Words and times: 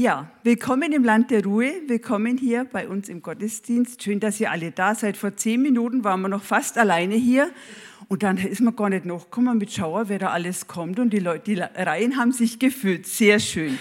Ja, 0.00 0.30
willkommen 0.44 0.92
im 0.92 1.02
Land 1.02 1.32
der 1.32 1.42
Ruhe, 1.42 1.72
willkommen 1.88 2.38
hier 2.38 2.64
bei 2.70 2.86
uns 2.86 3.08
im 3.08 3.20
Gottesdienst. 3.20 4.00
Schön, 4.00 4.20
dass 4.20 4.38
ihr 4.38 4.52
alle 4.52 4.70
da 4.70 4.94
seid. 4.94 5.16
Vor 5.16 5.34
zehn 5.34 5.60
Minuten 5.60 6.04
waren 6.04 6.20
wir 6.20 6.28
noch 6.28 6.44
fast 6.44 6.78
alleine 6.78 7.16
hier 7.16 7.50
und 8.06 8.22
dann 8.22 8.36
ist 8.36 8.60
man 8.60 8.76
gar 8.76 8.90
nicht 8.90 9.06
nachgekommen 9.06 9.58
mit 9.58 9.72
Schauer, 9.72 10.08
wer 10.08 10.20
da 10.20 10.28
alles 10.28 10.68
kommt 10.68 11.00
und 11.00 11.12
die, 11.12 11.18
Leute, 11.18 11.52
die 11.52 11.60
Reihen 11.60 12.16
haben 12.16 12.30
sich 12.30 12.60
gefüllt. 12.60 13.08
Sehr 13.08 13.40
schön. 13.40 13.76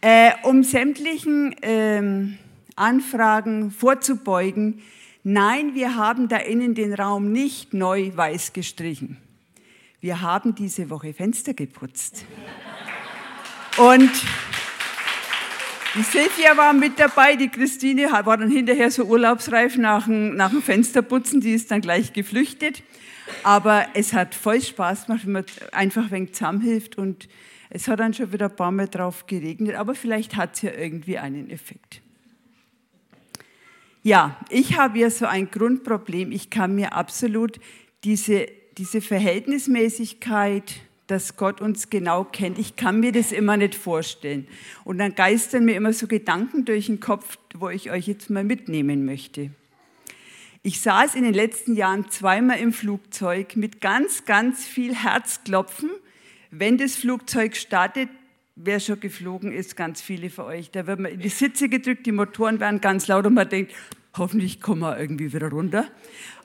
Äh, 0.00 0.30
um 0.44 0.62
sämtlichen 0.62 1.56
ähm, 1.60 2.38
Anfragen 2.76 3.72
vorzubeugen, 3.72 4.80
nein, 5.24 5.74
wir 5.74 5.96
haben 5.96 6.28
da 6.28 6.36
innen 6.36 6.76
den 6.76 6.94
Raum 6.94 7.32
nicht 7.32 7.74
neu 7.74 8.12
weiß 8.14 8.52
gestrichen. 8.52 9.16
Wir 10.00 10.20
haben 10.20 10.54
diese 10.54 10.88
Woche 10.88 11.12
Fenster 11.12 11.52
geputzt. 11.52 12.24
Und 13.76 14.12
die 15.96 16.02
Silvia 16.02 16.56
war 16.56 16.72
mit 16.72 16.98
dabei, 16.98 17.36
die 17.36 17.48
Christine 17.48 18.10
war 18.10 18.36
dann 18.36 18.50
hinterher 18.50 18.90
so 18.90 19.04
urlaubsreif 19.04 19.76
nach 19.78 20.04
dem, 20.04 20.36
nach 20.36 20.50
dem 20.50 20.62
Fensterputzen, 20.62 21.40
die 21.40 21.52
ist 21.52 21.70
dann 21.70 21.80
gleich 21.80 22.12
geflüchtet. 22.12 22.82
Aber 23.42 23.86
es 23.94 24.12
hat 24.12 24.34
voll 24.34 24.60
Spaß 24.60 25.06
gemacht, 25.06 25.24
wenn 25.24 25.32
man 25.32 25.44
einfach 25.72 26.04
ein 26.04 26.10
wenig 26.10 26.34
zusammenhilft 26.34 26.98
und 26.98 27.28
es 27.70 27.88
hat 27.88 28.00
dann 28.00 28.14
schon 28.14 28.32
wieder 28.32 28.48
ein 28.48 28.56
paar 28.56 28.70
Mal 28.70 28.88
drauf 28.88 29.26
geregnet, 29.26 29.74
aber 29.74 29.94
vielleicht 29.94 30.36
hat 30.36 30.54
es 30.54 30.62
ja 30.62 30.72
irgendwie 30.72 31.18
einen 31.18 31.50
Effekt. 31.50 32.02
Ja, 34.02 34.38
ich 34.50 34.78
habe 34.78 35.00
ja 35.00 35.10
so 35.10 35.26
ein 35.26 35.50
Grundproblem. 35.50 36.30
Ich 36.30 36.48
kann 36.48 36.76
mir 36.76 36.92
absolut 36.92 37.58
diese, 38.04 38.46
diese 38.78 39.00
Verhältnismäßigkeit 39.00 40.76
dass 41.06 41.36
Gott 41.36 41.60
uns 41.60 41.90
genau 41.90 42.24
kennt. 42.24 42.58
Ich 42.58 42.76
kann 42.76 43.00
mir 43.00 43.12
das 43.12 43.32
immer 43.32 43.56
nicht 43.56 43.74
vorstellen. 43.74 44.48
Und 44.84 44.98
dann 44.98 45.14
geistern 45.14 45.64
mir 45.64 45.76
immer 45.76 45.92
so 45.92 46.06
Gedanken 46.06 46.64
durch 46.64 46.86
den 46.86 47.00
Kopf, 47.00 47.38
wo 47.54 47.68
ich 47.68 47.90
euch 47.90 48.06
jetzt 48.06 48.30
mal 48.30 48.44
mitnehmen 48.44 49.04
möchte. 49.04 49.50
Ich 50.62 50.80
saß 50.80 51.14
in 51.14 51.22
den 51.22 51.34
letzten 51.34 51.76
Jahren 51.76 52.10
zweimal 52.10 52.58
im 52.58 52.72
Flugzeug 52.72 53.54
mit 53.54 53.80
ganz, 53.80 54.24
ganz 54.24 54.66
viel 54.66 54.96
Herzklopfen. 54.96 55.90
Wenn 56.50 56.76
das 56.76 56.96
Flugzeug 56.96 57.56
startet, 57.56 58.08
wer 58.56 58.80
schon 58.80 58.98
geflogen 58.98 59.52
ist, 59.52 59.76
ganz 59.76 60.02
viele 60.02 60.28
von 60.28 60.46
euch, 60.46 60.72
da 60.72 60.88
wird 60.88 60.98
man 60.98 61.12
in 61.12 61.20
die 61.20 61.28
Sitze 61.28 61.68
gedrückt, 61.68 62.04
die 62.06 62.12
Motoren 62.12 62.58
werden 62.58 62.80
ganz 62.80 63.06
laut 63.06 63.26
und 63.26 63.34
man 63.34 63.48
denkt, 63.48 63.72
hoffentlich 64.16 64.60
kommen 64.60 64.80
wir 64.80 64.98
irgendwie 64.98 65.32
wieder 65.32 65.50
runter. 65.50 65.86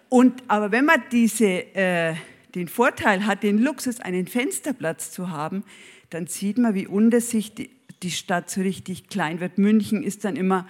Und, 0.09 0.43
aber 0.47 0.71
wenn 0.71 0.85
man 0.85 1.01
diese 1.11 1.45
äh, 1.73 2.13
den 2.55 2.67
Vorteil 2.67 3.25
hat, 3.25 3.43
den 3.43 3.59
Luxus, 3.59 3.99
einen 3.99 4.27
Fensterplatz 4.27 5.11
zu 5.11 5.29
haben, 5.29 5.63
dann 6.09 6.27
sieht 6.27 6.57
man, 6.57 6.73
wie 6.73 6.87
unter 6.87 7.21
sich 7.21 7.53
die 7.53 8.11
Stadt 8.11 8.49
so 8.49 8.61
richtig 8.61 9.07
klein 9.07 9.39
wird. 9.39 9.57
München 9.57 10.03
ist 10.03 10.25
dann 10.25 10.35
immer 10.35 10.67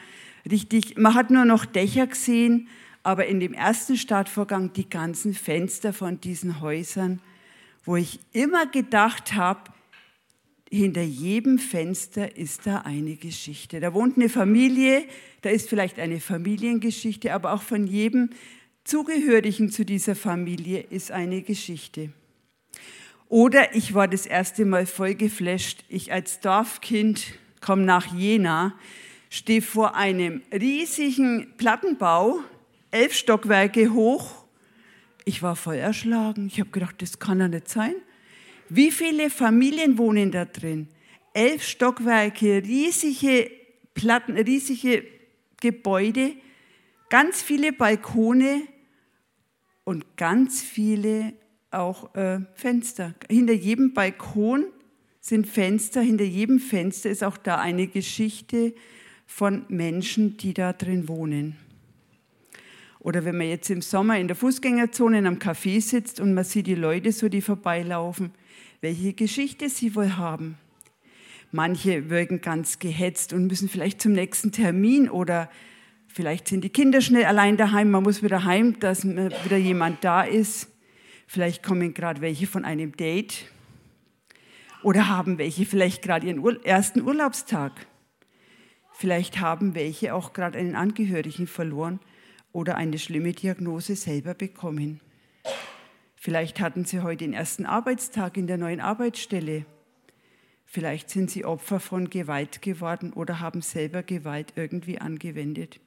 richtig, 0.50 0.98
man 0.98 1.14
hat 1.14 1.32
nur 1.32 1.46
noch 1.46 1.66
Dächer 1.66 2.08
gesehen, 2.08 2.68
aber 3.04 3.26
in 3.26 3.40
dem 3.40 3.54
ersten 3.54 3.98
Startvorgang 3.98 4.74
die 4.74 4.90
ganzen 4.90 5.34
Fenster 5.34 5.94
von 5.94 6.22
diesen 6.22 6.62
Häusern, 6.62 7.20
wo 7.84 7.96
ich 7.96 8.20
immer 8.32 8.68
gedacht 8.68 9.34
habe, 9.34 9.72
hinter 10.70 11.02
jedem 11.02 11.60
Fenster 11.60 12.38
ist 12.38 12.66
da 12.66 12.82
eine 12.82 13.16
Geschichte. 13.16 13.80
Da 13.82 13.94
wohnt 13.94 14.18
eine 14.18 14.30
Familie, 14.30 15.04
da 15.42 15.50
ist 15.50 15.68
vielleicht 15.68 16.00
eine 16.00 16.22
Familiengeschichte, 16.22 17.34
aber 17.34 17.54
auch 17.54 17.62
von 17.62 17.88
jedem 17.88 18.30
Zugehörigen 18.84 19.70
zu 19.70 19.86
dieser 19.86 20.16
Familie 20.16 20.82
ist 20.90 21.12
eine 21.12 21.44
Geschichte. 21.44 22.12
Oder 23.30 23.76
ich 23.76 23.94
war 23.94 24.08
das 24.08 24.26
erste 24.26 24.66
Mal 24.66 24.86
voll 24.86 25.16
geflasht. 25.16 25.86
Ich 25.88 26.12
als 26.12 26.40
Dorfkind 26.40 27.24
komme 27.62 27.84
nach 27.84 28.14
Jena, 28.14 28.74
stehe 29.30 29.62
vor 29.62 29.96
einem 29.96 30.42
riesigen 30.52 31.54
Plattenbau, 31.58 32.40
elf 32.90 33.14
Stockwerke 33.14 33.94
hoch. 33.94 34.44
Ich 35.24 35.42
war 35.42 35.56
voll 35.56 35.76
erschlagen. 35.76 36.48
Ich 36.48 36.60
habe 36.60 36.72
gedacht, 36.72 37.02
das 37.02 37.20
kann 37.20 37.40
ja 37.40 37.48
nicht 37.48 37.70
sein. 37.70 37.94
Wie 38.68 38.92
viele 38.92 39.30
Familien 39.30 39.98
wohnen 39.98 40.32
da 40.32 40.46
drin? 40.46 40.88
Elf 41.34 41.64
Stockwerke, 41.64 42.64
riesige 42.66 43.52
Platten, 43.94 44.36
riesige 44.38 45.06
Gebäude, 45.62 46.34
ganz 47.10 47.42
viele 47.42 47.72
Balkone, 47.72 48.64
und 49.84 50.18
ganz 50.18 50.62
viele 50.62 51.34
auch 51.72 52.14
äh, 52.16 52.40
Fenster. 52.54 53.14
Hinter 53.30 53.54
jedem 53.54 53.94
Balkon 53.94 54.66
sind 55.20 55.48
Fenster, 55.48 56.02
hinter 56.02 56.26
jedem 56.26 56.60
Fenster 56.60 57.10
ist 57.10 57.24
auch 57.24 57.38
da 57.38 57.58
eine 57.58 57.88
Geschichte 57.88 58.74
von 59.26 59.66
Menschen, 59.70 60.38
die 60.38 60.54
da 60.54 60.74
drin 60.74 61.08
wohnen. 61.08 61.56
Oder 63.00 63.26
wenn 63.26 63.38
man 63.38 63.48
jetzt 63.48 63.70
im 63.70 63.82
Sommer 63.82 64.20
in 64.20 64.28
der 64.28 64.36
Fußgängerzone 64.36 65.20
in 65.20 65.26
einem 65.26 65.40
Café 65.40 65.82
sitzt 65.82 66.20
und 66.20 66.34
man 66.34 66.44
sieht 66.44 66.68
die 66.68 66.76
Leute 66.76 67.12
so, 67.12 67.30
die 67.30 67.42
vorbeilaufen, 67.42 68.32
welche 68.82 69.14
Geschichte 69.14 69.70
sie 69.70 69.96
wohl 69.96 70.18
haben. 70.18 70.58
Manche 71.52 72.10
wirken 72.10 72.42
ganz 72.42 72.80
gehetzt 72.80 73.34
und 73.34 73.48
müssen 73.48 73.70
vielleicht 73.70 74.02
zum 74.02 74.14
nächsten 74.14 74.52
Termin 74.52 75.10
oder 75.10 75.50
Vielleicht 76.14 76.50
sind 76.50 76.66
die 76.66 76.70
Kinder 76.70 77.00
schnell 77.00 77.24
allein 77.24 77.56
daheim, 77.56 77.90
man 77.90 78.04
muss 78.04 78.22
wieder 78.22 78.44
heim, 78.44 78.78
dass 78.82 79.08
wieder 79.08 79.56
jemand 79.56 80.04
da 80.04 80.24
ist. 80.24 80.68
Vielleicht 81.26 81.64
kommen 81.64 81.94
gerade 81.94 82.20
welche 82.20 82.48
von 82.48 82.66
einem 82.66 82.98
Date 82.98 83.46
oder 84.84 85.08
haben 85.08 85.38
welche 85.38 85.66
vielleicht 85.66 86.02
gerade 86.02 86.28
ihren 86.28 86.66
ersten 86.66 87.02
Urlaubstag. 87.02 87.88
Vielleicht 88.92 89.40
haben 89.40 89.74
welche 89.74 90.14
auch 90.14 90.34
gerade 90.34 90.60
einen 90.60 90.76
Angehörigen 90.76 91.48
verloren 91.48 92.02
oder 92.52 92.76
eine 92.76 93.00
schlimme 93.00 93.32
Diagnose 93.32 93.96
selber 93.96 94.34
bekommen. 94.34 95.00
Vielleicht 96.16 96.60
hatten 96.60 96.84
sie 96.84 97.00
heute 97.00 97.24
den 97.24 97.34
ersten 97.34 97.66
Arbeitstag 97.66 98.36
in 98.36 98.48
der 98.48 98.58
neuen 98.58 98.82
Arbeitsstelle. 98.82 99.66
Vielleicht 100.66 101.10
sind 101.10 101.32
sie 101.32 101.46
Opfer 101.46 101.80
von 101.80 102.10
Gewalt 102.10 102.62
geworden 102.62 103.14
oder 103.14 103.40
haben 103.40 103.62
selber 103.62 104.04
Gewalt 104.04 104.52
irgendwie 104.58 105.00
angewendet. 105.00 105.80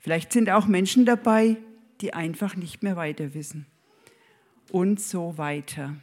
Vielleicht 0.00 0.32
sind 0.32 0.50
auch 0.50 0.66
Menschen 0.66 1.04
dabei, 1.04 1.56
die 2.00 2.14
einfach 2.14 2.56
nicht 2.56 2.82
mehr 2.82 2.96
weiter 2.96 3.34
wissen. 3.34 3.66
Und 4.70 5.00
so 5.00 5.38
weiter. 5.38 5.96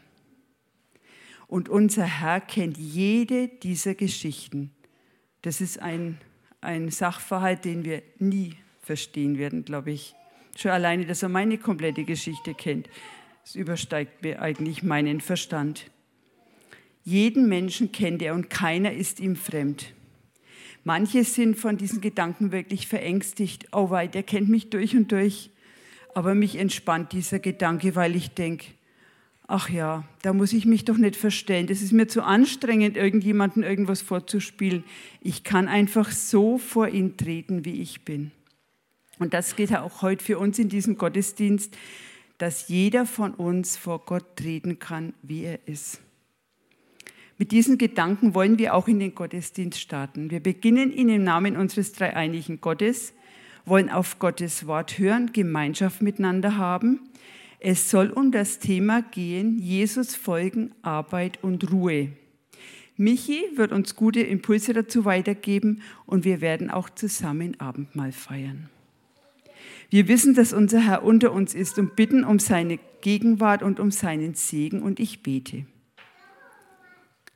Und 1.47 1.67
unser 1.67 2.05
Herr 2.05 2.39
kennt 2.39 2.77
jede 2.77 3.49
dieser 3.49 3.93
Geschichten. 3.93 4.71
Das 5.41 5.59
ist 5.59 5.81
ein, 5.81 6.17
ein 6.61 6.89
Sachverhalt, 6.89 7.65
den 7.65 7.83
wir 7.83 8.03
nie 8.19 8.55
verstehen 8.81 9.37
werden, 9.37 9.65
glaube 9.65 9.91
ich. 9.91 10.15
Schon 10.55 10.71
alleine, 10.71 11.05
dass 11.05 11.23
er 11.23 11.29
meine 11.29 11.57
komplette 11.57 12.03
Geschichte 12.03 12.53
kennt, 12.53 12.89
das 13.43 13.55
übersteigt 13.55 14.23
mir 14.23 14.41
eigentlich 14.41 14.83
meinen 14.83 15.19
Verstand. 15.19 15.89
Jeden 17.03 17.49
Menschen 17.49 17.91
kennt 17.91 18.21
er 18.21 18.33
und 18.33 18.49
keiner 18.49 18.93
ist 18.93 19.19
ihm 19.19 19.35
fremd. 19.35 19.93
Manche 20.83 21.23
sind 21.23 21.57
von 21.57 21.77
diesen 21.77 22.01
Gedanken 22.01 22.51
wirklich 22.51 22.87
verängstigt. 22.87 23.67
Oh 23.71 23.89
wei, 23.89 24.07
der 24.07 24.23
kennt 24.23 24.49
mich 24.49 24.69
durch 24.69 24.95
und 24.95 25.11
durch. 25.11 25.51
Aber 26.15 26.35
mich 26.35 26.57
entspannt 26.57 27.13
dieser 27.13 27.39
Gedanke, 27.39 27.95
weil 27.95 28.15
ich 28.15 28.31
denke, 28.31 28.65
ach 29.47 29.69
ja, 29.69 30.03
da 30.21 30.33
muss 30.33 30.53
ich 30.53 30.65
mich 30.65 30.85
doch 30.85 30.97
nicht 30.97 31.15
verstellen. 31.15 31.67
Das 31.67 31.81
ist 31.81 31.91
mir 31.91 32.07
zu 32.07 32.23
anstrengend, 32.23 32.97
irgendjemandem 32.97 33.63
irgendwas 33.63 34.01
vorzuspielen. 34.01 34.83
Ich 35.21 35.43
kann 35.43 35.67
einfach 35.67 36.09
so 36.11 36.57
vor 36.57 36.87
ihn 36.87 37.17
treten, 37.17 37.63
wie 37.65 37.81
ich 37.81 38.03
bin. 38.03 38.31
Und 39.19 39.33
das 39.33 39.55
geht 39.55 39.75
auch 39.75 40.01
heute 40.01 40.23
für 40.23 40.39
uns 40.39 40.57
in 40.57 40.69
diesem 40.69 40.97
Gottesdienst, 40.97 41.77
dass 42.39 42.69
jeder 42.69 43.05
von 43.05 43.35
uns 43.35 43.77
vor 43.77 44.03
Gott 44.05 44.35
treten 44.35 44.79
kann, 44.79 45.13
wie 45.21 45.43
er 45.43 45.59
ist. 45.67 46.01
Mit 47.37 47.51
diesen 47.51 47.77
Gedanken 47.77 48.35
wollen 48.35 48.59
wir 48.59 48.75
auch 48.75 48.87
in 48.87 48.99
den 48.99 49.15
Gottesdienst 49.15 49.79
starten. 49.79 50.29
Wir 50.29 50.39
beginnen 50.39 50.91
ihn 50.91 51.09
im 51.09 51.23
Namen 51.23 51.57
unseres 51.57 51.93
dreieinigen 51.93 52.61
Gottes, 52.61 53.13
wollen 53.65 53.89
auf 53.89 54.19
Gottes 54.19 54.67
Wort 54.67 54.99
hören, 54.99 55.31
Gemeinschaft 55.33 56.01
miteinander 56.01 56.57
haben. 56.57 56.99
Es 57.59 57.89
soll 57.89 58.09
um 58.09 58.31
das 58.31 58.59
Thema 58.59 59.01
gehen, 59.01 59.59
Jesus 59.59 60.15
folgen, 60.15 60.71
Arbeit 60.81 61.43
und 61.43 61.71
Ruhe. 61.71 62.09
Michi 62.97 63.43
wird 63.55 63.71
uns 63.71 63.95
gute 63.95 64.21
Impulse 64.21 64.73
dazu 64.73 65.05
weitergeben 65.05 65.81
und 66.05 66.25
wir 66.25 66.41
werden 66.41 66.69
auch 66.69 66.89
zusammen 66.89 67.59
Abendmahl 67.59 68.11
feiern. 68.11 68.69
Wir 69.89 70.07
wissen, 70.07 70.35
dass 70.35 70.53
unser 70.53 70.79
Herr 70.79 71.03
unter 71.03 71.31
uns 71.31 71.53
ist 71.53 71.77
und 71.79 71.95
bitten 71.95 72.23
um 72.23 72.39
seine 72.39 72.79
Gegenwart 73.01 73.63
und 73.63 73.79
um 73.79 73.91
seinen 73.91 74.35
Segen 74.35 74.81
und 74.81 74.99
ich 74.99 75.23
bete. 75.23 75.65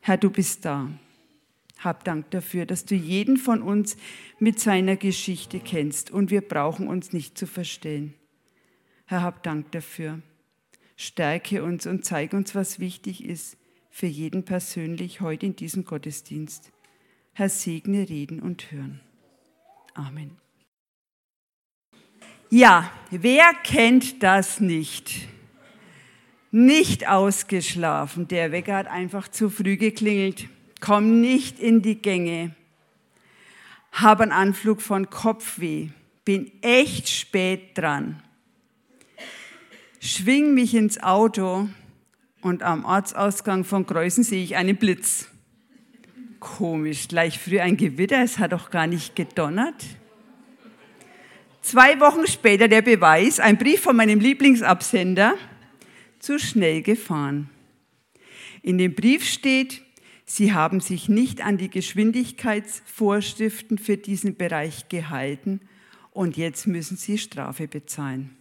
Herr, 0.05 0.17
du 0.17 0.29
bist 0.29 0.65
da. 0.65 0.87
Hab 1.79 2.03
Dank 2.03 2.29
dafür, 2.29 2.67
dass 2.67 2.85
du 2.85 2.93
jeden 2.93 3.37
von 3.37 3.63
uns 3.63 3.97
mit 4.37 4.59
seiner 4.59 4.97
Geschichte 4.97 5.59
kennst 5.59 6.11
und 6.11 6.29
wir 6.29 6.41
brauchen 6.41 6.87
uns 6.87 7.11
nicht 7.11 7.39
zu 7.39 7.47
verstehen. 7.47 8.13
Herr, 9.07 9.23
hab 9.23 9.41
Dank 9.41 9.71
dafür. 9.71 10.21
Stärke 10.95 11.63
uns 11.63 11.87
und 11.87 12.05
zeige 12.05 12.37
uns, 12.37 12.53
was 12.53 12.77
wichtig 12.77 13.23
ist 13.25 13.57
für 13.89 14.05
jeden 14.05 14.45
persönlich 14.45 15.21
heute 15.21 15.47
in 15.47 15.55
diesem 15.55 15.85
Gottesdienst. 15.85 16.71
Herr 17.33 17.49
segne 17.49 18.07
Reden 18.07 18.41
und 18.41 18.71
Hören. 18.71 18.99
Amen. 19.95 20.37
Ja, 22.51 22.91
wer 23.09 23.55
kennt 23.63 24.21
das 24.21 24.59
nicht? 24.59 25.27
Nicht 26.57 27.05
ausgeschlafen, 27.05 28.29
der 28.29 28.53
Wecker 28.53 28.77
hat 28.77 28.87
einfach 28.87 29.27
zu 29.27 29.49
früh 29.49 29.75
geklingelt, 29.75 30.47
komm 30.79 31.19
nicht 31.19 31.59
in 31.59 31.81
die 31.81 32.01
Gänge, 32.01 32.55
habe 33.91 34.23
einen 34.23 34.31
Anflug 34.31 34.81
von 34.81 35.09
Kopfweh, 35.09 35.89
bin 36.23 36.49
echt 36.61 37.09
spät 37.09 37.77
dran, 37.77 38.23
schwing 39.99 40.53
mich 40.53 40.75
ins 40.75 41.03
Auto 41.03 41.67
und 42.39 42.63
am 42.63 42.85
Ortsausgang 42.85 43.65
von 43.65 43.85
Kreuzen 43.85 44.23
sehe 44.23 44.41
ich 44.41 44.55
einen 44.55 44.77
Blitz. 44.77 45.27
Komisch, 46.39 47.09
gleich 47.09 47.37
früh 47.37 47.59
ein 47.59 47.75
Gewitter, 47.75 48.23
es 48.23 48.39
hat 48.39 48.53
doch 48.53 48.69
gar 48.71 48.87
nicht 48.87 49.13
gedonnert. 49.17 49.83
Zwei 51.61 51.99
Wochen 51.99 52.25
später 52.27 52.69
der 52.69 52.81
Beweis, 52.81 53.41
ein 53.41 53.57
Brief 53.57 53.81
von 53.81 53.97
meinem 53.97 54.21
Lieblingsabsender, 54.21 55.35
zu 56.25 56.39
schnell 56.39 56.81
gefahren. 56.81 57.49
In 58.63 58.79
dem 58.79 58.95
Brief 58.95 59.23
steht, 59.23 59.83
Sie 60.27 60.53
haben 60.53 60.79
sich 60.79 61.07
nicht 61.07 61.45
an 61.45 61.59
die 61.59 61.69
Geschwindigkeitsvorschriften 61.69 63.77
für 63.77 63.95
diesen 63.95 64.35
Bereich 64.35 64.89
gehalten 64.89 65.59
und 66.09 66.35
jetzt 66.35 66.65
müssen 66.65 66.97
Sie 66.97 67.19
Strafe 67.19 67.67
bezahlen. 67.67 68.35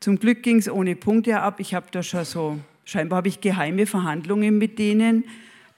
Zum 0.00 0.18
Glück 0.18 0.42
ging 0.42 0.58
es 0.58 0.68
ohne 0.68 0.94
Punkte 0.94 1.40
ab. 1.40 1.60
Ich 1.60 1.72
habe 1.72 1.86
da 1.90 2.02
schon 2.02 2.26
so, 2.26 2.60
scheinbar 2.84 3.16
habe 3.18 3.28
ich 3.28 3.40
geheime 3.40 3.86
Verhandlungen 3.86 4.58
mit 4.58 4.78
denen, 4.78 5.24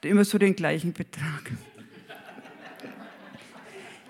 immer 0.03 0.25
so 0.25 0.37
den 0.37 0.57
gleichen 0.57 0.93
Betrag. 0.93 1.53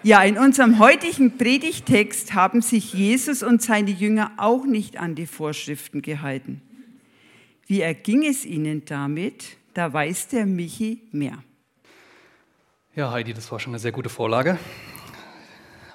Ja, 0.02 0.22
in 0.22 0.36
unserem 0.36 0.80
heutigen 0.80 1.38
Predigtext 1.38 2.34
haben 2.34 2.60
sich 2.60 2.92
Jesus 2.92 3.42
und 3.42 3.62
seine 3.62 3.90
Jünger 3.90 4.32
auch 4.36 4.66
nicht 4.66 4.98
an 4.98 5.14
die 5.14 5.26
Vorschriften 5.26 6.02
gehalten. 6.02 6.60
Wie 7.66 7.80
erging 7.80 8.24
es 8.24 8.44
ihnen 8.44 8.84
damit? 8.84 9.56
Da 9.72 9.92
weiß 9.92 10.28
der 10.28 10.44
Michi 10.44 11.00
mehr. 11.12 11.38
Ja, 12.94 13.10
Heidi, 13.10 13.32
das 13.32 13.50
war 13.50 13.58
schon 13.58 13.72
eine 13.72 13.78
sehr 13.78 13.90
gute 13.90 14.10
Vorlage. 14.10 14.58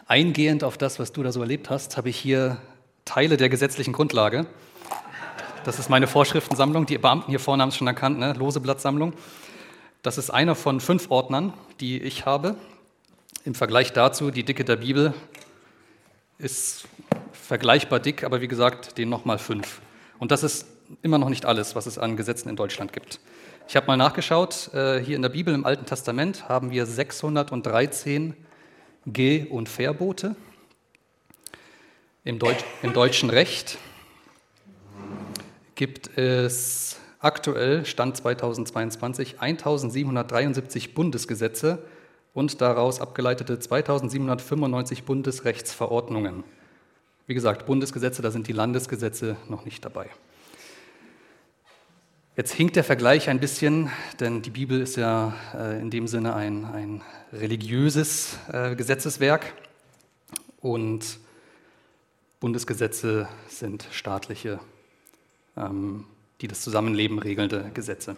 Eingehend 0.07 0.63
auf 0.63 0.79
das, 0.79 0.97
was 0.97 1.11
du 1.11 1.21
da 1.21 1.31
so 1.31 1.41
erlebt 1.41 1.69
hast, 1.69 1.95
habe 1.95 2.09
ich 2.09 2.17
hier 2.17 2.57
Teile 3.05 3.37
der 3.37 3.49
gesetzlichen 3.49 3.93
Grundlage. 3.93 4.47
Das 5.63 5.77
ist 5.77 5.89
meine 5.89 6.07
Vorschriftensammlung. 6.07 6.87
Die 6.87 6.97
Beamten 6.97 7.29
hier 7.29 7.39
vorne 7.39 7.61
haben 7.61 7.69
es 7.69 7.77
schon 7.77 7.87
erkannt, 7.87 8.17
ne? 8.17 8.33
lose 8.33 8.59
Blattsammlung. 8.59 9.13
Das 10.01 10.17
ist 10.17 10.31
einer 10.31 10.55
von 10.55 10.79
fünf 10.79 11.11
Ordnern, 11.11 11.53
die 11.79 12.01
ich 12.01 12.25
habe. 12.25 12.55
Im 13.45 13.53
Vergleich 13.53 13.93
dazu, 13.93 14.31
die 14.31 14.43
Dicke 14.43 14.65
der 14.65 14.77
Bibel 14.77 15.13
ist 16.39 16.87
vergleichbar 17.31 17.99
dick, 17.99 18.23
aber 18.23 18.41
wie 18.41 18.47
gesagt, 18.47 18.97
den 18.97 19.09
nochmal 19.09 19.37
fünf. 19.37 19.81
Und 20.17 20.31
das 20.31 20.43
ist 20.43 20.65
immer 21.01 21.17
noch 21.17 21.29
nicht 21.29 21.45
alles, 21.45 21.75
was 21.75 21.85
es 21.85 21.97
an 21.97 22.17
Gesetzen 22.17 22.49
in 22.49 22.55
Deutschland 22.55 22.93
gibt. 22.93 23.19
Ich 23.67 23.75
habe 23.75 23.87
mal 23.87 23.97
nachgeschaut, 23.97 24.73
äh, 24.73 24.99
hier 24.99 25.15
in 25.15 25.21
der 25.21 25.29
Bibel 25.29 25.53
im 25.53 25.65
Alten 25.65 25.85
Testament 25.85 26.49
haben 26.49 26.71
wir 26.71 26.85
613 26.85 28.35
Ge- 29.05 29.47
und 29.47 29.69
Verbote. 29.69 30.35
Im, 32.23 32.39
Deutsch, 32.39 32.63
Im 32.83 32.93
deutschen 32.93 33.29
Recht 33.29 33.77
gibt 35.75 36.17
es 36.17 36.97
aktuell, 37.19 37.85
Stand 37.85 38.17
2022, 38.17 39.39
1773 39.39 40.93
Bundesgesetze 40.93 41.79
und 42.33 42.61
daraus 42.61 43.01
abgeleitete 43.01 43.59
2795 43.59 45.03
Bundesrechtsverordnungen. 45.03 46.43
Wie 47.27 47.33
gesagt, 47.33 47.65
Bundesgesetze, 47.65 48.21
da 48.21 48.31
sind 48.31 48.47
die 48.47 48.53
Landesgesetze 48.53 49.37
noch 49.47 49.65
nicht 49.65 49.85
dabei. 49.85 50.09
Jetzt 52.39 52.53
hinkt 52.53 52.77
der 52.77 52.85
Vergleich 52.85 53.27
ein 53.27 53.41
bisschen, 53.41 53.91
denn 54.21 54.41
die 54.41 54.49
Bibel 54.49 54.79
ist 54.79 54.95
ja 54.95 55.33
äh, 55.53 55.77
in 55.81 55.89
dem 55.89 56.07
Sinne 56.07 56.35
ein, 56.35 56.63
ein 56.63 57.01
religiöses 57.33 58.37
äh, 58.49 58.77
Gesetzeswerk 58.77 59.53
und 60.61 61.19
Bundesgesetze 62.39 63.27
sind 63.49 63.89
staatliche 63.91 64.61
ähm, 65.57 66.05
die 66.39 66.47
das 66.47 66.61
Zusammenleben 66.61 67.19
regelnde 67.19 67.71
Gesetze. 67.73 68.15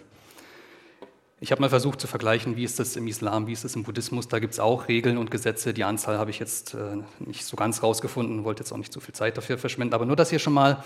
Ich 1.40 1.52
habe 1.52 1.62
mal 1.62 1.72
versucht 1.72 2.00
zu 2.00 2.06
vergleichen, 2.06 2.56
wie 2.56 2.64
ist 2.64 2.80
das 2.80 2.96
im 2.98 3.08
Islam, 3.08 3.48
wie 3.48 3.54
ist 3.54 3.64
das 3.64 3.76
im 3.76 3.82
Buddhismus. 3.82 4.28
Da 4.28 4.38
gibt 4.38 4.54
es 4.54 4.60
auch 4.60 4.88
Regeln 4.88 5.18
und 5.18 5.32
Gesetze. 5.32 5.74
Die 5.74 5.84
Anzahl 5.84 6.20
habe 6.20 6.30
ich 6.30 6.38
jetzt 6.38 6.76
äh, 6.76 6.98
nicht 7.18 7.44
so 7.44 7.56
ganz 7.56 7.82
rausgefunden, 7.82 8.44
wollte 8.44 8.62
jetzt 8.62 8.72
auch 8.72 8.78
nicht 8.78 8.94
zu 8.94 9.00
viel 9.00 9.16
Zeit 9.16 9.36
dafür 9.38 9.58
verschwenden. 9.58 9.96
Aber 9.96 10.06
nur, 10.06 10.16
dass 10.16 10.32
ihr 10.32 10.38
schon 10.38 10.54
mal 10.54 10.84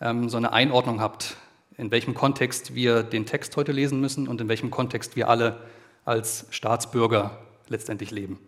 ähm, 0.00 0.30
so 0.30 0.38
eine 0.38 0.54
Einordnung 0.54 1.02
habt, 1.02 1.36
in 1.78 1.90
welchem 1.92 2.12
Kontext 2.12 2.74
wir 2.74 3.02
den 3.04 3.24
Text 3.24 3.56
heute 3.56 3.72
lesen 3.72 4.00
müssen 4.00 4.28
und 4.28 4.40
in 4.40 4.48
welchem 4.48 4.70
Kontext 4.70 5.16
wir 5.16 5.28
alle 5.28 5.62
als 6.04 6.46
Staatsbürger 6.50 7.38
letztendlich 7.68 8.10
leben. 8.10 8.38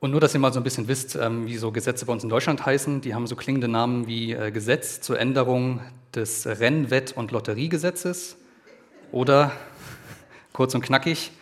Und 0.00 0.12
nur, 0.12 0.20
dass 0.20 0.32
ihr 0.32 0.38
mal 0.38 0.52
so 0.52 0.60
ein 0.60 0.64
bisschen 0.64 0.86
wisst, 0.86 1.16
ähm, 1.16 1.46
wie 1.46 1.56
so 1.56 1.72
Gesetze 1.72 2.06
bei 2.06 2.12
uns 2.12 2.22
in 2.22 2.28
Deutschland 2.28 2.64
heißen, 2.64 3.00
die 3.00 3.14
haben 3.14 3.26
so 3.26 3.34
klingende 3.34 3.66
Namen 3.66 4.06
wie 4.06 4.32
äh, 4.32 4.52
Gesetz 4.52 5.00
zur 5.00 5.18
Änderung 5.18 5.80
des 6.14 6.46
Rennwett- 6.46 7.12
und 7.16 7.32
Lotteriegesetzes 7.32 8.36
oder 9.10 9.50
kurz 10.52 10.72
und 10.76 10.82
knackig 10.82 11.32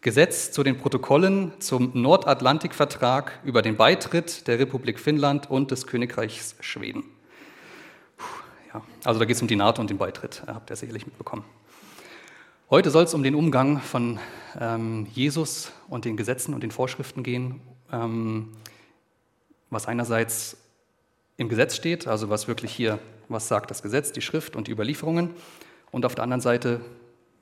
Gesetz 0.00 0.50
zu 0.50 0.62
den 0.62 0.78
Protokollen 0.78 1.52
zum 1.58 1.90
Nordatlantikvertrag 1.92 3.38
über 3.44 3.60
den 3.60 3.76
Beitritt 3.76 4.46
der 4.46 4.58
Republik 4.58 4.98
Finnland 4.98 5.50
und 5.50 5.70
des 5.70 5.86
Königreichs 5.86 6.56
Schweden. 6.60 7.04
Ja, 8.76 8.82
also 9.04 9.18
da 9.18 9.24
geht 9.24 9.36
es 9.36 9.42
um 9.42 9.48
die 9.48 9.56
NATO 9.56 9.80
und 9.80 9.88
den 9.88 9.96
Beitritt, 9.96 10.42
habt 10.46 10.68
ihr 10.68 10.76
sicherlich 10.76 11.06
mitbekommen. 11.06 11.44
Heute 12.68 12.90
soll 12.90 13.04
es 13.04 13.14
um 13.14 13.22
den 13.22 13.34
Umgang 13.34 13.80
von 13.80 14.18
ähm, 14.60 15.06
Jesus 15.14 15.72
und 15.88 16.04
den 16.04 16.16
Gesetzen 16.16 16.52
und 16.52 16.62
den 16.62 16.70
Vorschriften 16.70 17.22
gehen 17.22 17.60
ähm, 17.92 18.50
was 19.70 19.86
einerseits 19.86 20.58
im 21.36 21.48
Gesetz 21.48 21.74
steht, 21.74 22.06
also 22.06 22.28
was 22.28 22.48
wirklich 22.48 22.72
hier, 22.72 22.98
was 23.28 23.48
sagt 23.48 23.70
das 23.70 23.82
Gesetz, 23.82 24.12
die 24.12 24.20
Schrift 24.20 24.56
und 24.56 24.68
die 24.68 24.72
Überlieferungen, 24.72 25.30
und 25.90 26.04
auf 26.04 26.14
der 26.14 26.24
anderen 26.24 26.40
Seite, 26.40 26.80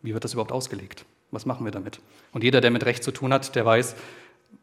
wie 0.03 0.13
wird 0.15 0.23
das 0.23 0.35
überhaupt 0.35 0.53
ausgelegt? 0.53 1.05
Was 1.33 1.47
machen 1.47 1.65
wir 1.65 1.73
damit? 1.73 2.01
Und 2.33 2.45
jeder, 2.45 2.61
der 2.61 2.71
mit 2.71 2.85
Recht 2.85 3.03
zu 3.03 3.11
tun 3.11 3.33
hat, 3.33 3.57
der 3.57 3.65
weiß, 3.65 3.97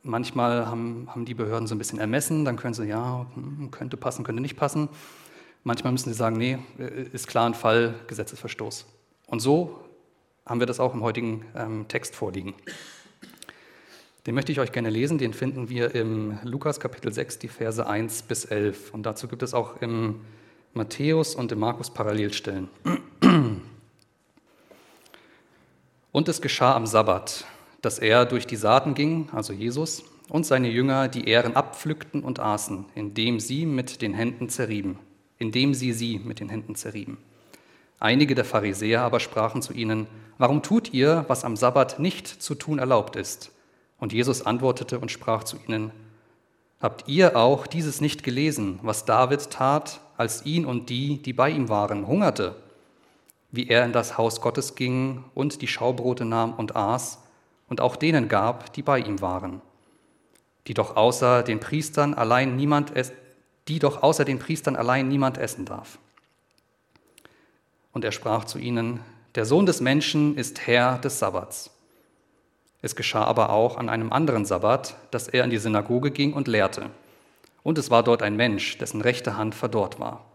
manchmal 0.03 0.67
haben, 0.67 1.07
haben 1.09 1.25
die 1.25 1.33
Behörden 1.33 1.67
so 1.67 1.75
ein 1.75 1.77
bisschen 1.77 1.99
ermessen, 1.99 2.45
dann 2.45 2.55
können 2.55 2.73
sie, 2.73 2.85
ja, 2.85 3.25
hm, 3.33 3.71
könnte 3.71 3.97
passen, 3.97 4.23
könnte 4.23 4.41
nicht 4.41 4.55
passen. 4.55 4.87
Manchmal 5.63 5.91
müssen 5.93 6.09
sie 6.09 6.17
sagen, 6.17 6.37
nee, 6.37 6.57
ist 7.13 7.27
klar 7.27 7.45
ein 7.45 7.53
Fall, 7.53 7.95
Gesetzesverstoß. 8.07 8.85
Und 9.27 9.39
so 9.39 9.79
haben 10.45 10.59
wir 10.59 10.67
das 10.67 10.79
auch 10.79 10.93
im 10.93 11.03
heutigen 11.03 11.45
ähm, 11.55 11.87
Text 11.87 12.15
vorliegen. 12.15 12.53
Den 14.25 14.35
möchte 14.35 14.51
ich 14.51 14.59
euch 14.59 14.71
gerne 14.71 14.89
lesen, 14.89 15.17
den 15.17 15.33
finden 15.33 15.69
wir 15.69 15.95
im 15.95 16.37
Lukas 16.43 16.79
Kapitel 16.79 17.11
6, 17.11 17.39
die 17.39 17.47
Verse 17.47 17.85
1 17.85 18.23
bis 18.23 18.45
11. 18.45 18.93
Und 18.93 19.03
dazu 19.03 19.27
gibt 19.27 19.41
es 19.43 19.53
auch 19.53 19.81
im 19.81 20.21
Matthäus 20.73 21.35
und 21.35 21.51
im 21.51 21.59
Markus 21.59 21.91
Parallelstellen. 21.91 22.69
Und 26.13 26.27
es 26.27 26.41
geschah 26.41 26.75
am 26.75 26.87
Sabbat, 26.87 27.45
dass 27.81 27.97
er 27.97 28.25
durch 28.25 28.45
die 28.45 28.57
Saaten 28.57 28.95
ging, 28.95 29.29
also 29.31 29.53
Jesus, 29.53 30.03
und 30.27 30.45
seine 30.45 30.69
Jünger 30.69 31.07
die 31.07 31.25
Ähren 31.25 31.55
abpflückten 31.55 32.21
und 32.21 32.39
aßen, 32.39 32.85
indem 32.95 33.39
sie 33.39 33.65
mit 33.65 34.01
den 34.01 34.13
Händen 34.13 34.49
zerrieben, 34.49 34.99
indem 35.41 35.73
sie 35.73 35.91
sie 35.91 36.19
mit 36.23 36.39
den 36.39 36.49
Händen 36.49 36.75
zerrieben. 36.75 37.17
Einige 37.99 38.35
der 38.35 38.45
Pharisäer 38.45 39.01
aber 39.01 39.19
sprachen 39.19 39.63
zu 39.63 39.73
ihnen, 39.73 40.05
warum 40.37 40.61
tut 40.61 40.93
ihr, 40.93 41.25
was 41.27 41.43
am 41.43 41.57
Sabbat 41.57 41.99
nicht 41.99 42.27
zu 42.27 42.53
tun 42.53 42.77
erlaubt 42.77 43.15
ist? 43.15 43.51
Und 43.99 44.13
Jesus 44.13 44.45
antwortete 44.45 44.99
und 44.99 45.09
sprach 45.09 45.43
zu 45.43 45.57
ihnen, 45.67 45.91
Habt 46.79 47.07
ihr 47.07 47.35
auch 47.35 47.67
dieses 47.67 48.01
nicht 48.01 48.23
gelesen, 48.23 48.79
was 48.81 49.05
David 49.05 49.51
tat, 49.51 50.01
als 50.17 50.45
ihn 50.45 50.65
und 50.65 50.89
die, 50.89 51.21
die 51.21 51.33
bei 51.33 51.49
ihm 51.49 51.69
waren, 51.69 52.07
hungerte? 52.07 52.55
Wie 53.51 53.67
er 53.67 53.83
in 53.85 53.93
das 53.93 54.17
Haus 54.17 54.41
Gottes 54.41 54.75
ging 54.75 55.23
und 55.35 55.61
die 55.61 55.67
Schaubrote 55.67 56.25
nahm 56.25 56.53
und 56.53 56.75
aß 56.75 57.19
und 57.67 57.81
auch 57.81 57.95
denen 57.95 58.27
gab, 58.27 58.73
die 58.73 58.81
bei 58.83 58.99
ihm 58.99 59.21
waren, 59.21 59.61
die 60.67 60.73
doch 60.73 60.95
außer 60.95 61.43
den 61.43 61.59
Priestern 61.59 62.13
allein 62.13 62.55
niemand 62.55 62.95
die 63.67 63.79
doch 63.79 64.03
außer 64.03 64.25
den 64.25 64.39
Priestern 64.39 64.75
allein 64.75 65.07
niemand 65.07 65.37
essen 65.37 65.65
darf. 65.65 65.97
Und 67.93 68.05
er 68.05 68.11
sprach 68.11 68.45
zu 68.45 68.57
ihnen, 68.57 69.01
der 69.35 69.45
Sohn 69.45 69.65
des 69.65 69.81
Menschen 69.81 70.37
ist 70.37 70.67
Herr 70.67 70.97
des 70.97 71.19
Sabbats. 71.19 71.71
Es 72.81 72.95
geschah 72.95 73.23
aber 73.23 73.51
auch 73.51 73.77
an 73.77 73.89
einem 73.89 74.11
anderen 74.11 74.45
Sabbat, 74.45 74.95
dass 75.11 75.27
er 75.27 75.43
in 75.43 75.51
die 75.51 75.57
Synagoge 75.57 76.11
ging 76.11 76.33
und 76.33 76.47
lehrte. 76.47 76.89
Und 77.63 77.77
es 77.77 77.91
war 77.91 78.03
dort 78.03 78.23
ein 78.23 78.35
Mensch, 78.35 78.77
dessen 78.79 79.01
rechte 79.01 79.37
Hand 79.37 79.53
verdorrt 79.53 79.99
war. 79.99 80.25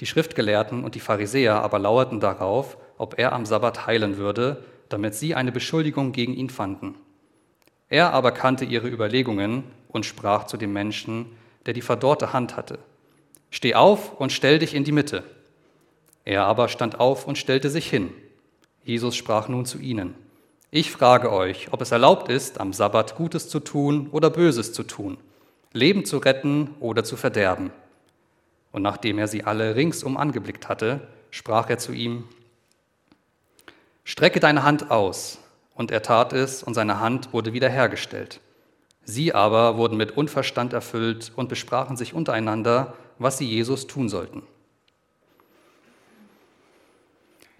Die 0.00 0.06
Schriftgelehrten 0.06 0.84
und 0.84 0.94
die 0.94 1.00
Pharisäer 1.00 1.62
aber 1.62 1.78
lauerten 1.78 2.20
darauf, 2.20 2.76
ob 2.98 3.18
er 3.18 3.32
am 3.32 3.46
Sabbat 3.46 3.86
heilen 3.86 4.16
würde, 4.16 4.64
damit 4.88 5.14
sie 5.14 5.34
eine 5.34 5.52
Beschuldigung 5.52 6.12
gegen 6.12 6.34
ihn 6.34 6.50
fanden. 6.50 6.94
Er 7.88 8.12
aber 8.12 8.32
kannte 8.32 8.64
ihre 8.64 8.88
Überlegungen 8.88 9.64
und 9.88 10.06
sprach 10.06 10.44
zu 10.44 10.56
dem 10.56 10.72
Menschen, 10.72 11.26
der 11.66 11.74
die 11.74 11.82
verdorrte 11.82 12.32
Hand 12.32 12.56
hatte, 12.56 12.78
Steh 13.50 13.74
auf 13.74 14.20
und 14.20 14.32
stell 14.32 14.58
dich 14.58 14.74
in 14.74 14.84
die 14.84 14.92
Mitte. 14.92 15.22
Er 16.24 16.44
aber 16.44 16.68
stand 16.68 17.00
auf 17.00 17.26
und 17.26 17.38
stellte 17.38 17.70
sich 17.70 17.88
hin. 17.88 18.10
Jesus 18.84 19.16
sprach 19.16 19.48
nun 19.48 19.64
zu 19.64 19.78
ihnen, 19.78 20.14
Ich 20.70 20.90
frage 20.90 21.32
euch, 21.32 21.72
ob 21.72 21.80
es 21.80 21.92
erlaubt 21.92 22.28
ist, 22.28 22.60
am 22.60 22.72
Sabbat 22.72 23.16
Gutes 23.16 23.48
zu 23.48 23.60
tun 23.60 24.08
oder 24.10 24.30
Böses 24.30 24.72
zu 24.72 24.82
tun, 24.82 25.16
Leben 25.72 26.04
zu 26.04 26.18
retten 26.18 26.74
oder 26.80 27.04
zu 27.04 27.16
verderben. 27.16 27.70
Und 28.72 28.82
nachdem 28.82 29.18
er 29.18 29.28
sie 29.28 29.44
alle 29.44 29.74
ringsum 29.76 30.16
angeblickt 30.16 30.68
hatte, 30.68 31.06
sprach 31.30 31.70
er 31.70 31.78
zu 31.78 31.92
ihm, 31.92 32.24
Strecke 34.04 34.38
deine 34.38 34.62
Hand 34.62 34.90
aus. 34.90 35.38
Und 35.74 35.90
er 35.90 36.02
tat 36.02 36.32
es, 36.32 36.62
und 36.62 36.74
seine 36.74 37.00
Hand 37.00 37.32
wurde 37.32 37.52
wiederhergestellt. 37.52 38.40
Sie 39.08 39.32
aber 39.32 39.76
wurden 39.76 39.96
mit 39.96 40.16
Unverstand 40.16 40.72
erfüllt 40.72 41.30
und 41.36 41.48
besprachen 41.48 41.96
sich 41.96 42.12
untereinander, 42.12 42.94
was 43.18 43.38
sie 43.38 43.46
Jesus 43.46 43.86
tun 43.86 44.08
sollten. 44.08 44.42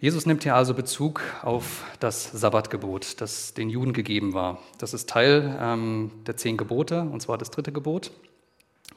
Jesus 0.01 0.27
nimmt 0.27 0.43
hier 0.43 0.57
also 0.57 0.75
Bezug 0.75 1.23
auf 1.43 1.85
das 2.01 2.33
Sabbatgebot, 2.33 3.21
das 3.21 3.55
den 3.55 3.71
Juden 3.71 3.93
gegeben 3.93 4.35
war. 4.35 4.59
Das 4.79 4.93
ist 4.93 5.09
Teil 5.09 5.57
ähm, 5.61 6.11
der 6.27 6.37
zehn 6.37 6.57
Gebote, 6.57 7.03
und 7.03 7.23
zwar 7.23 7.39
das 7.39 7.53
dritte 7.53 7.71
Gebot. 7.71 8.11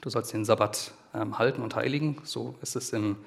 Du 0.01 0.09
sollst 0.09 0.33
den 0.33 0.43
Sabbat 0.43 0.91
ähm, 1.13 1.37
halten 1.37 1.61
und 1.61 1.75
heiligen. 1.75 2.17
So 2.23 2.55
ist 2.63 2.75
es 2.75 2.93
im 2.93 3.17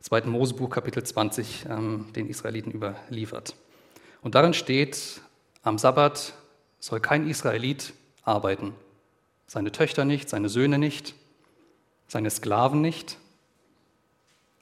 2. 0.00 0.22
Mosebuch 0.26 0.68
Kapitel 0.68 1.02
20 1.02 1.64
ähm, 1.68 2.06
den 2.14 2.28
Israeliten 2.28 2.72
überliefert. 2.72 3.56
Und 4.20 4.34
darin 4.34 4.52
steht, 4.52 5.22
am 5.62 5.78
Sabbat 5.78 6.34
soll 6.78 7.00
kein 7.00 7.26
Israelit 7.26 7.94
arbeiten. 8.22 8.74
Seine 9.46 9.72
Töchter 9.72 10.04
nicht, 10.04 10.28
seine 10.28 10.48
Söhne 10.48 10.78
nicht, 10.78 11.14
seine 12.08 12.30
Sklaven 12.30 12.80
nicht. 12.80 13.18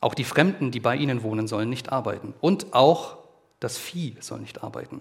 Auch 0.00 0.14
die 0.14 0.24
Fremden, 0.24 0.70
die 0.70 0.80
bei 0.80 0.96
ihnen 0.96 1.22
wohnen, 1.22 1.48
sollen 1.48 1.68
nicht 1.68 1.92
arbeiten. 1.92 2.34
Und 2.40 2.72
auch 2.72 3.18
das 3.60 3.76
Vieh 3.76 4.16
soll 4.20 4.40
nicht 4.40 4.62
arbeiten. 4.62 5.00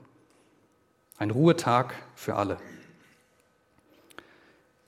Ein 1.18 1.32
Ruhetag 1.32 1.94
für 2.16 2.36
alle. 2.36 2.58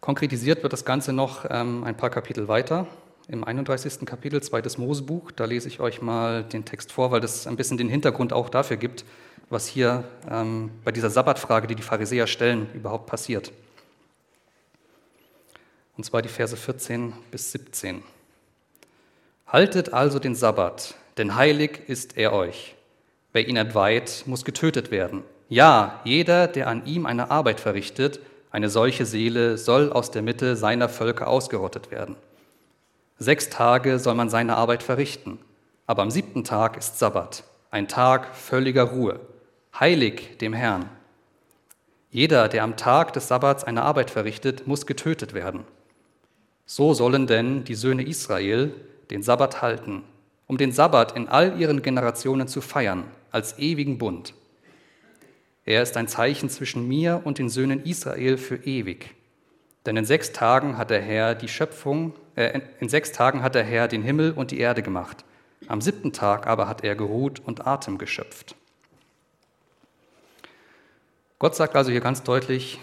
Konkretisiert 0.01 0.63
wird 0.63 0.73
das 0.73 0.85
Ganze 0.85 1.13
noch 1.13 1.45
ähm, 1.49 1.83
ein 1.83 1.97
paar 1.97 2.09
Kapitel 2.09 2.47
weiter 2.47 2.87
im 3.27 3.43
31. 3.43 4.05
Kapitel, 4.05 4.41
zweites 4.41 4.77
Mosebuch. 4.77 5.31
Da 5.31 5.45
lese 5.45 5.67
ich 5.67 5.79
euch 5.79 6.01
mal 6.01 6.43
den 6.43 6.65
Text 6.65 6.91
vor, 6.91 7.11
weil 7.11 7.21
das 7.21 7.45
ein 7.45 7.55
bisschen 7.55 7.77
den 7.77 7.89
Hintergrund 7.89 8.33
auch 8.33 8.49
dafür 8.49 8.77
gibt, 8.77 9.05
was 9.49 9.67
hier 9.67 10.03
ähm, 10.29 10.71
bei 10.83 10.91
dieser 10.91 11.09
Sabbatfrage, 11.09 11.67
die 11.67 11.75
die 11.75 11.83
Pharisäer 11.83 12.27
stellen, 12.27 12.67
überhaupt 12.73 13.07
passiert. 13.07 13.51
Und 15.97 16.03
zwar 16.03 16.21
die 16.21 16.29
Verse 16.29 16.55
14 16.55 17.13
bis 17.31 17.51
17. 17.51 18.03
Haltet 19.47 19.93
also 19.93 20.19
den 20.19 20.35
Sabbat, 20.35 20.95
denn 21.17 21.35
heilig 21.35 21.81
ist 21.87 22.17
er 22.17 22.33
euch. 22.33 22.75
Wer 23.33 23.47
ihn 23.47 23.57
entweiht, 23.57 24.23
muss 24.25 24.45
getötet 24.45 24.91
werden. 24.91 25.23
Ja, 25.49 25.99
jeder, 26.03 26.47
der 26.47 26.67
an 26.67 26.85
ihm 26.85 27.05
eine 27.05 27.31
Arbeit 27.31 27.59
verrichtet, 27.59 28.19
eine 28.51 28.69
solche 28.69 29.05
Seele 29.05 29.57
soll 29.57 29.91
aus 29.91 30.11
der 30.11 30.21
Mitte 30.21 30.55
seiner 30.55 30.89
Völker 30.89 31.27
ausgerottet 31.27 31.91
werden. 31.91 32.15
Sechs 33.17 33.49
Tage 33.49 33.99
soll 33.99 34.15
man 34.15 34.29
seine 34.29 34.55
Arbeit 34.55 34.81
verrichten, 34.83 35.39
aber 35.85 36.03
am 36.03 36.11
siebten 36.11 36.43
Tag 36.43 36.77
ist 36.77 36.99
Sabbat, 36.99 37.43
ein 37.71 37.87
Tag 37.87 38.35
völliger 38.35 38.83
Ruhe, 38.83 39.19
heilig 39.77 40.37
dem 40.37 40.53
Herrn. 40.53 40.89
Jeder, 42.11 42.47
der 42.47 42.63
am 42.63 42.75
Tag 42.75 43.13
des 43.13 43.27
Sabbats 43.27 43.63
eine 43.63 43.83
Arbeit 43.83 44.09
verrichtet, 44.09 44.65
muss 44.67 44.85
getötet 44.85 45.33
werden. 45.33 45.65
So 46.65 46.93
sollen 46.93 47.27
denn 47.27 47.63
die 47.63 47.75
Söhne 47.75 48.03
Israel 48.03 48.73
den 49.09 49.23
Sabbat 49.23 49.61
halten, 49.61 50.03
um 50.47 50.57
den 50.57 50.71
Sabbat 50.71 51.15
in 51.15 51.27
all 51.27 51.59
ihren 51.59 51.81
Generationen 51.81 52.47
zu 52.47 52.61
feiern, 52.61 53.05
als 53.31 53.59
ewigen 53.59 53.97
Bund. 53.97 54.33
Er 55.65 55.83
ist 55.83 55.97
ein 55.97 56.07
Zeichen 56.07 56.49
zwischen 56.49 56.87
mir 56.87 57.21
und 57.23 57.37
den 57.37 57.49
Söhnen 57.49 57.83
Israel 57.83 58.37
für 58.37 58.55
ewig. 58.55 59.15
Denn 59.85 59.97
in 59.97 60.05
sechs 60.05 60.31
Tagen 60.31 60.77
hat 60.77 60.89
der 60.89 61.01
Herr 61.01 61.35
die 61.35 61.47
Schöpfung, 61.47 62.13
äh, 62.35 62.61
in 62.79 62.89
sechs 62.89 63.11
Tagen 63.11 63.43
hat 63.43 63.55
der 63.55 63.63
Herr 63.63 63.87
den 63.87 64.01
Himmel 64.01 64.31
und 64.31 64.51
die 64.51 64.59
Erde 64.59 64.81
gemacht. 64.81 65.25
Am 65.67 65.81
siebten 65.81 66.11
Tag 66.11 66.47
aber 66.47 66.67
hat 66.67 66.83
er 66.83 66.95
geruht 66.95 67.39
und 67.45 67.67
Atem 67.67 67.97
geschöpft. 67.97 68.55
Gott 71.39 71.55
sagt 71.55 71.77
also 71.77 71.89
hier 71.89 72.01
ganz 72.01 72.21
deutlich, 72.23 72.79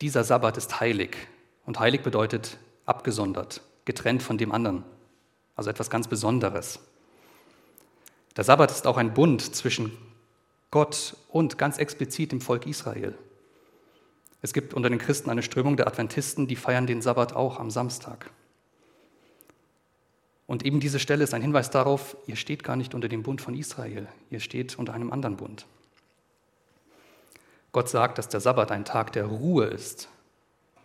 dieser 0.00 0.22
Sabbat 0.22 0.56
ist 0.56 0.78
heilig. 0.80 1.16
Und 1.66 1.80
heilig 1.80 2.02
bedeutet 2.02 2.58
abgesondert, 2.86 3.62
getrennt 3.84 4.22
von 4.22 4.38
dem 4.38 4.52
anderen. 4.52 4.84
Also 5.56 5.68
etwas 5.68 5.90
ganz 5.90 6.06
Besonderes. 6.06 6.78
Der 8.36 8.44
Sabbat 8.44 8.70
ist 8.70 8.86
auch 8.86 8.96
ein 8.96 9.12
Bund 9.12 9.54
zwischen 9.54 9.96
Gott 10.70 11.16
und 11.28 11.58
ganz 11.58 11.78
explizit 11.78 12.30
dem 12.30 12.40
Volk 12.40 12.66
Israel. 12.66 13.14
Es 14.40 14.52
gibt 14.52 14.72
unter 14.72 14.88
den 14.88 14.98
Christen 14.98 15.28
eine 15.28 15.42
Strömung 15.42 15.76
der 15.76 15.88
Adventisten, 15.88 16.46
die 16.46 16.56
feiern 16.56 16.86
den 16.86 17.02
Sabbat 17.02 17.34
auch 17.34 17.58
am 17.58 17.70
Samstag. 17.70 18.30
Und 20.46 20.64
eben 20.64 20.80
diese 20.80 20.98
Stelle 20.98 21.24
ist 21.24 21.34
ein 21.34 21.42
Hinweis 21.42 21.70
darauf, 21.70 22.16
ihr 22.26 22.36
steht 22.36 22.62
gar 22.62 22.76
nicht 22.76 22.94
unter 22.94 23.08
dem 23.08 23.22
Bund 23.22 23.40
von 23.40 23.54
Israel, 23.54 24.08
ihr 24.30 24.40
steht 24.40 24.78
unter 24.78 24.94
einem 24.94 25.12
anderen 25.12 25.36
Bund. 25.36 25.66
Gott 27.72 27.88
sagt, 27.88 28.18
dass 28.18 28.28
der 28.28 28.40
Sabbat 28.40 28.70
ein 28.70 28.84
Tag 28.84 29.12
der 29.12 29.24
Ruhe 29.24 29.64
ist, 29.64 30.08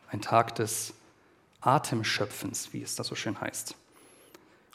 ein 0.10 0.22
Tag 0.22 0.56
des 0.56 0.94
Atemschöpfens, 1.60 2.72
wie 2.72 2.82
es 2.82 2.96
da 2.96 3.04
so 3.04 3.14
schön 3.14 3.40
heißt. 3.40 3.76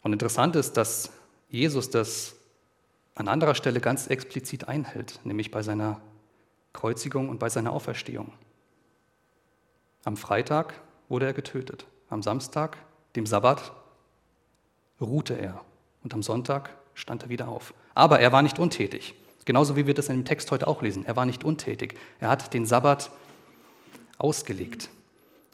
Und 0.02 0.12
interessant 0.12 0.56
ist, 0.56 0.76
dass 0.76 1.10
Jesus 1.48 1.88
das 1.90 2.34
an 3.14 3.28
anderer 3.28 3.54
Stelle 3.54 3.80
ganz 3.80 4.06
explizit 4.06 4.68
einhält, 4.68 5.20
nämlich 5.24 5.50
bei 5.50 5.62
seiner 5.62 6.00
Kreuzigung 6.72 7.28
und 7.28 7.38
bei 7.38 7.48
seiner 7.48 7.72
Auferstehung. 7.72 8.32
Am 10.04 10.16
Freitag 10.16 10.74
wurde 11.08 11.26
er 11.26 11.32
getötet. 11.32 11.86
Am 12.08 12.22
Samstag, 12.22 12.76
dem 13.16 13.26
Sabbat, 13.26 13.72
ruhte 15.00 15.34
er. 15.34 15.64
Und 16.02 16.14
am 16.14 16.22
Sonntag 16.22 16.70
stand 16.94 17.22
er 17.22 17.28
wieder 17.28 17.48
auf. 17.48 17.74
Aber 17.94 18.20
er 18.20 18.32
war 18.32 18.42
nicht 18.42 18.58
untätig. 18.58 19.14
Genauso 19.44 19.76
wie 19.76 19.86
wir 19.86 19.94
das 19.94 20.08
in 20.08 20.16
dem 20.16 20.24
Text 20.24 20.50
heute 20.50 20.66
auch 20.66 20.82
lesen. 20.82 21.04
Er 21.04 21.16
war 21.16 21.26
nicht 21.26 21.44
untätig. 21.44 21.94
Er 22.20 22.28
hat 22.28 22.54
den 22.54 22.66
Sabbat 22.66 23.10
ausgelegt. 24.18 24.88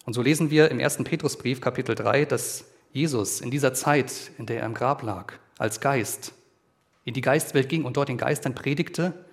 Und 0.05 0.15
so 0.15 0.23
lesen 0.23 0.51
wir 0.51 0.71
im 0.71 0.81
1. 0.81 0.99
Petrusbrief, 1.05 1.61
Kapitel 1.61 1.95
3, 1.95 2.25
dass 2.25 2.65
Jesus 2.93 3.41
in 3.41 3.51
dieser 3.51 3.75
Zeit, 3.75 4.31
in 4.39 4.47
der 4.47 4.61
er 4.61 4.67
im 4.67 4.75
Grab 4.75 5.03
lag, 5.03 5.35
als 5.59 5.81
Geist 5.81 6.33
in 7.05 7.15
die 7.15 7.21
Geistwelt 7.21 7.69
ging 7.69 7.85
und 7.85 7.97
dort 7.97 8.09
den 8.09 8.19
Geistern 8.19 8.55
predigte, 8.55 9.25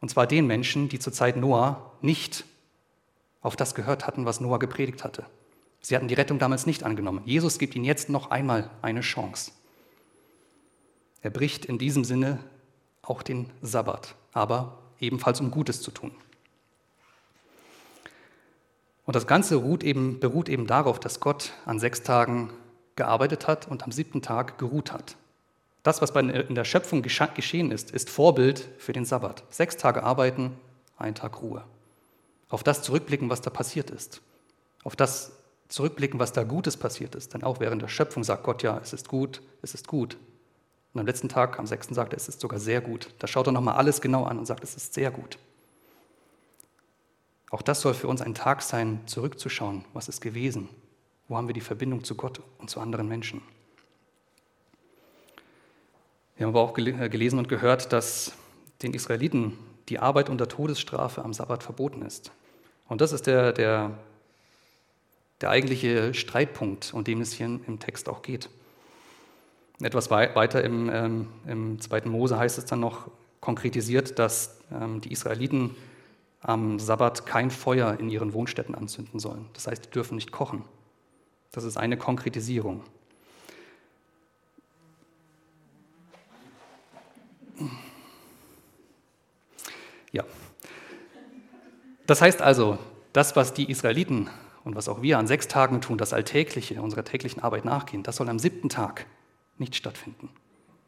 und 0.00 0.08
zwar 0.08 0.26
den 0.26 0.46
Menschen, 0.46 0.88
die 0.88 0.98
zur 0.98 1.12
Zeit 1.12 1.36
Noah 1.36 1.92
nicht 2.00 2.44
auf 3.40 3.56
das 3.56 3.74
gehört 3.74 4.06
hatten, 4.06 4.24
was 4.24 4.40
Noah 4.40 4.58
gepredigt 4.58 5.02
hatte. 5.02 5.24
Sie 5.80 5.96
hatten 5.96 6.08
die 6.08 6.14
Rettung 6.14 6.38
damals 6.38 6.66
nicht 6.66 6.82
angenommen. 6.82 7.22
Jesus 7.26 7.58
gibt 7.58 7.74
ihnen 7.74 7.84
jetzt 7.84 8.08
noch 8.08 8.30
einmal 8.30 8.70
eine 8.82 9.00
Chance. 9.00 9.52
Er 11.22 11.30
bricht 11.30 11.64
in 11.64 11.78
diesem 11.78 12.04
Sinne 12.04 12.38
auch 13.06 13.22
den 13.22 13.50
Sabbat, 13.62 14.14
aber 14.32 14.78
ebenfalls 15.00 15.40
um 15.40 15.50
Gutes 15.50 15.82
zu 15.82 15.90
tun. 15.90 16.12
Und 19.06 19.14
das 19.14 19.26
Ganze 19.26 19.62
eben, 19.82 20.18
beruht 20.18 20.48
eben 20.48 20.66
darauf, 20.66 20.98
dass 20.98 21.20
Gott 21.20 21.52
an 21.66 21.78
sechs 21.78 22.02
Tagen 22.02 22.50
gearbeitet 22.96 23.46
hat 23.46 23.68
und 23.68 23.82
am 23.82 23.92
siebten 23.92 24.22
Tag 24.22 24.58
geruht 24.58 24.92
hat. 24.92 25.16
Das, 25.82 26.00
was 26.00 26.10
in 26.10 26.54
der 26.54 26.64
Schöpfung 26.64 27.02
geschehen 27.02 27.70
ist, 27.70 27.90
ist 27.90 28.08
Vorbild 28.08 28.66
für 28.78 28.94
den 28.94 29.04
Sabbat. 29.04 29.44
Sechs 29.50 29.76
Tage 29.76 30.02
arbeiten, 30.02 30.52
ein 30.96 31.14
Tag 31.14 31.42
Ruhe 31.42 31.64
auf 32.54 32.62
das 32.62 32.82
zurückblicken, 32.82 33.30
was 33.30 33.40
da 33.40 33.50
passiert 33.50 33.90
ist, 33.90 34.20
auf 34.84 34.94
das 34.94 35.32
zurückblicken, 35.68 36.20
was 36.20 36.32
da 36.32 36.44
Gutes 36.44 36.76
passiert 36.76 37.16
ist. 37.16 37.34
Denn 37.34 37.42
auch 37.42 37.58
während 37.58 37.82
der 37.82 37.88
Schöpfung 37.88 38.22
sagt 38.22 38.44
Gott 38.44 38.62
ja, 38.62 38.78
es 38.80 38.92
ist 38.92 39.08
gut, 39.08 39.42
es 39.60 39.74
ist 39.74 39.88
gut. 39.88 40.16
Und 40.94 41.00
am 41.00 41.06
letzten 41.06 41.28
Tag, 41.28 41.58
am 41.58 41.66
sechsten, 41.66 41.92
sagt 41.92 42.12
er, 42.12 42.16
es 42.16 42.28
ist 42.28 42.40
sogar 42.40 42.60
sehr 42.60 42.80
gut. 42.80 43.12
Da 43.18 43.26
schaut 43.26 43.48
er 43.48 43.52
nochmal 43.52 43.74
alles 43.74 44.00
genau 44.00 44.24
an 44.24 44.38
und 44.38 44.46
sagt, 44.46 44.62
es 44.62 44.76
ist 44.76 44.94
sehr 44.94 45.10
gut. 45.10 45.38
Auch 47.50 47.62
das 47.62 47.80
soll 47.80 47.94
für 47.94 48.08
uns 48.08 48.22
ein 48.22 48.34
Tag 48.34 48.62
sein, 48.62 49.00
zurückzuschauen, 49.06 49.84
was 49.92 50.08
ist 50.08 50.20
gewesen, 50.20 50.68
wo 51.28 51.36
haben 51.36 51.48
wir 51.48 51.54
die 51.54 51.60
Verbindung 51.60 52.04
zu 52.04 52.14
Gott 52.14 52.40
und 52.58 52.70
zu 52.70 52.80
anderen 52.80 53.08
Menschen. 53.08 53.42
Wir 56.36 56.46
haben 56.46 56.54
aber 56.54 56.62
auch 56.62 56.76
äh, 56.78 57.08
gelesen 57.08 57.38
und 57.38 57.48
gehört, 57.48 57.92
dass 57.92 58.32
den 58.82 58.94
Israeliten 58.94 59.58
die 59.88 59.98
Arbeit 59.98 60.28
unter 60.28 60.48
Todesstrafe 60.48 61.24
am 61.24 61.32
Sabbat 61.32 61.62
verboten 61.62 62.02
ist. 62.02 62.32
Und 62.88 63.00
das 63.00 63.12
ist 63.12 63.26
der, 63.26 63.52
der, 63.52 63.98
der 65.40 65.50
eigentliche 65.50 66.14
Streitpunkt, 66.14 66.92
um 66.94 67.04
den 67.04 67.20
es 67.20 67.32
hier 67.32 67.46
im 67.46 67.78
Text 67.80 68.08
auch 68.08 68.22
geht. 68.22 68.48
Etwas 69.80 70.10
weiter 70.10 70.62
im, 70.62 70.88
ähm, 70.92 71.28
im 71.46 71.80
zweiten 71.80 72.08
Mose 72.08 72.38
heißt 72.38 72.58
es 72.58 72.64
dann 72.64 72.80
noch 72.80 73.10
konkretisiert, 73.40 74.18
dass 74.18 74.60
ähm, 74.72 75.00
die 75.00 75.12
Israeliten 75.12 75.74
am 76.40 76.78
Sabbat 76.78 77.26
kein 77.26 77.50
Feuer 77.50 77.98
in 77.98 78.08
ihren 78.08 78.34
Wohnstätten 78.34 78.74
anzünden 78.74 79.18
sollen. 79.18 79.46
Das 79.54 79.66
heißt, 79.66 79.86
die 79.86 79.90
dürfen 79.90 80.14
nicht 80.14 80.30
kochen. 80.30 80.64
Das 81.50 81.64
ist 81.64 81.76
eine 81.76 81.96
Konkretisierung. 81.96 82.82
Ja. 90.12 90.24
Das 92.06 92.20
heißt 92.20 92.42
also, 92.42 92.78
das, 93.12 93.36
was 93.36 93.54
die 93.54 93.70
Israeliten 93.70 94.28
und 94.64 94.76
was 94.76 94.88
auch 94.88 95.02
wir 95.02 95.18
an 95.18 95.26
sechs 95.26 95.48
Tagen 95.48 95.80
tun, 95.80 95.98
das 95.98 96.12
Alltägliche, 96.12 96.80
unserer 96.80 97.04
täglichen 97.04 97.42
Arbeit 97.42 97.64
nachgehen, 97.64 98.02
das 98.02 98.16
soll 98.16 98.28
am 98.28 98.38
siebten 98.38 98.68
Tag 98.68 99.06
nicht 99.58 99.76
stattfinden. 99.76 100.28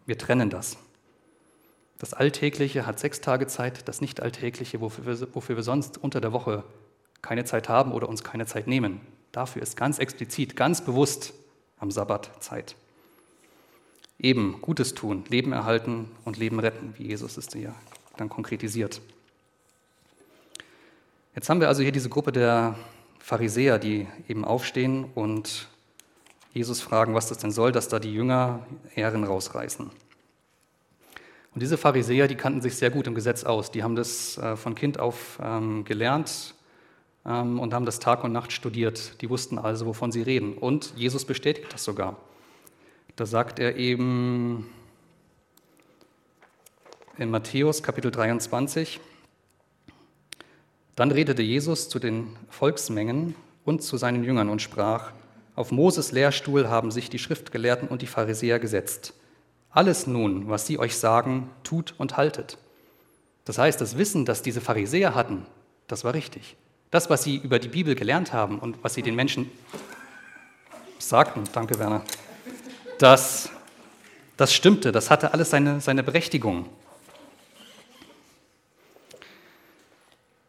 Wir 0.06 0.18
trennen 0.18 0.50
das. 0.50 0.76
Das 1.98 2.12
Alltägliche 2.12 2.86
hat 2.86 2.98
sechs 2.98 3.20
Tage 3.20 3.46
Zeit, 3.46 3.88
das 3.88 4.00
Nicht-Alltägliche, 4.00 4.80
wofür 4.80 5.06
wir, 5.06 5.34
wofür 5.34 5.56
wir 5.56 5.62
sonst 5.62 5.98
unter 5.98 6.20
der 6.20 6.32
Woche 6.32 6.64
keine 7.22 7.44
Zeit 7.44 7.68
haben 7.68 7.92
oder 7.92 8.08
uns 8.08 8.22
keine 8.22 8.46
Zeit 8.46 8.66
nehmen. 8.66 9.00
Dafür 9.32 9.62
ist 9.62 9.76
ganz 9.76 9.98
explizit, 9.98 10.56
ganz 10.56 10.84
bewusst 10.84 11.32
am 11.78 11.90
Sabbat 11.90 12.42
Zeit. 12.42 12.76
Eben 14.18 14.60
Gutes 14.60 14.94
tun, 14.94 15.24
Leben 15.28 15.52
erhalten 15.52 16.10
und 16.24 16.38
Leben 16.38 16.58
retten, 16.58 16.94
wie 16.96 17.08
Jesus 17.08 17.36
es 17.36 17.48
hier 17.52 17.74
dann 18.16 18.28
konkretisiert. 18.28 19.00
Jetzt 21.34 21.50
haben 21.50 21.60
wir 21.60 21.68
also 21.68 21.82
hier 21.82 21.92
diese 21.92 22.08
Gruppe 22.08 22.32
der 22.32 22.78
Pharisäer, 23.18 23.78
die 23.78 24.06
eben 24.28 24.44
aufstehen 24.44 25.04
und 25.14 25.68
Jesus 26.56 26.80
fragen, 26.80 27.12
was 27.12 27.28
das 27.28 27.36
denn 27.36 27.50
soll, 27.50 27.70
dass 27.70 27.88
da 27.88 27.98
die 27.98 28.14
Jünger 28.14 28.66
Ehren 28.94 29.24
rausreißen. 29.24 29.90
Und 29.90 31.60
diese 31.60 31.76
Pharisäer, 31.76 32.28
die 32.28 32.34
kannten 32.34 32.62
sich 32.62 32.76
sehr 32.76 32.88
gut 32.88 33.06
im 33.06 33.14
Gesetz 33.14 33.44
aus. 33.44 33.70
Die 33.70 33.82
haben 33.82 33.94
das 33.94 34.38
äh, 34.38 34.56
von 34.56 34.74
Kind 34.74 34.98
auf 34.98 35.38
ähm, 35.42 35.84
gelernt 35.84 36.54
ähm, 37.26 37.60
und 37.60 37.74
haben 37.74 37.84
das 37.84 37.98
Tag 37.98 38.24
und 38.24 38.32
Nacht 38.32 38.52
studiert. 38.52 39.20
Die 39.20 39.28
wussten 39.28 39.58
also, 39.58 39.84
wovon 39.84 40.12
sie 40.12 40.22
reden. 40.22 40.54
Und 40.54 40.94
Jesus 40.96 41.26
bestätigt 41.26 41.74
das 41.74 41.84
sogar. 41.84 42.16
Da 43.16 43.26
sagt 43.26 43.58
er 43.58 43.76
eben 43.76 44.66
in 47.18 47.30
Matthäus 47.30 47.82
Kapitel 47.82 48.10
23, 48.10 48.98
dann 50.94 51.10
redete 51.10 51.42
Jesus 51.42 51.90
zu 51.90 51.98
den 51.98 52.34
Volksmengen 52.48 53.34
und 53.66 53.82
zu 53.82 53.98
seinen 53.98 54.24
Jüngern 54.24 54.48
und 54.48 54.62
sprach, 54.62 55.12
auf 55.56 55.72
Moses 55.72 56.12
Lehrstuhl 56.12 56.68
haben 56.68 56.90
sich 56.90 57.10
die 57.10 57.18
Schriftgelehrten 57.18 57.88
und 57.88 58.02
die 58.02 58.06
Pharisäer 58.06 58.58
gesetzt. 58.58 59.14
Alles 59.70 60.06
nun, 60.06 60.48
was 60.48 60.66
sie 60.66 60.78
euch 60.78 60.96
sagen, 60.96 61.50
tut 61.64 61.94
und 61.98 62.16
haltet. 62.16 62.58
Das 63.46 63.58
heißt, 63.58 63.80
das 63.80 63.96
Wissen, 63.96 64.24
das 64.24 64.42
diese 64.42 64.60
Pharisäer 64.60 65.14
hatten, 65.14 65.46
das 65.88 66.04
war 66.04 66.14
richtig. 66.14 66.56
Das, 66.90 67.10
was 67.10 67.24
sie 67.24 67.36
über 67.36 67.58
die 67.58 67.68
Bibel 67.68 67.94
gelernt 67.94 68.32
haben 68.32 68.58
und 68.58 68.82
was 68.82 68.94
sie 68.94 69.02
den 69.02 69.14
Menschen 69.14 69.50
sagten, 70.98 71.44
danke 71.52 71.78
Werner, 71.78 72.02
das, 72.98 73.50
das 74.36 74.52
stimmte, 74.52 74.92
das 74.92 75.10
hatte 75.10 75.32
alles 75.32 75.50
seine, 75.50 75.80
seine 75.80 76.02
Berechtigung. 76.02 76.68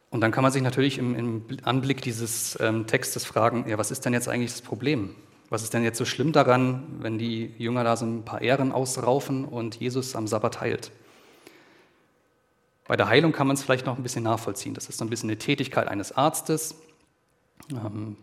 Und 0.09 0.21
dann 0.21 0.31
kann 0.31 0.43
man 0.43 0.51
sich 0.51 0.61
natürlich 0.61 0.97
im, 0.97 1.15
im 1.15 1.45
Anblick 1.63 2.01
dieses 2.01 2.57
ähm, 2.61 2.87
Textes 2.87 3.25
fragen, 3.25 3.65
ja, 3.67 3.77
was 3.77 3.91
ist 3.91 4.05
denn 4.05 4.13
jetzt 4.13 4.29
eigentlich 4.29 4.51
das 4.51 4.61
Problem? 4.61 5.15
Was 5.49 5.63
ist 5.63 5.73
denn 5.73 5.83
jetzt 5.83 5.97
so 5.97 6.05
schlimm 6.05 6.31
daran, 6.31 6.83
wenn 6.99 7.17
die 7.17 7.53
Jünger 7.57 7.83
da 7.83 7.95
so 7.95 8.05
ein 8.05 8.23
paar 8.23 8.41
Ehren 8.41 8.71
ausraufen 8.71 9.45
und 9.45 9.75
Jesus 9.75 10.15
am 10.15 10.27
Sabbat 10.27 10.61
heilt? 10.61 10.91
Bei 12.87 12.95
der 12.95 13.09
Heilung 13.09 13.33
kann 13.33 13.47
man 13.47 13.55
es 13.55 13.63
vielleicht 13.63 13.85
noch 13.85 13.97
ein 13.97 14.03
bisschen 14.03 14.23
nachvollziehen. 14.23 14.73
Das 14.73 14.87
ist 14.87 14.97
so 14.97 15.05
ein 15.05 15.09
bisschen 15.09 15.29
eine 15.29 15.37
Tätigkeit 15.37 15.87
eines 15.87 16.13
Arztes. 16.13 16.75
Ähm, 17.71 18.15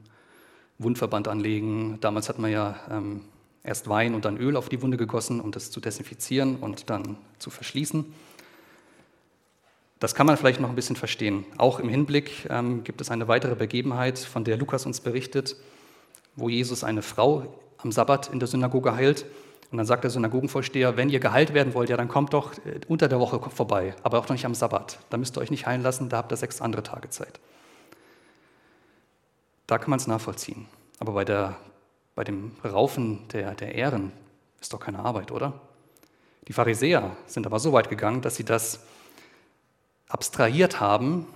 Wundverband 0.78 1.28
anlegen. 1.28 1.98
Damals 2.00 2.28
hat 2.28 2.38
man 2.38 2.50
ja 2.50 2.76
ähm, 2.90 3.22
erst 3.62 3.88
Wein 3.88 4.14
und 4.14 4.24
dann 4.24 4.36
Öl 4.36 4.56
auf 4.56 4.68
die 4.68 4.82
Wunde 4.82 4.96
gegossen, 4.96 5.40
um 5.40 5.52
das 5.52 5.70
zu 5.70 5.80
desinfizieren 5.80 6.56
und 6.56 6.90
dann 6.90 7.16
zu 7.38 7.50
verschließen. 7.50 8.12
Das 10.04 10.14
kann 10.14 10.26
man 10.26 10.36
vielleicht 10.36 10.60
noch 10.60 10.68
ein 10.68 10.74
bisschen 10.74 10.96
verstehen. 10.96 11.46
Auch 11.56 11.80
im 11.80 11.88
Hinblick 11.88 12.46
ähm, 12.50 12.84
gibt 12.84 13.00
es 13.00 13.10
eine 13.10 13.26
weitere 13.26 13.54
Begebenheit, 13.54 14.18
von 14.18 14.44
der 14.44 14.58
Lukas 14.58 14.84
uns 14.84 15.00
berichtet, 15.00 15.56
wo 16.36 16.50
Jesus 16.50 16.84
eine 16.84 17.00
Frau 17.00 17.46
am 17.78 17.90
Sabbat 17.90 18.28
in 18.30 18.38
der 18.38 18.46
Synagoge 18.46 18.94
heilt. 18.94 19.24
Und 19.70 19.78
dann 19.78 19.86
sagt 19.86 20.04
der 20.04 20.10
Synagogenvorsteher, 20.10 20.98
wenn 20.98 21.08
ihr 21.08 21.20
geheilt 21.20 21.54
werden 21.54 21.72
wollt, 21.72 21.88
ja, 21.88 21.96
dann 21.96 22.08
kommt 22.08 22.34
doch 22.34 22.52
äh, 22.66 22.80
unter 22.86 23.08
der 23.08 23.18
Woche 23.18 23.40
vorbei, 23.48 23.96
aber 24.02 24.18
auch 24.18 24.24
noch 24.24 24.32
nicht 24.32 24.44
am 24.44 24.54
Sabbat. 24.54 24.98
Da 25.08 25.16
müsst 25.16 25.38
ihr 25.38 25.40
euch 25.40 25.50
nicht 25.50 25.64
heilen 25.64 25.82
lassen, 25.82 26.10
da 26.10 26.18
habt 26.18 26.30
ihr 26.30 26.36
sechs 26.36 26.60
andere 26.60 26.82
Tage 26.82 27.08
Zeit. 27.08 27.40
Da 29.66 29.78
kann 29.78 29.88
man 29.88 29.98
es 29.98 30.06
nachvollziehen. 30.06 30.66
Aber 30.98 31.12
bei, 31.12 31.24
der, 31.24 31.56
bei 32.14 32.24
dem 32.24 32.52
Raufen 32.62 33.26
der, 33.28 33.54
der 33.54 33.74
Ehren 33.74 34.12
ist 34.60 34.70
doch 34.70 34.80
keine 34.80 34.98
Arbeit, 34.98 35.32
oder? 35.32 35.62
Die 36.46 36.52
Pharisäer 36.52 37.16
sind 37.24 37.46
aber 37.46 37.58
so 37.58 37.72
weit 37.72 37.88
gegangen, 37.88 38.20
dass 38.20 38.36
sie 38.36 38.44
das 38.44 38.80
abstrahiert 40.08 40.80
haben 40.80 41.26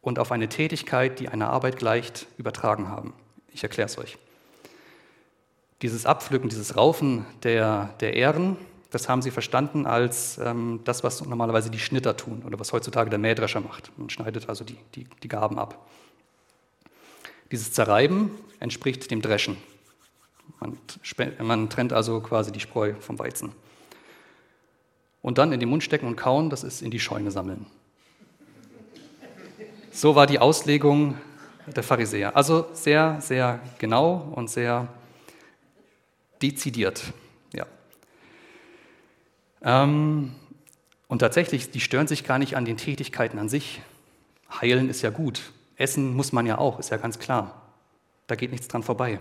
und 0.00 0.18
auf 0.18 0.32
eine 0.32 0.48
Tätigkeit, 0.48 1.18
die 1.18 1.28
einer 1.28 1.50
Arbeit 1.50 1.76
gleicht, 1.76 2.26
übertragen 2.36 2.88
haben. 2.88 3.14
Ich 3.52 3.62
erkläre 3.62 3.86
es 3.86 3.98
euch. 3.98 4.18
Dieses 5.82 6.06
Abpflücken, 6.06 6.48
dieses 6.48 6.76
Raufen 6.76 7.26
der, 7.42 7.94
der 8.00 8.14
Ähren, 8.14 8.56
das 8.90 9.08
haben 9.08 9.22
sie 9.22 9.30
verstanden 9.30 9.86
als 9.86 10.38
ähm, 10.38 10.80
das, 10.84 11.02
was 11.02 11.24
normalerweise 11.24 11.70
die 11.70 11.80
Schnitter 11.80 12.16
tun 12.16 12.42
oder 12.46 12.58
was 12.60 12.72
heutzutage 12.72 13.10
der 13.10 13.18
Mähdrescher 13.18 13.60
macht. 13.60 13.90
Man 13.98 14.08
schneidet 14.08 14.48
also 14.48 14.64
die, 14.64 14.78
die, 14.94 15.06
die 15.22 15.28
Gaben 15.28 15.58
ab. 15.58 15.86
Dieses 17.50 17.72
Zerreiben 17.72 18.30
entspricht 18.60 19.10
dem 19.10 19.20
Dreschen. 19.20 19.56
Man, 20.60 20.78
man 21.42 21.70
trennt 21.70 21.92
also 21.92 22.20
quasi 22.20 22.52
die 22.52 22.60
Spreu 22.60 22.94
vom 23.00 23.18
Weizen 23.18 23.52
und 25.24 25.38
dann 25.38 25.52
in 25.52 25.58
den 25.58 25.70
Mund 25.70 25.82
stecken 25.82 26.06
und 26.06 26.16
kauen, 26.16 26.50
das 26.50 26.62
ist 26.62 26.82
in 26.82 26.90
die 26.90 27.00
Scheune 27.00 27.30
sammeln. 27.30 27.64
So 29.90 30.14
war 30.14 30.26
die 30.26 30.38
Auslegung 30.38 31.16
der 31.74 31.82
Pharisäer. 31.82 32.36
Also 32.36 32.66
sehr, 32.74 33.22
sehr 33.22 33.60
genau 33.78 34.30
und 34.34 34.50
sehr 34.50 34.86
dezidiert. 36.42 37.02
Ja. 37.54 37.66
Ähm, 39.62 40.34
und 41.08 41.20
tatsächlich, 41.20 41.70
die 41.70 41.80
stören 41.80 42.06
sich 42.06 42.24
gar 42.24 42.38
nicht 42.38 42.54
an 42.54 42.66
den 42.66 42.76
Tätigkeiten 42.76 43.38
an 43.38 43.48
sich. 43.48 43.80
Heilen 44.60 44.90
ist 44.90 45.00
ja 45.00 45.08
gut. 45.08 45.40
Essen 45.76 46.14
muss 46.14 46.32
man 46.32 46.44
ja 46.44 46.58
auch, 46.58 46.78
ist 46.78 46.90
ja 46.90 46.98
ganz 46.98 47.18
klar. 47.18 47.62
Da 48.26 48.34
geht 48.34 48.50
nichts 48.50 48.68
dran 48.68 48.82
vorbei. 48.82 49.18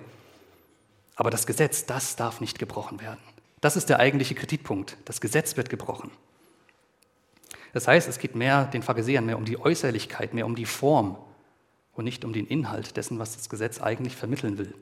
Aber 1.16 1.30
das 1.30 1.48
Gesetz, 1.48 1.86
das 1.86 2.18
darf 2.18 2.42
nicht 2.42 2.60
gebrochen 2.60 3.00
werden. 3.00 3.22
Das 3.64 3.78
ist 3.78 3.88
der 3.88 4.02
eigentliche 4.02 4.36
Kritikpunkt. 4.36 4.98
Das 5.06 5.22
Gesetz 5.22 5.56
wird 5.56 5.70
gebrochen. 5.70 6.12
Das 7.72 7.88
heißt, 7.88 8.10
es 8.10 8.20
geht 8.20 8.36
mehr 8.36 8.66
den 8.66 8.84
Pharisäern 8.84 9.26
mehr 9.26 9.38
um 9.38 9.46
die 9.46 9.58
Äußerlichkeit, 9.58 10.34
mehr 10.34 10.46
um 10.46 10.58
die 10.58 10.66
Form 10.66 11.16
und 11.94 12.04
nicht 12.04 12.26
um 12.26 12.34
den 12.34 12.46
Inhalt 12.46 12.98
dessen, 12.98 13.20
was 13.20 13.38
das 13.38 13.48
Gesetz 13.48 13.80
eigentlich 13.80 14.18
vermitteln 14.18 14.58
will. 14.58 14.74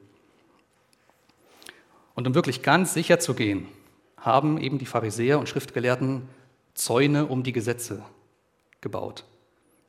Und 2.16 2.26
um 2.26 2.34
wirklich 2.34 2.64
ganz 2.64 2.96
sicher 2.96 3.20
zu 3.20 3.36
gehen, 3.36 3.68
haben 4.18 4.58
eben 4.58 4.80
die 4.80 4.88
Pharisäer 4.88 5.38
und 5.38 5.48
Schriftgelehrten 5.48 6.28
Zäune 6.74 7.28
um 7.28 7.44
die 7.44 7.54
Gesetze 7.54 8.04
gebaut. 8.82 9.26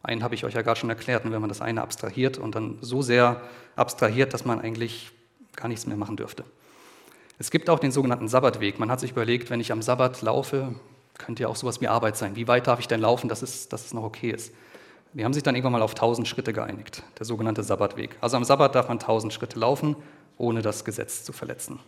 Einen 0.02 0.22
habe 0.22 0.34
ich 0.34 0.44
euch 0.44 0.52
ja 0.52 0.60
gerade 0.60 0.78
schon 0.78 0.90
erklärt, 0.90 1.24
wenn 1.24 1.40
man 1.40 1.48
das 1.48 1.62
eine 1.62 1.80
abstrahiert 1.80 2.36
und 2.36 2.54
dann 2.54 2.76
so 2.82 3.00
sehr 3.00 3.40
abstrahiert, 3.74 4.34
dass 4.34 4.44
man 4.44 4.60
eigentlich 4.60 5.12
gar 5.56 5.68
nichts 5.68 5.86
mehr 5.86 5.96
machen 5.96 6.18
dürfte. 6.18 6.44
Es 7.42 7.50
gibt 7.50 7.68
auch 7.68 7.80
den 7.80 7.90
sogenannten 7.90 8.28
Sabbatweg. 8.28 8.78
Man 8.78 8.88
hat 8.88 9.00
sich 9.00 9.10
überlegt, 9.10 9.50
wenn 9.50 9.58
ich 9.58 9.72
am 9.72 9.82
Sabbat 9.82 10.22
laufe, 10.22 10.76
könnte 11.18 11.42
ja 11.42 11.48
auch 11.48 11.56
sowas 11.56 11.80
wie 11.80 11.88
Arbeit 11.88 12.16
sein. 12.16 12.36
Wie 12.36 12.46
weit 12.46 12.68
darf 12.68 12.78
ich 12.78 12.86
denn 12.86 13.00
laufen, 13.00 13.28
dass 13.28 13.42
es, 13.42 13.68
dass 13.68 13.84
es 13.84 13.92
noch 13.92 14.04
okay 14.04 14.30
ist? 14.30 14.54
Die 15.12 15.24
haben 15.24 15.32
sich 15.32 15.42
dann 15.42 15.56
irgendwann 15.56 15.72
mal 15.72 15.82
auf 15.82 15.90
1000 15.90 16.28
Schritte 16.28 16.52
geeinigt, 16.52 17.02
der 17.18 17.26
sogenannte 17.26 17.64
Sabbatweg. 17.64 18.16
Also 18.20 18.36
am 18.36 18.44
Sabbat 18.44 18.76
darf 18.76 18.86
man 18.86 19.00
1000 19.00 19.32
Schritte 19.32 19.58
laufen, 19.58 19.96
ohne 20.38 20.62
das 20.62 20.84
Gesetz 20.84 21.24
zu 21.24 21.32
verletzen. 21.32 21.80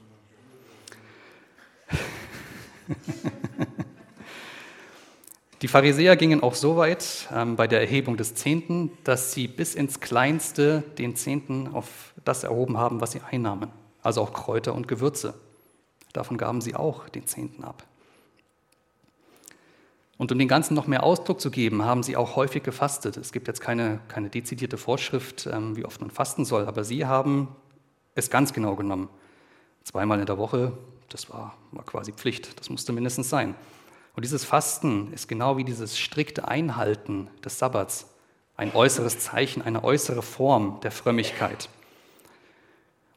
Die 5.62 5.68
Pharisäer 5.68 6.16
gingen 6.16 6.42
auch 6.42 6.56
so 6.56 6.78
weit 6.78 7.28
ähm, 7.32 7.54
bei 7.54 7.68
der 7.68 7.78
Erhebung 7.80 8.16
des 8.16 8.34
Zehnten, 8.34 8.90
dass 9.04 9.32
sie 9.32 9.46
bis 9.46 9.76
ins 9.76 10.00
Kleinste 10.00 10.82
den 10.98 11.14
Zehnten 11.14 11.68
auf 11.72 12.12
das 12.24 12.42
erhoben 12.42 12.76
haben, 12.76 13.00
was 13.00 13.12
sie 13.12 13.20
einnahmen 13.30 13.70
also 14.04 14.20
auch 14.22 14.32
Kräuter 14.32 14.74
und 14.74 14.86
Gewürze. 14.86 15.34
Davon 16.12 16.38
gaben 16.38 16.60
sie 16.60 16.76
auch 16.76 17.08
den 17.08 17.26
Zehnten 17.26 17.64
ab. 17.64 17.82
Und 20.16 20.30
um 20.30 20.38
den 20.38 20.46
Ganzen 20.46 20.74
noch 20.74 20.86
mehr 20.86 21.02
Ausdruck 21.02 21.40
zu 21.40 21.50
geben, 21.50 21.84
haben 21.84 22.04
sie 22.04 22.16
auch 22.16 22.36
häufig 22.36 22.62
gefastet. 22.62 23.16
Es 23.16 23.32
gibt 23.32 23.48
jetzt 23.48 23.60
keine, 23.60 23.98
keine 24.06 24.30
dezidierte 24.30 24.78
Vorschrift, 24.78 25.46
ähm, 25.46 25.76
wie 25.76 25.84
oft 25.84 26.00
man 26.00 26.10
fasten 26.10 26.44
soll, 26.44 26.66
aber 26.66 26.84
sie 26.84 27.04
haben 27.06 27.48
es 28.14 28.30
ganz 28.30 28.52
genau 28.52 28.76
genommen. 28.76 29.08
Zweimal 29.82 30.20
in 30.20 30.26
der 30.26 30.38
Woche, 30.38 30.72
das 31.08 31.30
war, 31.30 31.56
war 31.72 31.84
quasi 31.84 32.12
Pflicht, 32.12 32.60
das 32.60 32.70
musste 32.70 32.92
mindestens 32.92 33.28
sein. 33.28 33.56
Und 34.14 34.24
dieses 34.24 34.44
Fasten 34.44 35.12
ist 35.12 35.26
genau 35.26 35.56
wie 35.56 35.64
dieses 35.64 35.98
strikte 35.98 36.46
Einhalten 36.46 37.28
des 37.44 37.58
Sabbats 37.58 38.06
ein 38.56 38.72
äußeres 38.72 39.18
Zeichen, 39.18 39.62
eine 39.62 39.82
äußere 39.82 40.22
Form 40.22 40.78
der 40.82 40.92
Frömmigkeit. 40.92 41.68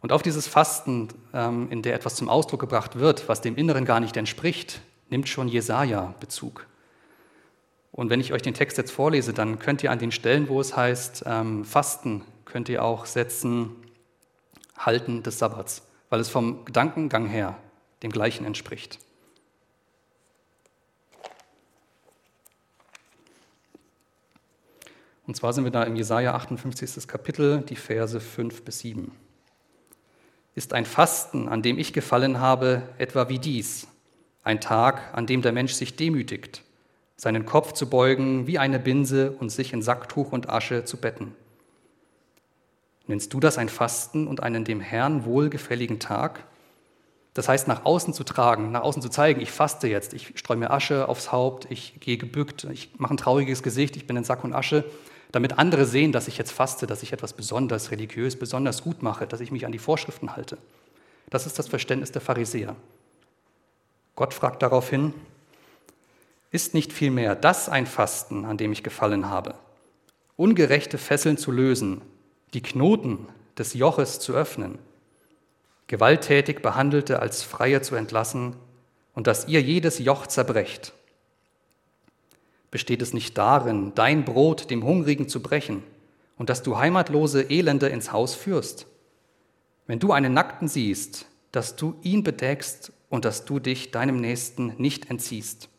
Und 0.08 0.14
auf 0.14 0.22
dieses 0.22 0.48
Fasten, 0.48 1.10
ähm, 1.34 1.68
in 1.70 1.82
der 1.82 1.94
etwas 1.94 2.16
zum 2.16 2.30
Ausdruck 2.30 2.62
gebracht 2.62 2.98
wird, 2.98 3.28
was 3.28 3.42
dem 3.42 3.58
Inneren 3.58 3.84
gar 3.84 4.00
nicht 4.00 4.16
entspricht, 4.16 4.80
nimmt 5.10 5.28
schon 5.28 5.50
Jesaja 5.50 6.16
Bezug. 6.22 6.66
Und 7.92 8.10
wenn 8.10 8.22
ich 8.22 8.32
euch 8.32 8.42
den 8.42 8.54
Text 8.54 8.78
jetzt 8.78 8.92
vorlese, 8.92 9.34
dann 9.34 9.60
könnt 9.60 9.84
ihr 9.84 9.92
an 9.92 10.00
den 10.00 10.14
Stellen, 10.14 10.48
wo 10.48 10.62
es 10.62 10.78
heißt 10.78 11.26
ähm, 11.28 11.66
Fasten, 11.66 12.24
könnt 12.46 12.70
ihr 12.70 12.86
auch 12.86 13.06
setzen 13.06 13.76
Halten 14.78 15.24
des 15.24 15.40
Sabbats, 15.40 15.82
weil 16.10 16.22
es 16.22 16.30
vom 16.30 16.64
Gedankengang 16.64 17.26
her 17.26 17.58
dem 18.02 18.14
gleichen 18.14 18.46
entspricht. 18.46 19.00
Und 25.26 25.36
zwar 25.36 25.52
sind 25.52 25.66
wir 25.66 25.72
da 25.72 25.84
im 25.84 25.98
Jesaja 25.98 26.34
58. 26.34 27.10
Kapitel, 27.10 27.60
die 27.60 27.76
Verse 27.76 28.22
5 28.22 28.64
bis 28.64 28.80
7. 28.80 29.27
Ist 30.58 30.74
ein 30.74 30.86
Fasten, 30.86 31.48
an 31.50 31.62
dem 31.62 31.78
ich 31.78 31.94
gefallen 31.94 32.40
habe, 32.40 32.82
etwa 32.98 33.30
wie 33.30 33.38
dies, 33.38 33.88
ein 34.44 34.60
Tag, 34.60 35.14
an 35.14 35.28
dem 35.28 35.44
der 35.44 35.52
Mensch 35.52 35.74
sich 35.74 35.96
demütigt, 35.96 36.64
seinen 37.16 37.46
Kopf 37.46 37.74
zu 37.74 37.88
beugen 37.88 38.48
wie 38.48 38.58
eine 38.58 38.80
Binse 38.80 39.34
und 39.34 39.52
sich 39.52 39.72
in 39.72 39.84
Sacktuch 39.84 40.32
und 40.32 40.50
Asche 40.50 40.84
zu 40.84 40.98
betten. 40.98 41.36
Nennst 43.06 43.36
du 43.36 43.40
das 43.40 43.60
ein 43.60 43.70
Fasten 43.70 44.26
und 44.26 44.42
einen 44.42 44.66
dem 44.66 44.82
Herrn 44.82 45.26
wohlgefälligen 45.26 46.00
Tag? 46.00 46.44
Das 47.36 47.48
heißt, 47.48 47.68
nach 47.68 47.86
außen 47.86 48.16
zu 48.16 48.24
tragen, 48.24 48.72
nach 48.72 48.82
außen 48.82 49.04
zu 49.04 49.10
zeigen, 49.10 49.42
ich 49.42 49.52
faste 49.52 49.88
jetzt, 49.88 50.16
ich 50.16 50.40
streue 50.40 50.58
mir 50.58 50.72
Asche 50.72 51.08
aufs 51.08 51.32
Haupt, 51.32 51.68
ich 51.70 52.00
gehe 52.00 52.18
gebückt, 52.18 52.64
ich 52.64 52.90
mache 52.98 53.14
ein 53.14 53.18
trauriges 53.18 53.62
Gesicht, 53.62 53.96
ich 53.96 54.08
bin 54.08 54.18
in 54.18 54.24
Sack 54.24 54.44
und 54.44 54.54
Asche, 54.54 54.86
damit 55.32 55.58
andere 55.58 55.86
sehen, 55.86 56.12
dass 56.12 56.28
ich 56.28 56.38
jetzt 56.38 56.52
faste, 56.52 56.88
dass 56.88 57.04
ich 57.04 57.14
etwas 57.14 57.34
besonders 57.34 57.92
religiös, 57.92 58.38
besonders 58.38 58.84
gut 58.84 59.04
mache, 59.04 59.28
dass 59.28 59.42
ich 59.42 59.52
mich 59.52 59.66
an 59.66 59.72
die 59.72 59.80
Vorschriften 59.80 60.36
halte. 60.36 60.58
Das 61.30 61.46
ist 61.46 61.60
das 61.60 61.68
Verständnis 61.68 62.12
der 62.12 62.22
Pharisäer. 62.22 62.76
Gott 64.16 64.34
fragt 64.34 64.64
daraufhin, 64.64 65.14
ist 66.52 66.74
nicht 66.74 66.94
vielmehr 66.94 67.36
das 67.36 67.68
ein 67.70 67.86
Fasten, 67.86 68.46
an 68.46 68.58
dem 68.58 68.72
ich 68.72 68.84
gefallen 68.84 69.30
habe? 69.30 69.56
Ungerechte 70.38 70.98
Fesseln 70.98 71.38
zu 71.38 71.52
lösen, 71.52 72.02
die 72.54 72.62
Knoten 72.62 73.28
des 73.58 73.74
Joches 73.74 74.20
zu 74.20 74.34
öffnen, 74.34 74.80
gewalttätig 75.88 76.62
Behandelte 76.62 77.20
als 77.20 77.44
Freie 77.44 77.82
zu 77.82 77.96
entlassen 77.96 78.56
und 79.14 79.28
dass 79.28 79.48
ihr 79.48 79.62
jedes 79.62 80.00
Joch 80.00 80.28
zerbrecht. 80.28 80.94
Besteht 82.72 83.02
es 83.02 83.14
nicht 83.14 83.38
darin, 83.38 83.94
dein 83.96 84.26
Brot 84.26 84.70
dem 84.70 84.84
Hungrigen 84.84 85.30
zu 85.30 85.42
brechen 85.42 85.84
und 86.38 86.50
dass 86.50 86.64
du 86.64 86.78
heimatlose 86.78 87.50
Elende 87.50 87.88
ins 87.88 88.12
Haus 88.12 88.36
führst? 88.36 88.88
Wenn 89.86 90.00
du 90.00 90.12
einen 90.12 90.34
Nackten 90.34 90.68
siehst, 90.68 91.28
dass 91.52 91.76
du 91.76 91.96
ihn 92.02 92.24
bedeckst 92.24 92.92
und 93.10 93.26
dass 93.26 93.46
du 93.46 93.60
dich 93.60 93.92
deinem 93.92 94.18
Nächsten 94.18 94.74
nicht 94.78 95.10
entziehst. 95.10 95.70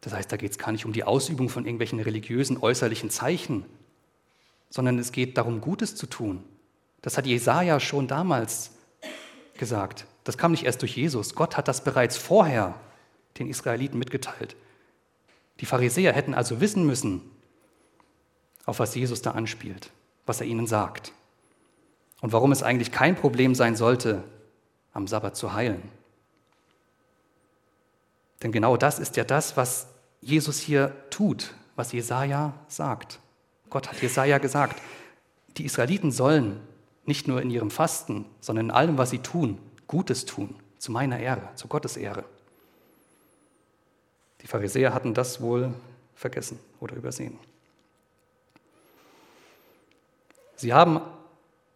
Das 0.00 0.12
heißt, 0.12 0.30
da 0.30 0.36
geht 0.36 0.52
es 0.52 0.58
gar 0.58 0.70
nicht 0.70 0.86
um 0.86 0.92
die 0.92 1.02
Ausübung 1.02 1.48
von 1.48 1.64
irgendwelchen 1.64 1.98
religiösen 1.98 2.58
äußerlichen 2.58 3.10
Zeichen, 3.10 3.64
sondern 4.70 4.98
es 4.98 5.10
geht 5.10 5.36
darum, 5.36 5.60
Gutes 5.60 5.96
zu 5.96 6.06
tun. 6.06 6.44
Das 7.02 7.18
hat 7.18 7.26
Jesaja 7.26 7.80
schon 7.80 8.06
damals 8.06 8.70
gesagt. 9.58 10.06
Das 10.22 10.38
kam 10.38 10.52
nicht 10.52 10.64
erst 10.64 10.82
durch 10.82 10.96
Jesus. 10.96 11.34
Gott 11.34 11.56
hat 11.56 11.66
das 11.68 11.82
bereits 11.82 12.16
vorher 12.16 12.80
den 13.38 13.48
Israeliten 13.48 13.98
mitgeteilt. 13.98 14.56
Die 15.60 15.66
Pharisäer 15.66 16.12
hätten 16.12 16.34
also 16.34 16.60
wissen 16.60 16.86
müssen, 16.86 17.22
auf 18.64 18.78
was 18.78 18.94
Jesus 18.94 19.22
da 19.22 19.32
anspielt, 19.32 19.90
was 20.26 20.40
er 20.40 20.46
ihnen 20.46 20.66
sagt 20.66 21.12
und 22.20 22.32
warum 22.32 22.52
es 22.52 22.62
eigentlich 22.62 22.92
kein 22.92 23.16
Problem 23.16 23.54
sein 23.54 23.76
sollte, 23.76 24.24
am 24.92 25.06
Sabbat 25.06 25.36
zu 25.36 25.52
heilen. 25.52 25.82
Denn 28.42 28.52
genau 28.52 28.76
das 28.76 28.98
ist 28.98 29.16
ja 29.16 29.24
das, 29.24 29.56
was 29.56 29.88
Jesus 30.20 30.58
hier 30.58 30.94
tut, 31.10 31.54
was 31.76 31.92
Jesaja 31.92 32.54
sagt. 32.68 33.20
Gott 33.70 33.88
hat 33.88 34.00
Jesaja 34.00 34.38
gesagt, 34.38 34.80
die 35.56 35.64
Israeliten 35.64 36.10
sollen 36.10 36.60
nicht 37.04 37.28
nur 37.28 37.40
in 37.40 37.50
ihrem 37.50 37.70
Fasten, 37.70 38.26
sondern 38.40 38.66
in 38.66 38.70
allem, 38.72 38.98
was 38.98 39.10
sie 39.10 39.20
tun, 39.20 39.58
Gutes 39.86 40.24
tun, 40.26 40.54
zu 40.78 40.92
meiner 40.92 41.18
Ehre, 41.18 41.48
zu 41.54 41.68
Gottes 41.68 41.96
Ehre. 41.96 42.24
Die 44.46 44.48
Pharisäer 44.48 44.94
hatten 44.94 45.12
das 45.12 45.40
wohl 45.40 45.74
vergessen 46.14 46.60
oder 46.78 46.94
übersehen. 46.94 47.36
Sie 50.54 50.72
haben 50.72 51.00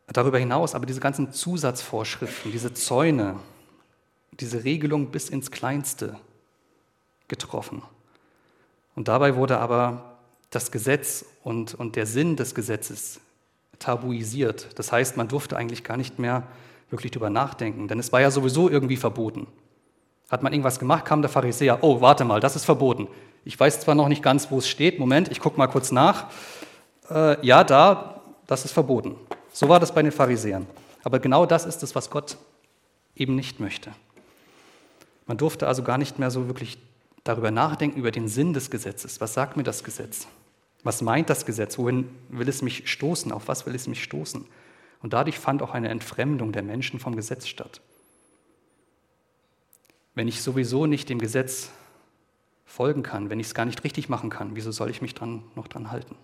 darüber 0.06 0.38
hinaus 0.38 0.76
aber 0.76 0.86
diese 0.86 1.00
ganzen 1.00 1.32
Zusatzvorschriften, 1.32 2.52
diese 2.52 2.72
Zäune, 2.72 3.40
diese 4.30 4.62
Regelung 4.62 5.08
bis 5.08 5.30
ins 5.30 5.50
Kleinste 5.50 6.16
getroffen. 7.26 7.82
Und 8.94 9.08
dabei 9.08 9.34
wurde 9.34 9.58
aber 9.58 10.18
das 10.50 10.70
Gesetz 10.70 11.24
und, 11.42 11.74
und 11.74 11.96
der 11.96 12.06
Sinn 12.06 12.36
des 12.36 12.54
Gesetzes 12.54 13.18
tabuisiert. 13.80 14.78
Das 14.78 14.92
heißt, 14.92 15.16
man 15.16 15.26
durfte 15.26 15.56
eigentlich 15.56 15.82
gar 15.82 15.96
nicht 15.96 16.20
mehr 16.20 16.46
wirklich 16.88 17.10
darüber 17.10 17.30
nachdenken, 17.30 17.88
denn 17.88 17.98
es 17.98 18.12
war 18.12 18.20
ja 18.20 18.30
sowieso 18.30 18.70
irgendwie 18.70 18.96
verboten. 18.96 19.48
Hat 20.30 20.42
man 20.42 20.52
irgendwas 20.52 20.78
gemacht, 20.78 21.04
kam 21.04 21.22
der 21.22 21.28
Pharisäer, 21.28 21.82
oh, 21.82 22.00
warte 22.00 22.24
mal, 22.24 22.40
das 22.40 22.56
ist 22.56 22.64
verboten. 22.64 23.08
Ich 23.44 23.58
weiß 23.58 23.80
zwar 23.80 23.94
noch 23.94 24.08
nicht 24.08 24.22
ganz, 24.22 24.50
wo 24.50 24.58
es 24.58 24.68
steht, 24.68 24.98
Moment, 24.98 25.28
ich 25.28 25.40
gucke 25.40 25.58
mal 25.58 25.66
kurz 25.66 25.90
nach. 25.90 26.26
Äh, 27.10 27.44
ja, 27.44 27.64
da, 27.64 28.22
das 28.46 28.64
ist 28.64 28.72
verboten. 28.72 29.16
So 29.52 29.68
war 29.68 29.80
das 29.80 29.92
bei 29.92 30.02
den 30.02 30.12
Pharisäern. 30.12 30.66
Aber 31.02 31.18
genau 31.18 31.46
das 31.46 31.66
ist 31.66 31.82
es, 31.82 31.94
was 31.94 32.10
Gott 32.10 32.36
eben 33.16 33.34
nicht 33.34 33.60
möchte. 33.60 33.90
Man 35.26 35.36
durfte 35.36 35.66
also 35.66 35.82
gar 35.82 35.98
nicht 35.98 36.18
mehr 36.18 36.30
so 36.30 36.46
wirklich 36.46 36.78
darüber 37.24 37.50
nachdenken, 37.50 37.98
über 37.98 38.10
den 38.10 38.28
Sinn 38.28 38.52
des 38.52 38.70
Gesetzes. 38.70 39.20
Was 39.20 39.34
sagt 39.34 39.56
mir 39.56 39.62
das 39.62 39.84
Gesetz? 39.84 40.26
Was 40.82 41.02
meint 41.02 41.28
das 41.28 41.44
Gesetz? 41.44 41.78
Wohin 41.78 42.08
will 42.28 42.48
es 42.48 42.62
mich 42.62 42.90
stoßen? 42.90 43.32
Auf 43.32 43.48
was 43.48 43.66
will 43.66 43.74
es 43.74 43.86
mich 43.86 44.02
stoßen? 44.02 44.46
Und 45.02 45.12
dadurch 45.12 45.38
fand 45.38 45.62
auch 45.62 45.72
eine 45.72 45.88
Entfremdung 45.88 46.52
der 46.52 46.62
Menschen 46.62 47.00
vom 47.00 47.16
Gesetz 47.16 47.46
statt. 47.46 47.80
Wenn 50.20 50.28
ich 50.28 50.42
sowieso 50.42 50.84
nicht 50.84 51.08
dem 51.08 51.18
Gesetz 51.18 51.70
folgen 52.66 53.02
kann, 53.02 53.30
wenn 53.30 53.40
ich 53.40 53.46
es 53.46 53.54
gar 53.54 53.64
nicht 53.64 53.84
richtig 53.84 54.10
machen 54.10 54.28
kann, 54.28 54.54
wieso 54.54 54.70
soll 54.70 54.90
ich 54.90 55.00
mich 55.00 55.14
dran, 55.14 55.44
noch 55.56 55.66
dran 55.66 55.90
halten? 55.90 56.14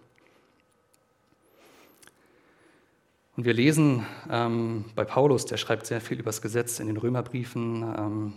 Und 3.38 3.46
wir 3.46 3.54
lesen 3.54 4.04
ähm, 4.30 4.84
bei 4.94 5.06
Paulus, 5.06 5.46
der 5.46 5.56
schreibt 5.56 5.86
sehr 5.86 6.02
viel 6.02 6.18
über 6.18 6.28
das 6.28 6.42
Gesetz 6.42 6.78
in 6.78 6.88
den 6.88 6.98
Römerbriefen, 6.98 7.82
ähm, 7.82 8.32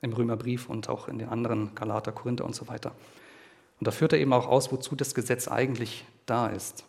im 0.00 0.14
Römerbrief 0.14 0.70
und 0.70 0.88
auch 0.88 1.06
in 1.06 1.18
den 1.18 1.28
anderen 1.28 1.74
Galater, 1.74 2.10
Korinther 2.10 2.46
und 2.46 2.54
so 2.54 2.66
weiter. 2.68 2.92
Und 3.80 3.86
da 3.86 3.90
führt 3.90 4.14
er 4.14 4.20
eben 4.20 4.32
auch 4.32 4.46
aus, 4.46 4.72
wozu 4.72 4.96
das 4.96 5.14
Gesetz 5.14 5.48
eigentlich 5.48 6.06
da 6.24 6.46
ist. 6.46 6.86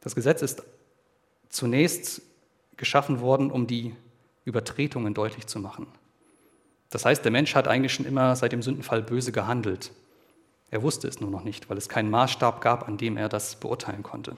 Das 0.00 0.14
Gesetz 0.14 0.40
ist 0.40 0.62
zunächst 1.50 2.22
geschaffen 2.78 3.20
worden, 3.20 3.50
um 3.50 3.66
die 3.66 3.94
Übertretungen 4.46 5.12
deutlich 5.12 5.46
zu 5.46 5.60
machen. 5.60 5.86
Das 6.90 7.04
heißt, 7.04 7.24
der 7.24 7.32
Mensch 7.32 7.54
hat 7.54 7.68
eigentlich 7.68 7.92
schon 7.92 8.06
immer 8.06 8.36
seit 8.36 8.52
dem 8.52 8.62
Sündenfall 8.62 9.02
böse 9.02 9.32
gehandelt. 9.32 9.90
Er 10.70 10.82
wusste 10.82 11.08
es 11.08 11.20
nur 11.20 11.30
noch 11.30 11.44
nicht, 11.44 11.70
weil 11.70 11.78
es 11.78 11.88
keinen 11.88 12.10
Maßstab 12.10 12.60
gab, 12.60 12.88
an 12.88 12.96
dem 12.96 13.16
er 13.16 13.28
das 13.28 13.56
beurteilen 13.56 14.02
konnte. 14.02 14.32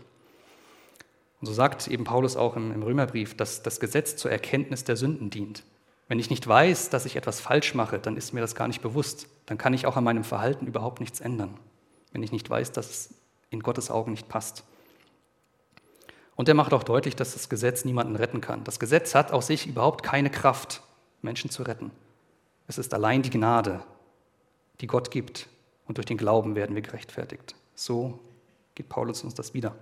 Und 1.41 1.47
so 1.47 1.53
sagt 1.53 1.87
eben 1.89 2.05
Paulus 2.05 2.37
auch 2.37 2.57
im, 2.57 2.83
Römerbrief, 2.83 3.37
dass 3.37 3.63
das 3.63 3.81
Gesetz 3.81 4.17
zur 4.17 4.31
Erkenntnis 4.31 4.85
der 4.85 4.97
Sünden 4.97 5.31
dient. 5.31 5.63
Wenn 6.09 6.19
ich 6.19 6.31
nicht 6.31 6.47
weiß, 6.47 6.91
dass 6.91 7.05
ich 7.05 7.17
etwas 7.17 7.41
falsch 7.41 7.75
mache, 7.75 7.99
dann 7.99 8.17
ist 8.17 8.33
mir 8.33 8.41
das 8.41 8.55
gar 8.55 8.67
nicht 8.67 8.83
bewusst. 8.83 9.29
Dann 9.47 9.59
kann 9.59 9.75
ich 9.75 9.87
auch 9.87 9.97
an 9.97 10.05
meinem 10.05 10.25
Verhalten 10.25 10.67
überhaupt 10.67 11.01
nichts 11.01 11.21
ändern, 11.21 11.55
wenn 12.13 12.23
ich 12.23 12.33
nicht 12.33 12.49
weiß, 12.49 12.73
dass 12.73 12.91
es 12.91 13.15
in 13.51 13.61
Gottes 13.61 13.91
Augen 13.91 14.13
nicht 14.13 14.29
passt. 14.29 14.65
Und 16.35 16.49
er 16.49 16.55
macht 16.55 16.73
auch 16.73 16.83
deutlich, 16.83 17.17
dass 17.17 17.35
das 17.35 17.49
Gesetz 17.49 17.85
niemanden 17.85 18.17
retten 18.17 18.41
kann. 18.41 18.65
Das 18.65 18.79
Gesetz 18.79 19.15
hat 19.15 19.33
aus 19.33 19.49
sich 19.49 19.67
überhaupt 19.67 20.03
keine 20.03 20.31
Kraft, 20.31 20.83
Menschen 21.21 21.51
zu 21.51 21.63
retten. 21.63 21.91
Es 22.69 22.79
ist 22.79 22.95
allein 22.95 23.23
die 23.23 23.31
Gnade, 23.31 23.81
die 24.81 24.87
Gott 24.87 25.11
gibt. 25.11 25.49
Und 25.87 25.97
durch 25.97 26.05
den 26.05 26.19
Glauben 26.19 26.55
werden 26.55 26.77
wir 26.77 26.83
gerechtfertigt. 26.83 27.55
So 27.75 28.19
gibt 28.75 28.91
Paulus 28.91 29.25
uns 29.25 29.35
das 29.35 29.55
wieder. 29.55 29.75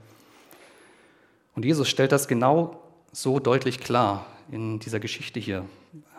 Und 1.56 1.64
Jesus 1.64 1.88
stellt 1.88 2.12
das 2.12 2.28
genau 2.28 2.80
so 3.12 3.40
deutlich 3.40 3.80
klar 3.80 4.24
in 4.52 4.78
dieser 4.78 5.00
Geschichte 5.00 5.40
hier, 5.40 5.64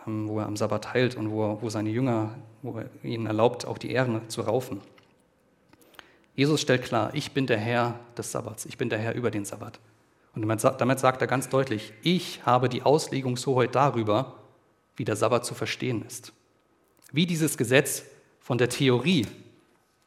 ähm, 0.06 0.28
wo 0.28 0.40
er 0.40 0.46
am 0.46 0.56
Sabbat 0.56 0.92
heilt 0.92 1.16
und 1.16 1.30
wo, 1.30 1.58
wo 1.62 1.70
seine 1.70 1.88
Jünger, 1.88 2.34
wo 2.60 2.78
er 2.78 2.90
ihnen 3.02 3.26
erlaubt, 3.26 3.64
auch 3.64 3.78
die 3.78 3.90
Ähren 3.90 4.28
zu 4.28 4.42
raufen. 4.42 4.82
Jesus 6.34 6.60
stellt 6.60 6.82
klar, 6.82 7.10
ich 7.14 7.32
bin 7.32 7.46
der 7.46 7.58
Herr 7.58 7.98
des 8.16 8.30
Sabbats, 8.30 8.66
ich 8.66 8.76
bin 8.76 8.90
der 8.90 8.98
Herr 8.98 9.14
über 9.14 9.30
den 9.30 9.44
Sabbat. 9.44 9.80
Und 10.34 10.42
damit 10.42 11.00
sagt 11.00 11.20
er 11.20 11.26
ganz 11.26 11.48
deutlich, 11.48 11.94
ich 12.02 12.44
habe 12.44 12.68
die 12.68 12.82
Auslegungshoheit 12.82 13.74
darüber, 13.74 14.34
wie 14.96 15.04
der 15.04 15.16
Sabbat 15.16 15.46
zu 15.46 15.54
verstehen 15.54 16.04
ist. 16.04 16.32
Wie 17.12 17.26
dieses 17.26 17.56
Gesetz 17.56 18.04
von 18.40 18.58
der 18.58 18.68
Theorie 18.68 19.26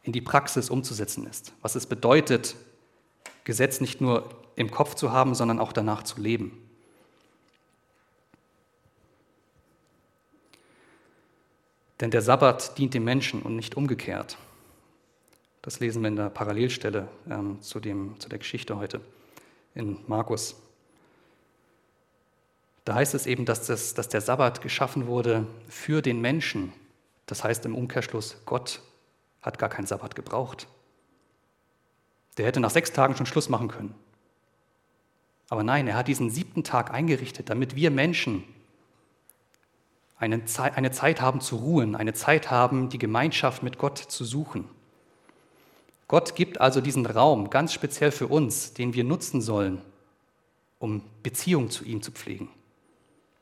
in 0.03 0.13
die 0.13 0.21
Praxis 0.21 0.69
umzusetzen 0.69 1.27
ist. 1.27 1.53
Was 1.61 1.75
es 1.75 1.85
bedeutet, 1.85 2.55
Gesetz 3.43 3.81
nicht 3.81 4.01
nur 4.01 4.29
im 4.55 4.71
Kopf 4.71 4.95
zu 4.95 5.11
haben, 5.11 5.35
sondern 5.35 5.59
auch 5.59 5.73
danach 5.73 6.03
zu 6.03 6.19
leben. 6.19 6.57
Denn 11.99 12.09
der 12.09 12.21
Sabbat 12.21 12.77
dient 12.79 12.95
dem 12.95 13.03
Menschen 13.03 13.43
und 13.43 13.55
nicht 13.55 13.77
umgekehrt. 13.77 14.37
Das 15.61 15.79
lesen 15.79 16.01
wir 16.01 16.07
in 16.07 16.15
der 16.15 16.31
Parallelstelle 16.31 17.07
ähm, 17.29 17.61
zu, 17.61 17.79
dem, 17.79 18.19
zu 18.19 18.27
der 18.27 18.39
Geschichte 18.39 18.75
heute 18.77 19.01
in 19.75 19.99
Markus. 20.07 20.55
Da 22.85 22.95
heißt 22.95 23.13
es 23.13 23.27
eben, 23.27 23.45
dass, 23.45 23.67
das, 23.67 23.93
dass 23.93 24.09
der 24.09 24.21
Sabbat 24.21 24.61
geschaffen 24.61 25.05
wurde 25.05 25.45
für 25.69 26.01
den 26.01 26.19
Menschen. 26.19 26.73
Das 27.25 27.43
heißt 27.43 27.65
im 27.65 27.75
Umkehrschluss, 27.75 28.37
Gott 28.45 28.81
hat 29.41 29.57
gar 29.59 29.69
keinen 29.69 29.87
Sabbat 29.87 30.15
gebraucht. 30.15 30.67
Der 32.37 32.45
hätte 32.45 32.59
nach 32.59 32.69
sechs 32.69 32.91
Tagen 32.91 33.15
schon 33.15 33.25
Schluss 33.25 33.49
machen 33.49 33.67
können. 33.67 33.95
Aber 35.49 35.63
nein, 35.63 35.87
er 35.87 35.95
hat 35.95 36.07
diesen 36.07 36.29
siebten 36.29 36.63
Tag 36.63 36.91
eingerichtet, 36.91 37.49
damit 37.49 37.75
wir 37.75 37.91
Menschen 37.91 38.43
eine 40.17 40.45
Zeit, 40.45 41.19
haben 41.19 41.41
zu 41.41 41.55
ruhen, 41.55 41.95
eine 41.95 42.13
Zeit 42.13 42.51
haben, 42.51 42.89
die 42.89 42.99
Gemeinschaft 42.99 43.63
mit 43.63 43.79
Gott 43.79 43.97
zu 43.97 44.23
suchen. 44.23 44.69
Gott 46.07 46.35
gibt 46.35 46.61
also 46.61 46.79
diesen 46.79 47.05
Raum 47.05 47.49
ganz 47.49 47.73
speziell 47.73 48.11
für 48.11 48.27
uns, 48.27 48.73
den 48.73 48.93
wir 48.93 49.03
nutzen 49.03 49.41
sollen, 49.41 49.81
um 50.77 51.01
Beziehung 51.23 51.71
zu 51.71 51.85
ihm 51.85 52.01
zu 52.03 52.11
pflegen. 52.11 52.49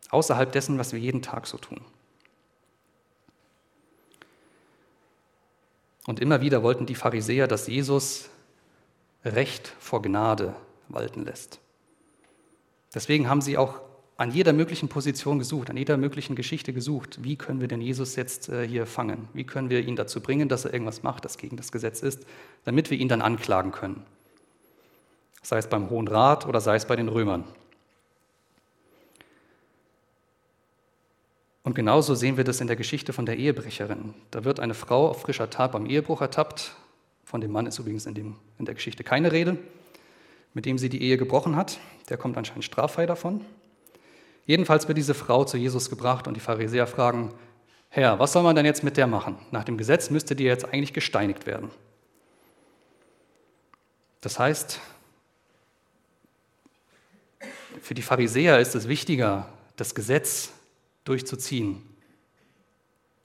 Außerhalb 0.10 0.52
dessen, 0.52 0.80
was 0.80 0.94
wir 0.94 1.00
jeden 1.00 1.22
Tag 1.22 1.48
so 1.48 1.58
tun. 1.58 1.82
Und 6.08 6.20
immer 6.20 6.42
wieder 6.42 6.64
wollten 6.64 6.86
die 6.86 6.96
Pharisäer, 6.96 7.48
dass 7.48 7.68
Jesus 7.68 8.30
Recht 9.26 9.74
vor 9.80 10.02
Gnade 10.02 10.56
walten 10.88 11.26
lässt. 11.26 11.60
Deswegen 12.94 13.30
haben 13.30 13.42
sie 13.42 13.58
auch 13.58 13.82
an 14.18 14.32
jeder 14.32 14.52
möglichen 14.52 14.90
Position 14.90 15.40
gesucht, 15.40 15.70
an 15.70 15.78
jeder 15.78 15.96
möglichen 15.96 16.36
Geschichte 16.36 16.74
gesucht. 16.74 17.24
Wie 17.24 17.38
können 17.38 17.62
wir 17.62 17.68
denn 17.70 17.82
Jesus 17.82 18.16
jetzt 18.16 18.50
äh, 18.50 18.68
hier 18.68 18.86
fangen? 18.86 19.30
Wie 19.34 19.46
können 19.46 19.70
wir 19.70 19.80
ihn 19.80 19.96
dazu 19.96 20.20
bringen, 20.20 20.50
dass 20.50 20.66
er 20.66 20.74
irgendwas 20.74 21.04
macht, 21.04 21.24
das 21.24 21.38
gegen 21.38 21.56
das 21.56 21.72
Gesetz 21.72 22.02
ist, 22.02 22.26
damit 22.66 22.90
wir 22.90 22.98
ihn 22.98 23.08
dann 23.08 23.22
anklagen 23.22 23.72
können? 23.72 24.04
Sei 25.42 25.58
es 25.58 25.68
beim 25.68 25.90
Hohen 25.90 26.10
Rat 26.10 26.46
oder 26.46 26.60
sei 26.60 26.76
es 26.76 26.86
bei 26.86 26.98
den 26.98 27.08
Römern. 27.08 27.46
Und 31.64 31.76
genauso 31.76 32.16
sehen 32.16 32.38
wir 32.38 32.44
das 32.44 32.62
in 32.62 32.68
der 32.68 32.76
Geschichte 32.76 33.14
von 33.14 33.26
der 33.26 33.38
Ehebrecherin. 33.38 34.14
Da 34.32 34.44
wird 34.46 34.60
eine 34.60 34.74
Frau 34.74 35.10
auf 35.10 35.22
frischer 35.22 35.50
Tat 35.50 35.72
beim 35.72 35.86
Ehebruch 35.86 36.22
ertappt. 36.22 36.76
Von 37.26 37.42
dem 37.42 37.52
Mann 37.52 37.66
ist 37.66 37.78
übrigens 37.80 38.06
in, 38.06 38.14
dem, 38.14 38.36
in 38.58 38.66
der 38.66 38.76
Geschichte 38.76 39.04
keine 39.04 39.32
Rede, 39.32 39.58
mit 40.54 40.66
dem 40.66 40.78
sie 40.78 40.90
die 40.90 41.02
Ehe 41.02 41.18
gebrochen 41.18 41.56
hat. 41.56 41.80
Der 42.10 42.18
kommt 42.18 42.38
anscheinend 42.38 42.64
straffrei 42.64 43.06
davon. 43.06 43.42
Jedenfalls 44.46 44.88
wird 44.88 44.98
diese 44.98 45.14
Frau 45.14 45.44
zu 45.44 45.58
Jesus 45.58 45.90
gebracht 45.90 46.28
und 46.28 46.34
die 46.34 46.40
Pharisäer 46.40 46.88
fragen, 46.88 47.34
Herr, 47.90 48.20
was 48.20 48.34
soll 48.34 48.44
man 48.44 48.56
denn 48.56 48.66
jetzt 48.66 48.84
mit 48.84 48.98
der 48.98 49.08
machen? 49.08 49.38
Nach 49.52 49.64
dem 49.64 49.78
Gesetz 49.78 50.10
müsste 50.10 50.36
die 50.36 50.44
jetzt 50.44 50.66
eigentlich 50.66 50.94
gesteinigt 50.94 51.46
werden. 51.46 51.70
Das 54.22 54.40
heißt, 54.40 54.80
für 57.82 57.94
die 57.94 58.02
Pharisäer 58.02 58.60
ist 58.60 58.76
es 58.76 58.88
wichtiger, 58.88 59.50
das 59.76 59.96
Gesetz 59.96 60.52
durchzuziehen, 61.04 61.84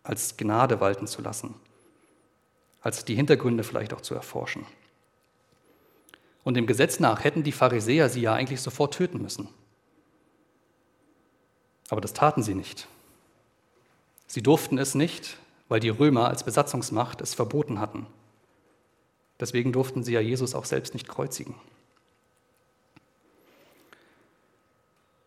als 0.03 0.37
Gnade 0.37 0.81
walten 0.81 1.07
zu 1.07 1.23
lassen, 1.23 1.55
als 2.81 3.05
die 3.05 3.15
Hintergründe 3.15 3.65
vielleicht 3.65 3.95
auch 3.95 4.01
zu 4.01 4.15
erforschen. 4.15 4.67
Und 6.45 6.55
dem 6.55 6.67
Gesetz 6.67 7.01
nach 7.01 7.25
hätten 7.25 7.43
die 7.43 7.53
Pharisäer 7.53 8.11
sie 8.11 8.21
ja 8.21 8.35
eigentlich 8.35 8.61
sofort 8.61 8.95
töten 8.95 9.23
müssen. 9.23 9.49
Aber 11.89 12.01
das 12.01 12.13
taten 12.13 12.43
sie 12.43 12.55
nicht. 12.55 12.87
Sie 14.27 14.43
durften 14.43 14.79
es 14.79 14.95
nicht, 14.95 15.39
weil 15.69 15.81
die 15.81 15.89
Römer 15.89 16.29
als 16.29 16.45
Besatzungsmacht 16.45 17.21
es 17.21 17.35
verboten 17.35 17.81
hatten. 17.81 18.07
Deswegen 19.41 19.73
durften 19.73 20.03
sie 20.03 20.13
ja 20.13 20.21
Jesus 20.21 20.55
auch 20.55 20.65
selbst 20.65 20.93
nicht 20.95 21.09
kreuzigen. 21.09 21.55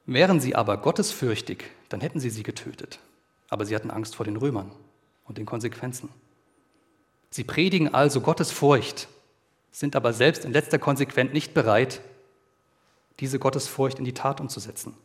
Wären 0.06 0.40
sie 0.40 0.56
aber 0.56 0.78
gottesfürchtig, 0.78 1.66
dann 1.90 2.02
hätten 2.02 2.20
sie 2.20 2.30
sie 2.30 2.44
getötet. 2.44 3.00
Aber 3.50 3.66
sie 3.66 3.76
hatten 3.76 3.92
Angst 3.92 4.16
vor 4.16 4.26
den 4.26 4.38
Römern 4.38 4.72
und 5.26 5.38
den 5.38 5.46
Konsequenzen. 5.46 6.10
Sie 7.30 7.44
predigen 7.44 7.94
also 7.94 8.22
Gottesfurcht, 8.22 9.08
sind 9.72 9.96
aber 9.96 10.14
selbst 10.14 10.46
in 10.46 10.54
letzter 10.54 10.80
Konsequenz 10.80 11.34
nicht 11.34 11.54
bereit, 11.54 12.02
diese 13.20 13.40
Gottesfurcht 13.40 14.00
in 14.00 14.06
die 14.06 14.14
Tat 14.14 14.40
umzusetzen. 14.40 14.96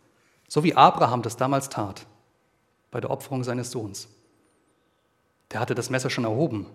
So 0.49 0.65
wie 0.65 0.75
Abraham 0.75 1.23
das 1.23 1.37
damals 1.37 1.69
tat, 1.69 2.07
bei 2.91 3.01
der 3.01 3.11
Opferung 3.11 3.43
seines 3.43 3.71
Sohns. 3.71 4.09
Der 5.51 5.61
hatte 5.61 5.75
das 5.75 5.91
Messer 5.91 6.11
schon 6.11 6.25
erhoben, 6.25 6.67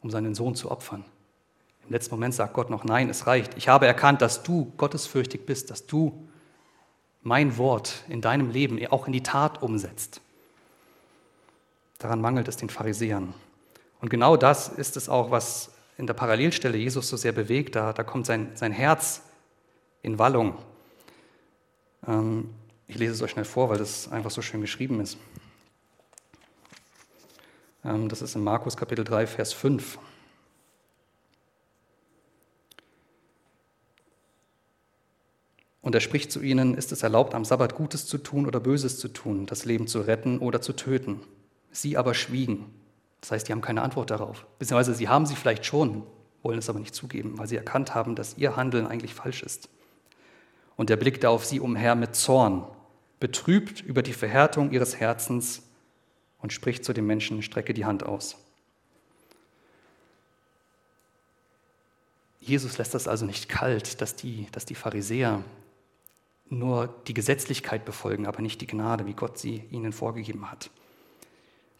um 0.00 0.10
seinen 0.10 0.34
Sohn 0.34 0.54
zu 0.54 0.70
opfern. 0.70 1.04
Im 1.84 1.90
letzten 1.90 2.14
Moment 2.14 2.34
sagt 2.34 2.54
Gott 2.54 2.70
noch, 2.70 2.84
nein, 2.84 3.08
es 3.08 3.26
reicht. 3.26 3.56
Ich 3.56 3.68
habe 3.68 3.86
erkannt, 3.86 4.22
dass 4.22 4.42
du 4.42 4.72
gottesfürchtig 4.76 5.44
bist, 5.44 5.70
dass 5.70 5.86
du 5.86 6.28
mein 7.22 7.58
Wort 7.58 8.04
in 8.08 8.20
deinem 8.20 8.50
Leben 8.50 8.84
auch 8.88 9.06
in 9.06 9.12
die 9.12 9.22
Tat 9.22 9.62
umsetzt. 9.62 10.20
Daran 11.98 12.20
mangelt 12.20 12.48
es 12.48 12.56
den 12.56 12.70
Pharisäern. 12.70 13.34
Und 14.00 14.08
genau 14.08 14.36
das 14.36 14.68
ist 14.68 14.96
es 14.96 15.08
auch, 15.08 15.30
was 15.30 15.72
in 15.98 16.06
der 16.06 16.14
Parallelstelle 16.14 16.78
Jesus 16.78 17.08
so 17.08 17.16
sehr 17.16 17.32
bewegt. 17.32 17.76
Da, 17.76 17.92
da 17.92 18.02
kommt 18.02 18.24
sein, 18.24 18.50
sein 18.54 18.72
Herz 18.72 19.22
in 20.02 20.18
Wallung. 20.18 20.56
Ähm, 22.06 22.48
ich 22.86 22.96
lese 22.96 23.12
es 23.12 23.22
euch 23.22 23.32
schnell 23.32 23.44
vor, 23.44 23.68
weil 23.68 23.78
das 23.78 24.10
einfach 24.10 24.30
so 24.30 24.40
schön 24.40 24.62
geschrieben 24.62 25.00
ist. 25.00 25.18
Ähm, 27.84 28.08
das 28.08 28.22
ist 28.22 28.34
in 28.34 28.42
Markus 28.42 28.76
Kapitel 28.76 29.04
3, 29.04 29.26
Vers 29.26 29.52
5. 29.52 29.98
Und 35.82 35.94
er 35.94 36.00
spricht 36.00 36.30
zu 36.30 36.40
ihnen, 36.42 36.74
ist 36.74 36.92
es 36.92 37.02
erlaubt, 37.02 37.34
am 37.34 37.44
Sabbat 37.44 37.74
Gutes 37.74 38.06
zu 38.06 38.18
tun 38.18 38.46
oder 38.46 38.60
Böses 38.60 38.98
zu 38.98 39.08
tun, 39.08 39.46
das 39.46 39.64
Leben 39.64 39.86
zu 39.86 40.00
retten 40.00 40.38
oder 40.38 40.60
zu 40.60 40.74
töten? 40.74 41.20
Sie 41.70 41.96
aber 41.96 42.14
schwiegen. 42.14 42.66
Das 43.20 43.32
heißt, 43.32 43.48
die 43.48 43.52
haben 43.52 43.60
keine 43.60 43.82
Antwort 43.82 44.10
darauf. 44.10 44.46
Beziehungsweise 44.58 44.94
sie 44.94 45.08
haben 45.08 45.26
sie 45.26 45.36
vielleicht 45.36 45.64
schon, 45.64 46.02
wollen 46.42 46.58
es 46.58 46.68
aber 46.68 46.80
nicht 46.80 46.94
zugeben, 46.94 47.38
weil 47.38 47.46
sie 47.46 47.56
erkannt 47.56 47.94
haben, 47.94 48.14
dass 48.14 48.36
ihr 48.36 48.56
Handeln 48.56 48.86
eigentlich 48.86 49.14
falsch 49.14 49.42
ist. 49.42 49.68
Und 50.76 50.90
er 50.90 50.96
blickte 50.96 51.28
auf 51.28 51.44
sie 51.44 51.60
umher 51.60 51.94
mit 51.94 52.14
Zorn, 52.14 52.64
betrübt 53.18 53.80
über 53.80 54.02
die 54.02 54.14
Verhärtung 54.14 54.70
ihres 54.70 54.98
Herzens 54.98 55.62
und 56.40 56.52
spricht 56.52 56.84
zu 56.84 56.92
dem 56.92 57.06
Menschen, 57.06 57.42
strecke 57.42 57.74
die 57.74 57.84
Hand 57.84 58.04
aus. 58.04 58.36
Jesus 62.40 62.78
lässt 62.78 62.94
das 62.94 63.06
also 63.06 63.26
nicht 63.26 63.48
kalt, 63.50 64.00
dass 64.00 64.16
die, 64.16 64.48
dass 64.52 64.64
die 64.64 64.74
Pharisäer 64.74 65.44
nur 66.50 66.88
die 67.06 67.14
Gesetzlichkeit 67.14 67.84
befolgen, 67.84 68.26
aber 68.26 68.42
nicht 68.42 68.60
die 68.60 68.66
Gnade, 68.66 69.06
wie 69.06 69.14
Gott 69.14 69.38
sie 69.38 69.64
ihnen 69.70 69.92
vorgegeben 69.92 70.50
hat. 70.50 70.70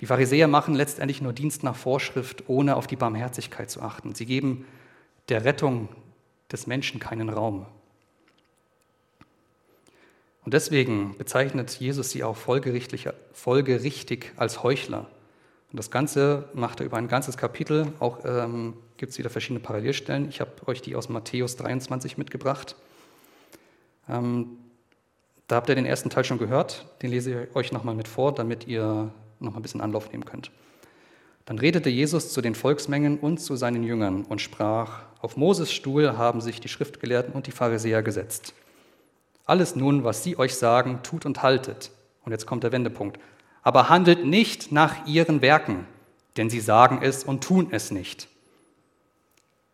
Die 0.01 0.07
Pharisäer 0.07 0.49
machen 0.49 0.75
letztendlich 0.75 1.21
nur 1.21 1.33
Dienst 1.33 1.63
nach 1.63 1.77
Vorschrift, 1.77 2.45
ohne 2.49 2.77
auf 2.77 2.87
die 2.87 2.97
Barmherzigkeit 2.97 3.71
zu 3.71 3.83
achten. 3.83 4.15
Sie 4.15 4.25
geben 4.25 4.65
der 5.29 5.45
Rettung 5.45 5.89
des 6.51 6.67
Menschen 6.67 7.01
keinen 7.01 7.29
Raum. 7.29 7.67
Und 10.45 10.55
deswegen 10.55 11.17
bezeichnet 11.19 11.71
Jesus 11.73 12.11
sie 12.11 12.25
auch 12.25 12.37
folgerichtig 12.37 14.33
als 14.37 14.63
Heuchler. 14.63 15.07
Und 15.71 15.77
das 15.77 15.91
Ganze 15.91 16.49
macht 16.55 16.81
er 16.81 16.87
über 16.87 16.97
ein 16.97 17.09
ganzes 17.09 17.37
Kapitel. 17.37 17.93
Auch 18.01 18.25
ähm, 18.25 18.75
gibt 18.97 19.13
es 19.13 19.19
wieder 19.19 19.31
verschiedene 19.31 19.61
Parallelstellen. 19.61 20.29
Ich 20.29 20.41
habe 20.41 20.51
euch 20.67 20.81
die 20.81 20.97
aus 20.97 21.09
Matthäus 21.09 21.57
23 21.57 22.17
mitgebracht. 22.17 22.75
Ähm, 24.09 24.59
da 25.51 25.57
habt 25.57 25.69
ihr 25.69 25.75
den 25.75 25.87
ersten 25.87 26.11
Teil 26.11 26.25
schon 26.25 26.39
gehört, 26.39 26.87
den 27.03 27.11
lese 27.11 27.43
ich 27.43 27.57
euch 27.57 27.73
nochmal 27.73 27.95
mit 27.95 28.07
vor, 28.07 28.33
damit 28.33 28.69
ihr 28.69 29.11
nochmal 29.41 29.59
ein 29.59 29.63
bisschen 29.63 29.81
Anlauf 29.81 30.13
nehmen 30.13 30.25
könnt. 30.25 30.51
Dann 31.45 31.59
redete 31.59 31.91
Jesus 31.91 32.33
zu 32.33 32.41
den 32.41 32.55
Volksmengen 32.55 33.19
und 33.19 33.39
zu 33.39 33.57
seinen 33.57 33.83
Jüngern 33.83 34.23
und 34.23 34.41
sprach, 34.41 35.01
auf 35.21 35.37
Moses 35.37 35.73
Stuhl 35.73 36.17
haben 36.17 36.41
sich 36.41 36.61
die 36.61 36.69
Schriftgelehrten 36.69 37.35
und 37.35 37.49
die 37.49 37.51
Pharisäer 37.51 38.03
gesetzt. 38.03 38.55
Alles 39.45 39.75
nun, 39.75 40.05
was 40.05 40.23
sie 40.23 40.39
euch 40.39 40.55
sagen, 40.55 41.01
tut 41.03 41.27
und 41.27 41.43
haltet. 41.43 41.91
Und 42.25 42.31
jetzt 42.31 42.47
kommt 42.47 42.63
der 42.63 42.71
Wendepunkt. 42.71 43.19
Aber 43.63 43.89
handelt 43.89 44.25
nicht 44.25 44.71
nach 44.71 45.07
ihren 45.07 45.43
Werken, 45.43 45.87
denn 46.37 46.49
sie 46.49 46.61
sagen 46.61 47.01
es 47.03 47.25
und 47.25 47.43
tun 47.43 47.69
es 47.73 47.91
nicht. 47.91 48.29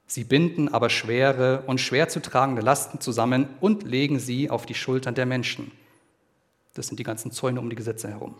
Sie 0.07 0.25
binden 0.25 0.69
aber 0.69 0.88
schwere 0.88 1.62
und 1.66 1.81
schwer 1.81 2.09
zu 2.09 2.21
tragende 2.21 2.62
Lasten 2.62 3.01
zusammen 3.01 3.49
und 3.61 3.83
legen 3.83 4.19
sie 4.19 4.51
auf 4.51 4.66
die 4.66 4.75
Schultern 4.75 5.14
der 5.14 5.27
Menschen. 5.27 5.73
Das 6.75 6.87
sind 6.87 6.99
die 6.99 7.05
ganzen 7.05 7.33
Zäune 7.33 7.61
um 7.61 7.71
die 7.71 7.77
Gesetze 7.77 8.09
herum. 8.09 8.35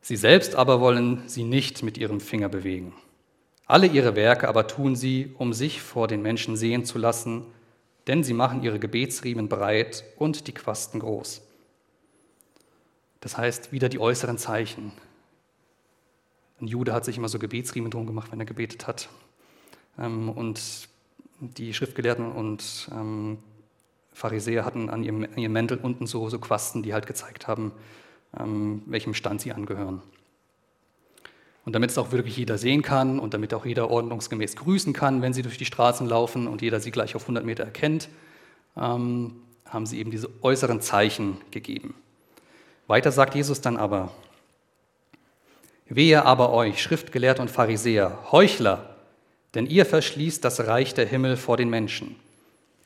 Sie 0.00 0.16
selbst 0.16 0.54
aber 0.54 0.80
wollen 0.80 1.22
sie 1.28 1.44
nicht 1.44 1.82
mit 1.82 1.98
ihrem 1.98 2.20
Finger 2.20 2.48
bewegen. 2.48 2.94
Alle 3.66 3.86
ihre 3.86 4.16
Werke 4.16 4.48
aber 4.48 4.66
tun 4.66 4.96
sie, 4.96 5.32
um 5.38 5.52
sich 5.52 5.82
vor 5.82 6.08
den 6.08 6.22
Menschen 6.22 6.56
sehen 6.56 6.84
zu 6.84 6.98
lassen, 6.98 7.44
denn 8.06 8.24
sie 8.24 8.34
machen 8.34 8.62
ihre 8.62 8.80
Gebetsriemen 8.80 9.48
breit 9.48 10.04
und 10.16 10.48
die 10.48 10.52
Quasten 10.52 11.00
groß. 11.00 11.42
Das 13.20 13.36
heißt, 13.36 13.70
wieder 13.70 13.88
die 13.88 14.00
äußeren 14.00 14.38
Zeichen. 14.38 14.92
Ein 16.60 16.66
Jude 16.66 16.92
hat 16.92 17.04
sich 17.04 17.16
immer 17.16 17.28
so 17.28 17.38
Gebetsriemen 17.38 17.90
drum 17.90 18.06
gemacht, 18.06 18.32
wenn 18.32 18.40
er 18.40 18.46
gebetet 18.46 18.86
hat. 18.86 19.08
Ähm, 19.98 20.28
und 20.28 20.88
die 21.40 21.72
Schriftgelehrten 21.72 22.30
und 22.32 22.90
ähm, 22.92 23.38
Pharisäer 24.12 24.64
hatten 24.64 24.90
an 24.90 25.02
ihrem, 25.02 25.24
an 25.24 25.38
ihrem 25.38 25.52
Mäntel 25.52 25.78
unten 25.82 26.06
so, 26.06 26.28
so 26.28 26.38
Quasten, 26.38 26.82
die 26.82 26.92
halt 26.92 27.06
gezeigt 27.06 27.48
haben, 27.48 27.72
ähm, 28.38 28.82
welchem 28.86 29.14
Stand 29.14 29.40
sie 29.40 29.52
angehören. 29.52 30.02
Und 31.64 31.74
damit 31.74 31.90
es 31.90 31.98
auch 31.98 32.12
wirklich 32.12 32.36
jeder 32.36 32.58
sehen 32.58 32.82
kann 32.82 33.18
und 33.18 33.34
damit 33.34 33.54
auch 33.54 33.64
jeder 33.64 33.90
ordnungsgemäß 33.90 34.56
grüßen 34.56 34.92
kann, 34.92 35.22
wenn 35.22 35.32
sie 35.32 35.42
durch 35.42 35.58
die 35.58 35.64
Straßen 35.64 36.06
laufen 36.06 36.46
und 36.46 36.62
jeder 36.62 36.80
sie 36.80 36.90
gleich 36.90 37.14
auf 37.14 37.22
100 37.22 37.44
Meter 37.44 37.64
erkennt, 37.64 38.08
ähm, 38.76 39.36
haben 39.66 39.86
sie 39.86 39.98
eben 39.98 40.10
diese 40.10 40.28
äußeren 40.42 40.80
Zeichen 40.80 41.38
gegeben. 41.50 41.94
Weiter 42.86 43.12
sagt 43.12 43.34
Jesus 43.34 43.60
dann 43.60 43.76
aber, 43.76 44.10
Wehe 45.92 46.24
aber 46.24 46.52
euch, 46.52 46.80
Schriftgelehrte 46.80 47.42
und 47.42 47.50
Pharisäer, 47.50 48.16
Heuchler, 48.30 48.94
denn 49.54 49.66
ihr 49.66 49.84
verschließt 49.84 50.44
das 50.44 50.60
Reich 50.68 50.94
der 50.94 51.04
Himmel 51.04 51.36
vor 51.36 51.56
den 51.56 51.68
Menschen. 51.68 52.14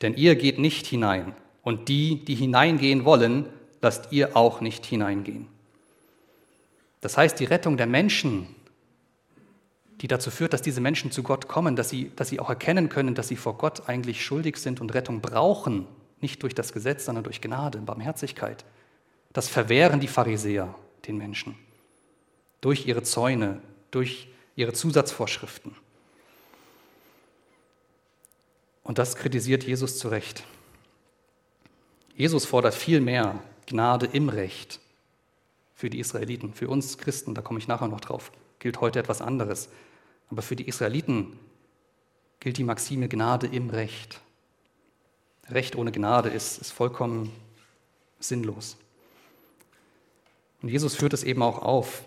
Denn 0.01 0.15
ihr 0.15 0.35
geht 0.35 0.57
nicht 0.57 0.87
hinein, 0.87 1.35
und 1.61 1.87
die, 1.87 2.25
die 2.25 2.33
hineingehen 2.33 3.05
wollen, 3.05 3.45
lasst 3.79 4.11
ihr 4.11 4.35
auch 4.35 4.59
nicht 4.59 4.87
hineingehen. 4.87 5.47
Das 7.01 7.15
heißt, 7.15 7.39
die 7.39 7.45
Rettung 7.45 7.77
der 7.77 7.85
Menschen, 7.85 8.47
die 10.01 10.07
dazu 10.07 10.31
führt, 10.31 10.53
dass 10.53 10.63
diese 10.63 10.81
Menschen 10.81 11.11
zu 11.11 11.21
Gott 11.21 11.47
kommen, 11.47 11.75
dass 11.75 11.89
sie, 11.89 12.11
dass 12.15 12.29
sie 12.29 12.39
auch 12.39 12.49
erkennen 12.49 12.89
können, 12.89 13.13
dass 13.13 13.27
sie 13.27 13.35
vor 13.35 13.59
Gott 13.59 13.87
eigentlich 13.87 14.25
schuldig 14.25 14.57
sind 14.57 14.81
und 14.81 14.95
Rettung 14.95 15.21
brauchen, 15.21 15.85
nicht 16.21 16.41
durch 16.41 16.55
das 16.55 16.73
Gesetz, 16.73 17.05
sondern 17.05 17.23
durch 17.23 17.39
Gnade, 17.39 17.77
Barmherzigkeit. 17.77 18.65
Das 19.31 19.47
verwehren 19.47 19.99
die 19.99 20.07
Pharisäer 20.07 20.73
den 21.05 21.17
Menschen 21.17 21.55
durch 22.65 22.87
ihre 22.87 23.03
Zäune, 23.03 23.61
durch 23.91 24.27
ihre 24.55 24.73
Zusatzvorschriften. 24.73 25.75
Und 28.83 28.97
das 28.97 29.15
kritisiert 29.15 29.63
Jesus 29.63 29.99
zu 29.99 30.07
Recht. 30.07 30.43
Jesus 32.15 32.45
fordert 32.45 32.73
viel 32.73 33.01
mehr 33.01 33.39
Gnade 33.67 34.07
im 34.07 34.29
Recht 34.29 34.79
für 35.75 35.91
die 35.91 35.99
Israeliten. 35.99 36.55
Für 36.55 36.67
uns 36.67 36.97
Christen, 36.97 37.35
da 37.35 37.43
komme 37.43 37.59
ich 37.59 37.67
nachher 37.67 37.87
noch 37.87 38.01
drauf, 38.01 38.31
gilt 38.57 38.81
heute 38.81 38.97
etwas 38.97 39.21
anderes. 39.21 39.69
Aber 40.31 40.41
für 40.41 40.55
die 40.55 40.67
Israeliten 40.67 41.37
gilt 42.39 42.57
die 42.57 42.63
Maxime 42.63 43.07
Gnade 43.07 43.45
im 43.45 43.69
Recht. 43.69 44.21
Recht 45.51 45.75
ohne 45.75 45.91
Gnade 45.91 46.29
ist, 46.29 46.57
ist 46.57 46.71
vollkommen 46.71 47.31
sinnlos. 48.19 48.75
Und 50.63 50.69
Jesus 50.69 50.95
führt 50.95 51.13
es 51.13 51.23
eben 51.23 51.43
auch 51.43 51.59
auf. 51.59 52.03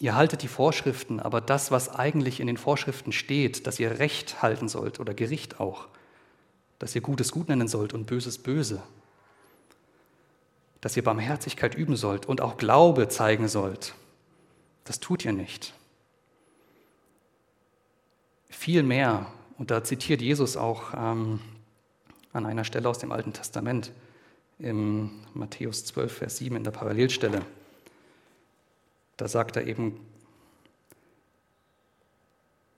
Ihr 0.00 0.14
haltet 0.14 0.42
die 0.42 0.48
Vorschriften, 0.48 1.20
aber 1.20 1.42
das, 1.42 1.70
was 1.70 1.94
eigentlich 1.94 2.40
in 2.40 2.46
den 2.46 2.56
Vorschriften 2.56 3.12
steht, 3.12 3.66
dass 3.66 3.78
ihr 3.78 3.98
Recht 3.98 4.40
halten 4.40 4.66
sollt 4.66 4.98
oder 4.98 5.12
Gericht 5.12 5.60
auch, 5.60 5.88
dass 6.78 6.94
ihr 6.94 7.02
Gutes 7.02 7.30
gut 7.32 7.50
nennen 7.50 7.68
sollt 7.68 7.92
und 7.92 8.06
Böses 8.06 8.38
böse, 8.38 8.82
dass 10.80 10.96
ihr 10.96 11.04
Barmherzigkeit 11.04 11.74
üben 11.74 11.96
sollt 11.96 12.24
und 12.24 12.40
auch 12.40 12.56
Glaube 12.56 13.08
zeigen 13.08 13.46
sollt, 13.46 13.94
das 14.84 15.00
tut 15.00 15.22
ihr 15.26 15.34
nicht. 15.34 15.74
Viel 18.48 18.82
mehr, 18.82 19.26
und 19.58 19.70
da 19.70 19.84
zitiert 19.84 20.22
Jesus 20.22 20.56
auch 20.56 20.94
ähm, 20.96 21.40
an 22.32 22.46
einer 22.46 22.64
Stelle 22.64 22.88
aus 22.88 22.98
dem 22.98 23.12
Alten 23.12 23.34
Testament, 23.34 23.92
im 24.58 25.10
Matthäus 25.34 25.84
12, 25.84 26.16
Vers 26.16 26.38
7 26.38 26.56
in 26.56 26.64
der 26.64 26.70
Parallelstelle. 26.70 27.42
Da 29.20 29.28
sagt 29.28 29.56
er 29.56 29.66
eben, 29.66 30.00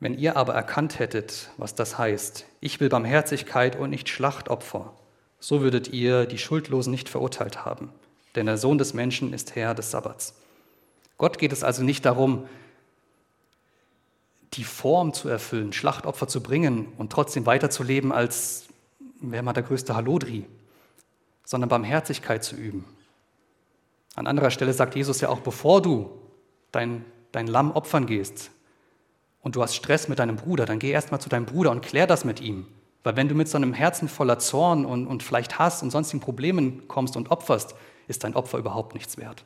wenn 0.00 0.18
ihr 0.18 0.37
aber 0.37 0.55
erkannt 0.55 0.98
hättet, 0.98 1.50
was 1.57 1.76
das 1.76 1.98
heißt, 1.98 2.46
ich 2.61 2.81
will 2.81 2.88
Barmherzigkeit 2.88 3.76
und 3.76 3.90
nicht 3.90 4.09
Schlachtopfer, 4.09 4.92
so 5.38 5.61
würdet 5.61 5.87
ihr 5.87 6.26
die 6.26 6.38
Schuldlosen 6.38 6.90
nicht 6.90 7.09
verurteilt 7.09 7.64
haben, 7.64 7.92
denn 8.35 8.46
der 8.46 8.59
Sohn 8.59 8.76
des 8.76 8.92
Menschen 8.92 9.33
ist 9.33 9.55
Herr 9.55 9.76
des 9.76 9.92
Sabbats. 9.92 10.35
Gott 11.16 11.38
geht 11.38 11.52
es 11.52 11.62
also 11.62 11.85
nicht 11.85 12.05
darum, 12.05 12.48
die 14.55 14.64
Form 14.64 15.14
zu 15.14 15.28
erfüllen, 15.28 15.72
Schlachtopfer 15.72 16.26
zu 16.26 16.42
bringen 16.42 16.92
und 16.98 17.12
trotzdem 17.12 17.46
weiterzuleben, 17.46 18.11
als 18.11 18.64
wäre 19.20 19.44
man 19.44 19.55
der 19.55 19.62
größte 19.62 19.94
Halodri, 19.94 20.44
sondern 21.44 21.68
Barmherzigkeit 21.68 22.42
zu 22.42 22.57
üben. 22.57 22.85
An 24.16 24.26
anderer 24.26 24.50
Stelle 24.50 24.72
sagt 24.72 24.96
Jesus 24.96 25.20
ja 25.20 25.28
auch, 25.28 25.38
bevor 25.38 25.81
du 25.81 26.18
dein, 26.72 27.04
dein 27.30 27.46
Lamm 27.46 27.72
opfern 27.72 28.06
gehst 28.06 28.50
und 29.42 29.56
du 29.56 29.62
hast 29.62 29.74
Stress 29.74 30.08
mit 30.08 30.18
deinem 30.18 30.37
Bruder, 30.37 30.66
dann 30.66 30.78
geh 30.78 30.90
erstmal 30.90 31.20
zu 31.20 31.28
deinem 31.28 31.46
Bruder 31.46 31.70
und 31.70 31.82
klär 31.82 32.06
das 32.06 32.24
mit 32.24 32.40
ihm. 32.40 32.66
Weil 33.04 33.16
wenn 33.16 33.28
du 33.28 33.35
mit 33.35 33.48
so 33.48 33.56
einem 33.56 33.72
Herzen 33.72 34.08
voller 34.08 34.38
Zorn 34.38 34.85
und, 34.85 35.06
und 35.06 35.22
vielleicht 35.22 35.58
Hass 35.58 35.82
und 35.82 35.90
sonstigen 35.90 36.20
Problemen 36.20 36.87
kommst 36.88 37.16
und 37.16 37.30
opferst, 37.30 37.74
ist 38.06 38.24
dein 38.24 38.35
Opfer 38.35 38.58
überhaupt 38.58 38.94
nichts 38.94 39.16
wert. 39.16 39.44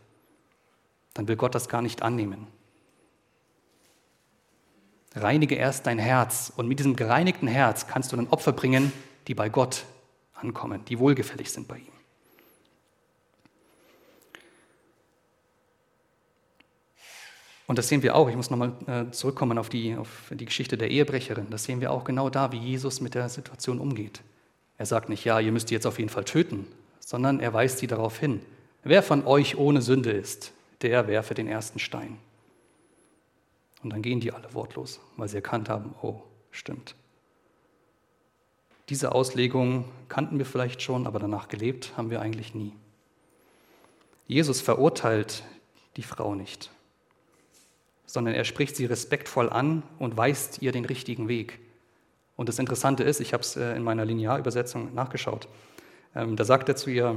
Dann 1.14 1.28
will 1.28 1.36
Gott 1.36 1.54
das 1.54 1.68
gar 1.68 1.80
nicht 1.80 2.02
annehmen. 2.02 2.46
Reinige 5.14 5.54
erst 5.54 5.86
dein 5.86 5.98
Herz 5.98 6.52
und 6.54 6.68
mit 6.68 6.78
diesem 6.78 6.94
gereinigten 6.94 7.48
Herz 7.48 7.86
kannst 7.86 8.12
du 8.12 8.16
dann 8.16 8.28
Opfer 8.28 8.52
bringen, 8.52 8.92
die 9.28 9.34
bei 9.34 9.48
Gott 9.48 9.84
ankommen, 10.34 10.84
die 10.84 10.98
wohlgefällig 10.98 11.50
sind 11.50 11.66
bei 11.66 11.78
ihm. 11.78 11.95
Und 17.66 17.78
das 17.78 17.88
sehen 17.88 18.02
wir 18.02 18.14
auch, 18.14 18.28
ich 18.28 18.36
muss 18.36 18.50
nochmal 18.50 18.72
äh, 18.86 19.10
zurückkommen 19.10 19.58
auf 19.58 19.68
die, 19.68 19.96
auf 19.96 20.30
die 20.30 20.44
Geschichte 20.44 20.78
der 20.78 20.90
Ehebrecherin. 20.90 21.48
Das 21.50 21.64
sehen 21.64 21.80
wir 21.80 21.90
auch 21.90 22.04
genau 22.04 22.30
da, 22.30 22.52
wie 22.52 22.58
Jesus 22.58 23.00
mit 23.00 23.14
der 23.14 23.28
Situation 23.28 23.80
umgeht. 23.80 24.22
Er 24.78 24.86
sagt 24.86 25.08
nicht, 25.08 25.24
ja, 25.24 25.40
ihr 25.40 25.50
müsst 25.52 25.70
die 25.70 25.74
jetzt 25.74 25.86
auf 25.86 25.98
jeden 25.98 26.10
Fall 26.10 26.24
töten, 26.24 26.66
sondern 27.00 27.40
er 27.40 27.52
weist 27.52 27.78
sie 27.78 27.86
darauf 27.86 28.18
hin. 28.18 28.40
Wer 28.84 29.02
von 29.02 29.26
euch 29.26 29.56
ohne 29.56 29.82
Sünde 29.82 30.12
ist, 30.12 30.52
der 30.82 31.08
werfe 31.08 31.34
den 31.34 31.48
ersten 31.48 31.80
Stein. 31.80 32.18
Und 33.82 33.90
dann 33.90 34.02
gehen 34.02 34.20
die 34.20 34.32
alle 34.32 34.54
wortlos, 34.54 35.00
weil 35.16 35.28
sie 35.28 35.36
erkannt 35.36 35.68
haben, 35.68 35.94
oh, 36.02 36.22
stimmt. 36.52 36.94
Diese 38.90 39.12
Auslegung 39.12 39.86
kannten 40.08 40.38
wir 40.38 40.46
vielleicht 40.46 40.82
schon, 40.82 41.08
aber 41.08 41.18
danach 41.18 41.48
gelebt 41.48 41.94
haben 41.96 42.10
wir 42.10 42.20
eigentlich 42.20 42.54
nie. 42.54 42.72
Jesus 44.28 44.60
verurteilt 44.60 45.42
die 45.96 46.02
Frau 46.02 46.36
nicht 46.36 46.70
sondern 48.06 48.34
er 48.34 48.44
spricht 48.44 48.76
sie 48.76 48.86
respektvoll 48.86 49.50
an 49.50 49.82
und 49.98 50.16
weist 50.16 50.62
ihr 50.62 50.72
den 50.72 50.84
richtigen 50.84 51.28
Weg. 51.28 51.58
Und 52.36 52.48
das 52.48 52.58
Interessante 52.58 53.02
ist, 53.02 53.20
ich 53.20 53.32
habe 53.32 53.42
es 53.42 53.56
äh, 53.56 53.74
in 53.74 53.82
meiner 53.82 54.04
Linearübersetzung 54.04 54.94
nachgeschaut, 54.94 55.48
ähm, 56.14 56.36
da 56.36 56.44
sagt 56.44 56.68
er 56.68 56.76
zu 56.76 56.90
ihr, 56.90 57.16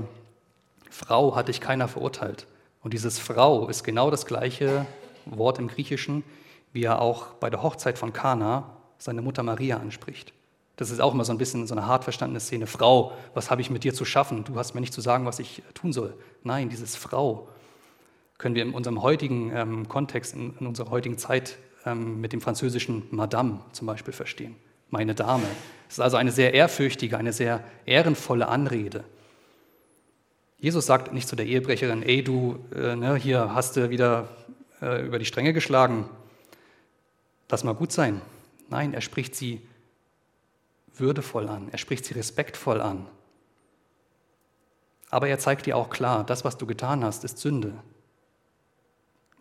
Frau 0.89 1.35
hat 1.35 1.47
dich 1.47 1.61
keiner 1.61 1.87
verurteilt. 1.87 2.47
Und 2.81 2.93
dieses 2.93 3.19
Frau 3.19 3.67
ist 3.67 3.83
genau 3.83 4.09
das 4.09 4.25
gleiche 4.25 4.85
Wort 5.25 5.59
im 5.59 5.67
Griechischen, 5.67 6.23
wie 6.73 6.83
er 6.83 7.01
auch 7.01 7.33
bei 7.35 7.49
der 7.49 7.61
Hochzeit 7.61 7.97
von 7.97 8.13
Kana 8.13 8.77
seine 8.97 9.21
Mutter 9.21 9.43
Maria 9.43 9.77
anspricht. 9.77 10.33
Das 10.75 10.91
ist 10.91 11.01
auch 11.01 11.13
immer 11.13 11.25
so 11.25 11.33
ein 11.33 11.37
bisschen 11.37 11.67
so 11.67 11.75
eine 11.75 11.87
hart 11.87 12.05
verstandene 12.05 12.39
Szene. 12.39 12.65
Frau, 12.65 13.11
was 13.33 13.51
habe 13.51 13.61
ich 13.61 13.69
mit 13.69 13.83
dir 13.83 13.93
zu 13.93 14.05
schaffen? 14.05 14.45
Du 14.45 14.55
hast 14.55 14.73
mir 14.73 14.81
nicht 14.81 14.93
zu 14.93 15.01
sagen, 15.01 15.25
was 15.25 15.39
ich 15.39 15.61
tun 15.73 15.91
soll. 15.91 16.13
Nein, 16.43 16.69
dieses 16.69 16.95
Frau 16.95 17.49
können 18.39 18.55
wir 18.55 18.63
in 18.63 18.73
unserem 18.73 19.03
heutigen 19.03 19.51
ähm, 19.53 19.87
Kontext, 19.87 20.33
in, 20.33 20.55
in, 20.59 20.65
unserer 20.65 20.89
heutigen 20.89 21.19
Zeit 21.19 21.57
ähm, 21.85 22.19
mit 22.19 22.33
dem 22.33 22.41
französischen 22.41 23.03
Madame 23.11 23.59
zum 23.73 23.85
Beispiel 23.85 24.13
verstehen. 24.13 24.55
Meine 24.89 25.13
Dame. 25.13 25.45
Es 25.87 25.95
ist 25.95 25.99
also 25.99 26.17
eine 26.17 26.31
sehr 26.31 26.53
ehrfürchtige, 26.53 27.17
eine 27.17 27.33
sehr 27.33 27.63
ehrenvolle 27.85 28.47
Anrede. 28.47 29.03
Jesus 30.57 30.85
sagt 30.85 31.13
nicht 31.13 31.27
zu 31.27 31.35
der 31.35 31.45
Ehebrecherin, 31.45 32.01
ey 32.01 32.23
du, 32.23 32.59
äh, 32.73 32.95
ne, 32.95 33.15
hier 33.15 33.53
hast 33.53 33.75
du 33.75 33.89
wieder 33.89 34.29
äh, 34.81 35.05
über 35.05 35.19
die 35.19 35.25
Stränge 35.25 35.53
geschlagen, 35.53 36.09
lass 37.49 37.63
mal 37.63 37.75
gut 37.75 37.91
sein. 37.91 38.21
Nein, 38.69 38.93
er 38.93 39.01
spricht 39.01 39.35
sie 39.35 39.61
würdevoll 40.95 41.47
an, 41.47 41.67
er 41.71 41.77
spricht 41.77 42.05
sie 42.05 42.13
respektvoll 42.13 42.79
an. 42.81 43.05
Aber 45.09 45.27
er 45.27 45.39
zeigt 45.39 45.65
dir 45.65 45.75
auch 45.75 45.89
klar, 45.89 46.23
das, 46.23 46.45
was 46.45 46.57
du 46.57 46.65
getan 46.65 47.03
hast, 47.03 47.23
ist 47.25 47.39
Sünde 47.39 47.73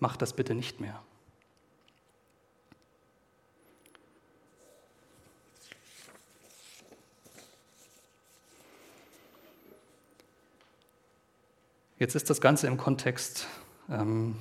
mach 0.00 0.16
das 0.16 0.32
bitte 0.32 0.54
nicht 0.54 0.80
mehr. 0.80 1.02
Jetzt 11.98 12.14
ist 12.14 12.30
das 12.30 12.40
Ganze 12.40 12.68
im 12.68 12.76
Kontext 12.76 13.48
ähm, 13.90 14.36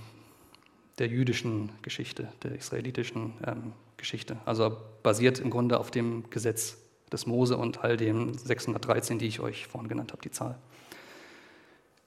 der 0.99 1.07
jüdischen 1.07 1.71
Geschichte, 1.81 2.31
der 2.43 2.55
israelitischen 2.55 3.33
ähm, 3.45 3.73
Geschichte. 3.97 4.37
Also 4.45 4.77
basiert 5.01 5.39
im 5.39 5.49
Grunde 5.49 5.79
auf 5.79 5.89
dem 5.89 6.29
Gesetz 6.29 6.77
des 7.11 7.25
Mose 7.25 7.57
und 7.57 7.83
all 7.83 7.97
den 7.97 8.37
613, 8.37 9.17
die 9.17 9.25
ich 9.25 9.39
euch 9.39 9.65
vorhin 9.65 9.87
genannt 9.87 10.11
habe, 10.11 10.21
die 10.21 10.31
Zahl. 10.31 10.59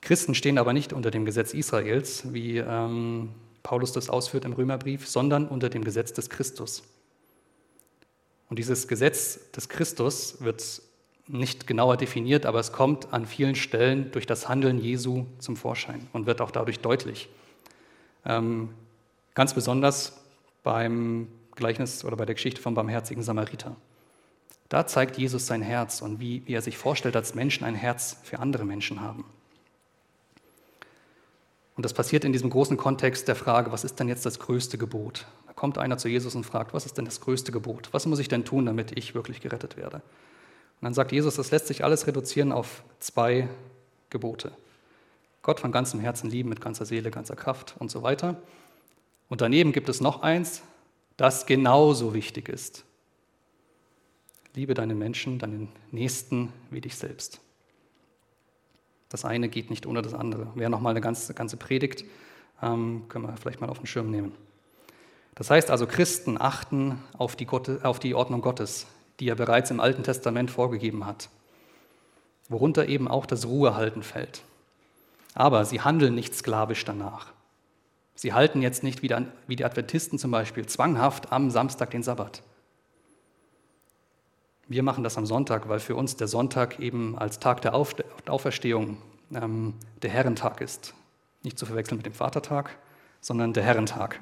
Christen 0.01 0.35
stehen 0.35 0.59
aber 0.59 0.73
nicht 0.73 0.93
unter 0.93 1.11
dem 1.11 1.25
Gesetz 1.25 1.53
Israels, 1.53 2.33
wie 2.33 2.59
ähm, 2.59 3.31
Paulus 3.63 3.93
das 3.93 4.09
ausführt 4.09 4.45
im 4.45 4.53
Römerbrief, 4.53 5.07
sondern 5.07 5.47
unter 5.47 5.69
dem 5.69 5.85
Gesetz 5.85 6.13
des 6.13 6.31
Christus. 6.31 6.83
Und 8.49 8.59
dieses 8.59 8.89
Gesetz 8.89 9.51
des 9.53 9.69
Christus 9.69 10.41
wird 10.41 10.83
nicht 11.29 11.67
genauer 11.67 11.97
definiert, 11.97 12.47
aber 12.47 12.59
es 12.59 12.73
kommt 12.73 13.13
an 13.13 13.27
vielen 13.27 13.55
Stellen 13.55 14.11
durch 14.11 14.27
das 14.27 14.49
Handeln 14.49 14.79
Jesu 14.79 15.27
zum 15.39 15.57
Vorschein 15.57 16.09
und 16.13 16.27
wird 16.27 16.41
auch 16.41 16.51
dadurch 16.51 16.81
deutlich. 16.81 17.29
Ähm, 18.25 18.71
ganz 19.35 19.55
besonders 19.55 20.21
beim 20.63 21.29
Gleichnis 21.55 22.05
oder 22.05 22.17
bei 22.17 22.25
der 22.25 22.35
Geschichte 22.35 22.61
vom 22.61 22.75
barmherzigen 22.75 23.23
Samariter. 23.23 23.77
Da 24.69 24.87
zeigt 24.87 25.19
Jesus 25.19 25.47
sein 25.47 25.63
Herz 25.63 26.03
und 26.03 26.21
wie, 26.21 26.43
wie 26.47 26.55
er 26.55 26.63
sich 26.63 26.77
vorstellt, 26.79 27.15
dass 27.15 27.35
Menschen 27.35 27.65
ein 27.65 27.75
Herz 27.75 28.17
für 28.23 28.39
andere 28.39 28.65
Menschen 28.65 29.01
haben. 29.01 29.25
Und 31.81 31.85
das 31.85 31.95
passiert 31.95 32.27
in 32.27 32.35
diesem 32.35 32.51
großen 32.51 32.77
Kontext 32.77 33.27
der 33.27 33.35
Frage, 33.35 33.73
was 33.73 33.85
ist 33.85 33.99
denn 33.99 34.07
jetzt 34.07 34.27
das 34.27 34.39
größte 34.39 34.77
Gebot? 34.77 35.25
Da 35.47 35.55
kommt 35.55 35.79
einer 35.79 35.97
zu 35.97 36.09
Jesus 36.09 36.35
und 36.35 36.45
fragt, 36.45 36.75
was 36.75 36.85
ist 36.85 36.99
denn 36.99 37.07
das 37.07 37.23
größte 37.23 37.53
Gebot? 37.53 37.89
Was 37.93 38.05
muss 38.05 38.19
ich 38.19 38.29
denn 38.29 38.45
tun, 38.45 38.67
damit 38.67 38.99
ich 38.99 39.15
wirklich 39.15 39.41
gerettet 39.41 39.79
werde? 39.79 39.97
Und 39.97 40.83
dann 40.83 40.93
sagt 40.93 41.11
Jesus, 41.11 41.37
das 41.37 41.51
lässt 41.51 41.69
sich 41.69 41.83
alles 41.83 42.07
reduzieren 42.07 42.53
auf 42.53 42.83
zwei 42.99 43.49
Gebote. 44.11 44.53
Gott 45.41 45.59
von 45.59 45.73
ganzem 45.73 46.01
Herzen 46.01 46.29
lieben, 46.29 46.51
mit 46.51 46.61
ganzer 46.61 46.85
Seele, 46.85 47.11
ganzer 47.11 47.35
Kraft 47.35 47.77
und 47.79 47.91
so 47.91 48.03
weiter. 48.03 48.37
Und 49.31 49.41
daneben 49.41 49.73
gibt 49.73 49.89
es 49.89 50.03
noch 50.03 50.21
eins, 50.21 50.61
das 51.17 51.47
genauso 51.47 52.13
wichtig 52.13 52.51
ist. 52.51 52.85
Liebe 54.55 54.75
deine 54.75 54.95
Menschen, 54.95 55.39
deinen 55.39 55.73
Nächsten 55.93 56.53
wie 56.71 56.83
dich 56.83 56.97
selbst. 56.97 57.41
Das 59.11 59.25
eine 59.25 59.49
geht 59.49 59.69
nicht 59.69 59.87
ohne 59.87 60.01
das 60.01 60.15
andere. 60.15 60.47
Wäre 60.55 60.71
nochmal 60.71 60.93
eine 60.93 61.03
ganze, 61.03 61.35
ganze 61.35 61.59
Predigt, 61.59 62.05
ähm, 62.63 63.03
können 63.09 63.27
wir 63.27 63.37
vielleicht 63.37 63.61
mal 63.61 63.69
auf 63.69 63.79
den 63.79 63.87
Schirm 63.87 64.11
nehmen. 64.11 64.35
Das 65.35 65.51
heißt 65.51 65.71
also, 65.71 65.87
Christen 65.87 66.41
achten 66.41 67.03
auf 67.19 67.37
die, 67.37 67.45
Gott, 67.45 67.85
auf 67.85 67.99
die 67.99 68.15
Ordnung 68.15 68.41
Gottes, 68.41 68.87
die 69.19 69.29
er 69.29 69.35
bereits 69.35 69.71
im 69.71 69.81
Alten 69.81 70.03
Testament 70.03 70.51
vorgegeben 70.51 71.07
hat, 71.07 71.29
worunter 72.49 72.89
eben 72.89 73.09
auch 73.09 73.27
das 73.27 73.47
Ruhehalten 73.47 74.03
fällt. 74.03 74.43
Aber 75.35 75.65
sie 75.65 75.81
handeln 75.81 76.15
nicht 76.15 76.35
sklavisch 76.35 76.85
danach. 76.85 77.33
Sie 78.15 78.33
halten 78.33 78.63
jetzt 78.63 78.83
nicht 78.83 79.03
wie 79.03 79.57
die 79.57 79.65
Adventisten 79.65 80.19
zum 80.19 80.31
Beispiel 80.31 80.67
zwanghaft 80.67 81.33
am 81.33 81.51
Samstag 81.51 81.91
den 81.91 82.03
Sabbat. 82.03 82.43
Wir 84.71 84.85
machen 84.85 85.03
das 85.03 85.19
am 85.19 85.27
Sonntag, 85.27 85.69
weil 85.69 85.81
für 85.81 85.97
uns 85.97 86.15
der 86.15 86.29
Sonntag 86.29 86.79
eben 86.79 87.19
als 87.19 87.41
Tag 87.41 87.61
der 87.61 87.75
Auferstehung 87.75 88.99
ähm, 89.35 89.75
der 90.01 90.11
Herrentag 90.11 90.61
ist. 90.61 90.95
Nicht 91.43 91.59
zu 91.59 91.67
verwechseln 91.67 91.97
mit 91.97 92.07
dem 92.07 92.13
Vatertag, 92.13 92.79
sondern 93.21 93.53
der 93.53 93.65
Herrentag. 93.65 94.21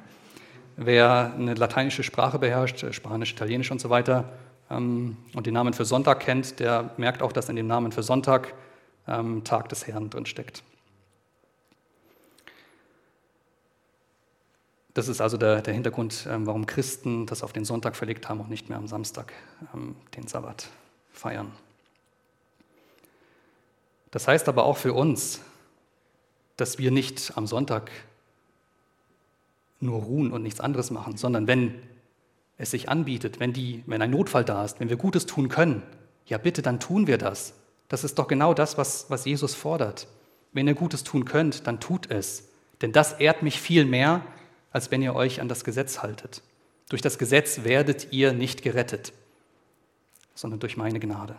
Wer 0.76 1.34
eine 1.34 1.52
lateinische 1.52 2.02
Sprache 2.02 2.38
beherrscht, 2.38 2.82
äh, 2.82 2.94
Spanisch, 2.94 3.32
Italienisch 3.32 3.70
und 3.70 3.78
so 3.78 3.90
weiter, 3.90 4.24
ähm, 4.70 5.18
und 5.34 5.44
den 5.44 5.52
Namen 5.52 5.74
für 5.74 5.84
Sonntag 5.84 6.20
kennt, 6.20 6.60
der 6.60 6.92
merkt 6.96 7.20
auch, 7.20 7.32
dass 7.32 7.50
in 7.50 7.56
dem 7.56 7.66
Namen 7.66 7.92
für 7.92 8.02
Sonntag 8.02 8.54
ähm, 9.06 9.44
Tag 9.44 9.68
des 9.68 9.86
Herrn 9.86 10.08
drin 10.08 10.24
steckt. 10.24 10.62
Das 14.94 15.08
ist 15.08 15.20
also 15.20 15.36
der, 15.36 15.62
der 15.62 15.74
Hintergrund, 15.74 16.26
ähm, 16.30 16.46
warum 16.46 16.66
Christen 16.66 17.26
das 17.26 17.42
auf 17.42 17.52
den 17.52 17.64
Sonntag 17.64 17.94
verlegt 17.94 18.28
haben 18.28 18.40
und 18.40 18.50
nicht 18.50 18.68
mehr 18.68 18.78
am 18.78 18.88
Samstag 18.88 19.32
ähm, 19.74 19.96
den 20.16 20.26
Sabbat 20.26 20.68
feiern. 21.12 21.52
Das 24.10 24.26
heißt 24.26 24.48
aber 24.48 24.64
auch 24.64 24.76
für 24.76 24.94
uns, 24.94 25.40
dass 26.56 26.78
wir 26.78 26.90
nicht 26.90 27.32
am 27.36 27.46
Sonntag 27.46 27.90
nur 29.80 30.02
ruhen 30.02 30.32
und 30.32 30.42
nichts 30.42 30.60
anderes 30.60 30.90
machen, 30.90 31.16
sondern 31.16 31.46
wenn 31.46 31.74
es 32.56 32.72
sich 32.72 32.88
anbietet, 32.88 33.38
wenn, 33.38 33.52
die, 33.52 33.84
wenn 33.86 34.02
ein 34.02 34.10
Notfall 34.10 34.44
da 34.44 34.64
ist, 34.64 34.80
wenn 34.80 34.88
wir 34.88 34.96
Gutes 34.96 35.26
tun 35.26 35.48
können, 35.48 35.82
ja 36.26 36.38
bitte, 36.38 36.62
dann 36.62 36.80
tun 36.80 37.06
wir 37.06 37.18
das. 37.18 37.54
Das 37.88 38.04
ist 38.04 38.18
doch 38.18 38.26
genau 38.26 38.54
das, 38.54 38.76
was, 38.76 39.08
was 39.08 39.24
Jesus 39.24 39.54
fordert. 39.54 40.08
Wenn 40.52 40.66
ihr 40.66 40.74
Gutes 40.74 41.04
tun 41.04 41.24
könnt, 41.24 41.66
dann 41.66 41.78
tut 41.78 42.10
es. 42.10 42.48
Denn 42.82 42.92
das 42.92 43.14
ehrt 43.14 43.42
mich 43.42 43.60
viel 43.60 43.84
mehr, 43.84 44.22
als 44.70 44.90
wenn 44.90 45.02
ihr 45.02 45.14
euch 45.14 45.40
an 45.40 45.48
das 45.48 45.64
Gesetz 45.64 46.02
haltet. 46.02 46.42
Durch 46.88 47.02
das 47.02 47.18
Gesetz 47.18 47.64
werdet 47.64 48.12
ihr 48.12 48.32
nicht 48.32 48.62
gerettet, 48.62 49.12
sondern 50.34 50.60
durch 50.60 50.76
meine 50.76 51.00
Gnade. 51.00 51.36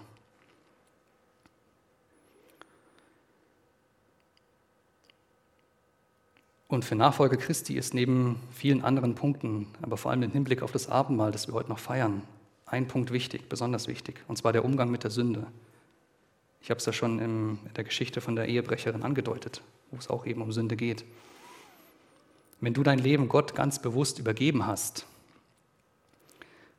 Und 6.68 6.86
für 6.86 6.94
Nachfolge 6.94 7.38
Christi 7.38 7.78
ist 7.78 7.96
neben 7.96 8.40
vielen 8.52 8.84
anderen 8.84 9.16
Punkten, 9.16 9.68
aber 9.82 9.98
vor 9.98 10.12
allem 10.12 10.22
im 10.22 10.32
Hinblick 10.32 10.62
auf 10.62 10.72
das 10.72 10.88
Abendmahl, 10.88 11.32
das 11.32 11.48
wir 11.48 11.56
heute 11.56 11.70
noch 11.70 11.80
feiern, 11.80 12.22
ein 12.68 12.88
Punkt 12.88 13.12
wichtig, 13.12 13.50
besonders 13.50 13.88
wichtig, 13.88 14.24
und 14.28 14.38
zwar 14.38 14.54
der 14.54 14.64
Umgang 14.64 14.92
mit 14.92 15.04
der 15.04 15.10
Sünde. 15.10 15.48
Ich 16.62 16.70
habe 16.70 16.78
es 16.78 16.86
ja 16.86 16.94
schon 16.94 17.18
in 17.18 17.58
der 17.76 17.84
Geschichte 17.84 18.22
von 18.22 18.36
der 18.36 18.48
Ehebrecherin 18.48 19.02
angedeutet, 19.02 19.64
wo 19.90 19.98
es 19.98 20.12
auch 20.12 20.28
eben 20.28 20.44
um 20.44 20.52
Sünde 20.52 20.76
geht. 20.76 21.06
Wenn 22.62 22.74
du 22.74 22.84
dein 22.84 23.00
Leben 23.00 23.30
Gott 23.30 23.56
ganz 23.56 23.80
bewusst 23.80 24.20
übergeben 24.20 24.68
hast, 24.68 25.06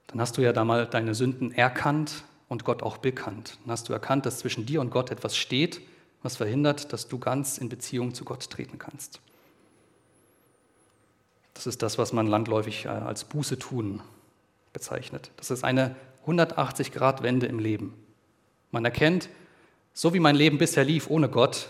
dann 0.09 0.21
hast 0.21 0.37
du 0.37 0.43
ja 0.43 0.53
da 0.53 0.65
mal 0.65 0.87
deine 0.87 1.15
Sünden 1.15 1.53
erkannt 1.53 2.25
und 2.49 2.65
Gott 2.65 2.83
auch 2.83 2.99
bekannt. 2.99 3.59
Dann 3.63 3.73
hast 3.73 3.89
du 3.89 3.93
erkannt, 3.93 4.27
dass 4.27 4.41
zwischen 4.41 4.67
dir 4.67 4.81
und 4.81 4.91
Gott 4.91 5.11
etwas 5.11 5.37
steht, 5.37 5.81
was 6.23 6.37
verhindert, 6.37 6.93
dass 6.93 7.09
du 7.09 7.19
ganz 7.19 7.59
in 7.59 7.69
Beziehung 7.69 8.13
zu 8.13 8.25
Gott 8.25 8.51
treten 8.51 8.79
kannst. 8.79 9.21
Das 11.55 11.67
ist 11.67 11.83
das, 11.83 11.97
was 11.97 12.13
man 12.13 12.27
landläufig 12.27 12.87
äh, 12.87 12.89
als 12.89 13.25
Buße 13.25 13.59
tun 13.59 14.03
bezeichnet. 14.73 15.31
Das 15.37 15.51
ist 15.51 15.65
eine 15.65 15.95
180-Grad-Wende 16.27 17.47
im 17.47 17.59
Leben. 17.59 17.95
Man 18.71 18.85
erkennt, 18.85 19.29
so 19.93 20.15
wie 20.15 20.21
mein 20.21 20.37
Leben 20.37 20.59
bisher 20.59 20.85
lief 20.85 21.09
ohne 21.11 21.29
Gott, 21.29 21.69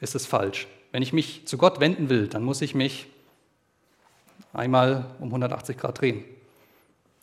ist 0.00 0.14
es 0.14 0.26
falsch. 0.26 0.66
Wenn 0.96 1.02
ich 1.02 1.12
mich 1.12 1.46
zu 1.46 1.58
Gott 1.58 1.78
wenden 1.78 2.08
will, 2.08 2.26
dann 2.26 2.42
muss 2.42 2.62
ich 2.62 2.74
mich 2.74 3.06
einmal 4.54 5.04
um 5.18 5.26
180 5.26 5.76
Grad 5.76 6.00
drehen. 6.00 6.24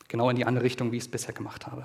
Genau 0.06 0.30
in 0.30 0.36
die 0.36 0.44
andere 0.44 0.64
Richtung, 0.64 0.92
wie 0.92 0.96
ich 0.96 1.02
es 1.02 1.10
bisher 1.10 1.34
gemacht 1.34 1.66
habe. 1.66 1.84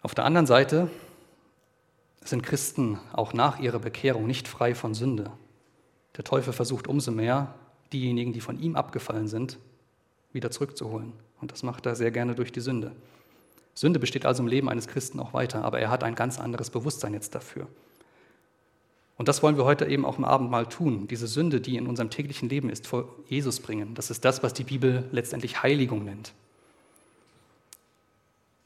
Auf 0.00 0.14
der 0.14 0.24
anderen 0.24 0.46
Seite 0.46 0.88
sind 2.24 2.42
Christen 2.44 2.98
auch 3.12 3.34
nach 3.34 3.60
ihrer 3.60 3.78
Bekehrung 3.78 4.26
nicht 4.26 4.48
frei 4.48 4.74
von 4.74 4.94
Sünde. 4.94 5.30
Der 6.16 6.24
Teufel 6.24 6.54
versucht 6.54 6.86
umso 6.86 7.10
mehr, 7.10 7.54
diejenigen, 7.92 8.32
die 8.32 8.40
von 8.40 8.58
ihm 8.58 8.74
abgefallen 8.74 9.28
sind, 9.28 9.58
wieder 10.32 10.50
zurückzuholen. 10.50 11.12
Und 11.42 11.52
das 11.52 11.62
macht 11.62 11.84
er 11.84 11.94
sehr 11.94 12.10
gerne 12.10 12.34
durch 12.34 12.52
die 12.52 12.60
Sünde. 12.60 12.92
Sünde 13.74 13.98
besteht 13.98 14.24
also 14.24 14.42
im 14.42 14.48
Leben 14.48 14.70
eines 14.70 14.88
Christen 14.88 15.20
auch 15.20 15.34
weiter, 15.34 15.62
aber 15.62 15.78
er 15.78 15.90
hat 15.90 16.04
ein 16.04 16.14
ganz 16.14 16.40
anderes 16.40 16.70
Bewusstsein 16.70 17.12
jetzt 17.12 17.34
dafür. 17.34 17.68
Und 19.18 19.28
das 19.28 19.42
wollen 19.42 19.56
wir 19.56 19.64
heute 19.64 19.86
eben 19.86 20.04
auch 20.04 20.18
im 20.18 20.24
Abendmahl 20.24 20.66
tun, 20.66 21.06
diese 21.08 21.26
Sünde, 21.26 21.60
die 21.60 21.76
in 21.76 21.86
unserem 21.86 22.10
täglichen 22.10 22.48
Leben 22.48 22.70
ist, 22.70 22.86
vor 22.86 23.14
Jesus 23.28 23.60
bringen. 23.60 23.94
Das 23.94 24.10
ist 24.10 24.24
das, 24.24 24.42
was 24.42 24.54
die 24.54 24.64
Bibel 24.64 25.08
letztendlich 25.12 25.62
Heiligung 25.62 26.04
nennt. 26.04 26.32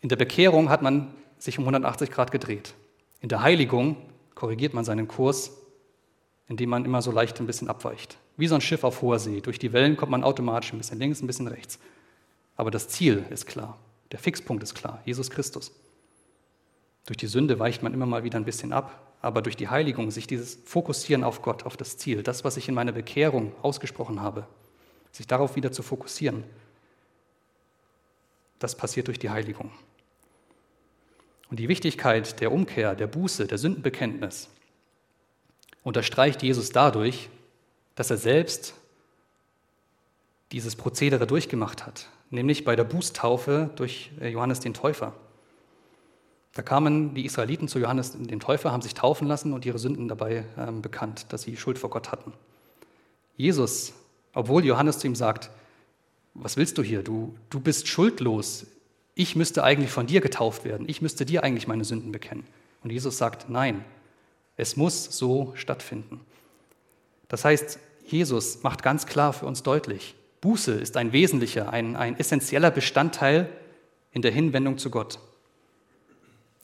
In 0.00 0.08
der 0.08 0.16
Bekehrung 0.16 0.68
hat 0.68 0.82
man 0.82 1.08
sich 1.38 1.58
um 1.58 1.64
180 1.64 2.10
Grad 2.10 2.30
gedreht. 2.30 2.74
In 3.20 3.28
der 3.28 3.42
Heiligung 3.42 3.96
korrigiert 4.34 4.72
man 4.72 4.84
seinen 4.84 5.08
Kurs, 5.08 5.50
indem 6.48 6.70
man 6.70 6.84
immer 6.84 7.02
so 7.02 7.10
leicht 7.10 7.40
ein 7.40 7.46
bisschen 7.46 7.68
abweicht. 7.68 8.16
Wie 8.36 8.46
so 8.46 8.54
ein 8.54 8.60
Schiff 8.60 8.84
auf 8.84 9.02
hoher 9.02 9.18
See. 9.18 9.40
Durch 9.40 9.58
die 9.58 9.72
Wellen 9.72 9.96
kommt 9.96 10.12
man 10.12 10.22
automatisch 10.22 10.72
ein 10.72 10.78
bisschen 10.78 10.98
links, 10.98 11.20
ein 11.22 11.26
bisschen 11.26 11.48
rechts. 11.48 11.78
Aber 12.56 12.70
das 12.70 12.88
Ziel 12.88 13.24
ist 13.30 13.46
klar. 13.46 13.78
Der 14.12 14.18
Fixpunkt 14.18 14.62
ist 14.62 14.74
klar. 14.74 15.02
Jesus 15.04 15.30
Christus. 15.30 15.72
Durch 17.06 17.16
die 17.16 17.26
Sünde 17.26 17.58
weicht 17.58 17.82
man 17.82 17.94
immer 17.94 18.06
mal 18.06 18.24
wieder 18.24 18.38
ein 18.38 18.44
bisschen 18.44 18.72
ab, 18.72 19.05
aber 19.22 19.42
durch 19.42 19.56
die 19.56 19.68
Heiligung, 19.68 20.10
sich 20.10 20.26
dieses 20.26 20.58
Fokussieren 20.64 21.24
auf 21.24 21.42
Gott, 21.42 21.64
auf 21.64 21.76
das 21.76 21.96
Ziel, 21.96 22.22
das, 22.22 22.44
was 22.44 22.56
ich 22.56 22.68
in 22.68 22.74
meiner 22.74 22.92
Bekehrung 22.92 23.52
ausgesprochen 23.62 24.20
habe, 24.20 24.46
sich 25.12 25.26
darauf 25.26 25.56
wieder 25.56 25.72
zu 25.72 25.82
fokussieren, 25.82 26.44
das 28.58 28.76
passiert 28.76 29.08
durch 29.08 29.18
die 29.18 29.30
Heiligung. 29.30 29.70
Und 31.50 31.58
die 31.58 31.68
Wichtigkeit 31.68 32.40
der 32.40 32.52
Umkehr, 32.52 32.94
der 32.94 33.06
Buße, 33.06 33.46
der 33.46 33.58
Sündenbekenntnis 33.58 34.48
unterstreicht 35.82 36.42
Jesus 36.42 36.70
dadurch, 36.70 37.28
dass 37.94 38.10
er 38.10 38.16
selbst 38.16 38.74
dieses 40.52 40.76
Prozedere 40.76 41.26
durchgemacht 41.26 41.86
hat, 41.86 42.08
nämlich 42.30 42.64
bei 42.64 42.76
der 42.76 42.84
Bußtaufe 42.84 43.70
durch 43.76 44.10
Johannes 44.20 44.60
den 44.60 44.74
Täufer. 44.74 45.14
Da 46.56 46.62
kamen 46.62 47.12
die 47.12 47.26
Israeliten 47.26 47.68
zu 47.68 47.78
Johannes 47.78 48.12
dem 48.12 48.40
Täufer, 48.40 48.72
haben 48.72 48.80
sich 48.80 48.94
taufen 48.94 49.28
lassen 49.28 49.52
und 49.52 49.66
ihre 49.66 49.78
Sünden 49.78 50.08
dabei 50.08 50.46
ähm, 50.56 50.80
bekannt, 50.80 51.26
dass 51.28 51.42
sie 51.42 51.58
Schuld 51.58 51.78
vor 51.78 51.90
Gott 51.90 52.10
hatten. 52.10 52.32
Jesus, 53.36 53.92
obwohl 54.32 54.64
Johannes 54.64 54.98
zu 54.98 55.06
ihm 55.06 55.14
sagt, 55.14 55.50
was 56.32 56.56
willst 56.56 56.78
du 56.78 56.82
hier? 56.82 57.02
Du, 57.02 57.34
du 57.50 57.60
bist 57.60 57.88
schuldlos. 57.88 58.66
Ich 59.14 59.36
müsste 59.36 59.64
eigentlich 59.64 59.90
von 59.90 60.06
dir 60.06 60.22
getauft 60.22 60.64
werden. 60.64 60.88
Ich 60.88 61.02
müsste 61.02 61.26
dir 61.26 61.44
eigentlich 61.44 61.68
meine 61.68 61.84
Sünden 61.84 62.10
bekennen. 62.10 62.46
Und 62.82 62.90
Jesus 62.90 63.18
sagt, 63.18 63.50
nein, 63.50 63.84
es 64.56 64.76
muss 64.76 65.04
so 65.04 65.52
stattfinden. 65.56 66.22
Das 67.28 67.44
heißt, 67.44 67.78
Jesus 68.06 68.62
macht 68.62 68.82
ganz 68.82 69.04
klar 69.04 69.34
für 69.34 69.44
uns 69.44 69.62
deutlich, 69.62 70.14
Buße 70.40 70.72
ist 70.72 70.96
ein 70.96 71.12
wesentlicher, 71.12 71.70
ein, 71.70 71.96
ein 71.96 72.18
essentieller 72.18 72.70
Bestandteil 72.70 73.50
in 74.12 74.22
der 74.22 74.30
Hinwendung 74.30 74.78
zu 74.78 74.88
Gott. 74.88 75.18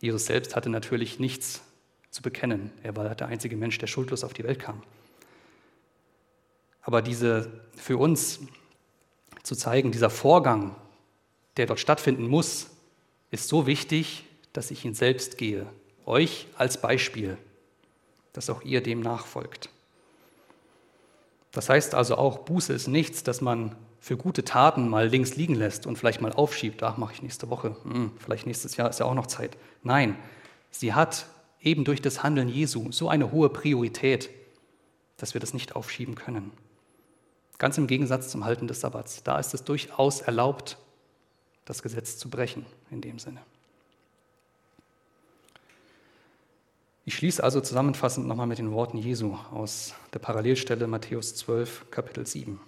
Jesus 0.02 0.26
selbst 0.26 0.56
hatte 0.56 0.68
natürlich 0.68 1.20
nichts 1.20 1.62
zu 2.10 2.22
bekennen. 2.22 2.72
Er 2.82 2.96
war 2.96 3.14
der 3.14 3.28
einzige 3.28 3.56
Mensch, 3.56 3.78
der 3.78 3.86
schuldlos 3.86 4.24
auf 4.24 4.34
die 4.34 4.42
Welt 4.42 4.58
kam. 4.58 4.82
Aber 6.82 7.02
diese 7.02 7.62
für 7.76 7.96
uns 7.96 8.40
zu 9.44 9.54
zeigen, 9.54 9.92
dieser 9.92 10.10
Vorgang, 10.10 10.74
der 11.56 11.66
dort 11.66 11.78
stattfinden 11.78 12.26
muss, 12.26 12.66
ist 13.30 13.46
so 13.46 13.68
wichtig, 13.68 14.24
dass 14.52 14.72
ich 14.72 14.84
ihn 14.84 14.94
selbst 14.94 15.38
gehe. 15.38 15.66
Euch 16.04 16.48
als 16.56 16.80
Beispiel, 16.80 17.38
dass 18.32 18.50
auch 18.50 18.62
ihr 18.62 18.82
dem 18.82 19.00
nachfolgt. 19.00 19.70
Das 21.52 21.68
heißt 21.68 21.94
also 21.94 22.16
auch, 22.16 22.38
Buße 22.38 22.72
ist 22.72 22.88
nichts, 22.88 23.22
das 23.22 23.40
man 23.40 23.76
für 24.02 24.16
gute 24.16 24.44
Taten 24.44 24.88
mal 24.88 25.06
links 25.06 25.36
liegen 25.36 25.54
lässt 25.54 25.86
und 25.86 25.96
vielleicht 25.96 26.20
mal 26.20 26.32
aufschiebt. 26.32 26.82
Ach, 26.82 26.96
mache 26.96 27.12
ich 27.12 27.22
nächste 27.22 27.48
Woche. 27.50 27.76
Hm, 27.84 28.10
vielleicht 28.18 28.48
nächstes 28.48 28.76
Jahr 28.76 28.90
ist 28.90 28.98
ja 28.98 29.06
auch 29.06 29.14
noch 29.14 29.28
Zeit. 29.28 29.56
Nein, 29.84 30.16
sie 30.72 30.92
hat 30.92 31.26
eben 31.60 31.84
durch 31.84 32.02
das 32.02 32.24
Handeln 32.24 32.48
Jesu 32.48 32.90
so 32.90 33.08
eine 33.08 33.30
hohe 33.30 33.48
Priorität, 33.48 34.28
dass 35.18 35.34
wir 35.34 35.40
das 35.40 35.54
nicht 35.54 35.76
aufschieben 35.76 36.16
können. 36.16 36.50
Ganz 37.58 37.78
im 37.78 37.86
Gegensatz 37.86 38.28
zum 38.28 38.44
Halten 38.44 38.66
des 38.66 38.80
Sabbats. 38.80 39.22
Da 39.22 39.38
ist 39.38 39.54
es 39.54 39.62
durchaus 39.62 40.20
erlaubt, 40.20 40.78
das 41.64 41.80
Gesetz 41.80 42.18
zu 42.18 42.28
brechen, 42.28 42.66
in 42.90 43.02
dem 43.02 43.20
Sinne. 43.20 43.40
Ich 47.04 47.14
schließe 47.14 47.42
also 47.42 47.60
zusammenfassend 47.60 48.26
nochmal 48.26 48.48
mit 48.48 48.58
den 48.58 48.72
Worten 48.72 48.98
Jesu 48.98 49.38
aus 49.52 49.94
der 50.12 50.18
Parallelstelle 50.18 50.88
Matthäus 50.88 51.36
12, 51.36 51.92
Kapitel 51.92 52.26
7. 52.26 52.60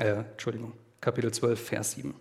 Äh, 0.00 0.24
Entschuldigung, 0.30 0.72
Kapitel 1.02 1.30
12, 1.30 1.62
Vers 1.62 1.92
7. 1.92 2.14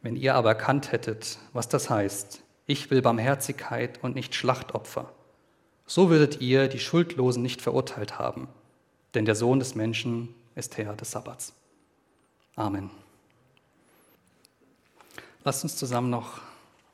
Wenn 0.00 0.16
ihr 0.16 0.34
aber 0.36 0.48
erkannt 0.50 0.90
hättet, 0.90 1.38
was 1.52 1.68
das 1.68 1.90
heißt, 1.90 2.42
ich 2.66 2.90
will 2.90 3.02
Barmherzigkeit 3.02 4.02
und 4.02 4.14
nicht 4.14 4.34
Schlachtopfer, 4.34 5.12
so 5.86 6.08
würdet 6.08 6.40
ihr 6.40 6.68
die 6.68 6.78
Schuldlosen 6.78 7.42
nicht 7.42 7.60
verurteilt 7.60 8.18
haben, 8.18 8.48
denn 9.12 9.26
der 9.26 9.34
Sohn 9.34 9.58
des 9.58 9.74
Menschen 9.74 10.34
ist 10.54 10.78
Herr 10.78 10.94
des 10.94 11.10
Sabbats. 11.10 11.52
Amen. 12.56 12.90
Lasst 15.44 15.62
uns 15.62 15.76
zusammen 15.76 16.08
noch 16.08 16.40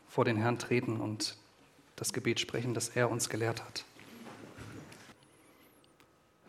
vor 0.08 0.24
den 0.24 0.36
Herrn 0.36 0.58
treten 0.58 1.00
und 1.00 1.36
das 1.94 2.12
Gebet 2.12 2.40
sprechen, 2.40 2.74
das 2.74 2.88
er 2.88 3.12
uns 3.12 3.28
gelehrt 3.28 3.64
hat. 3.64 3.84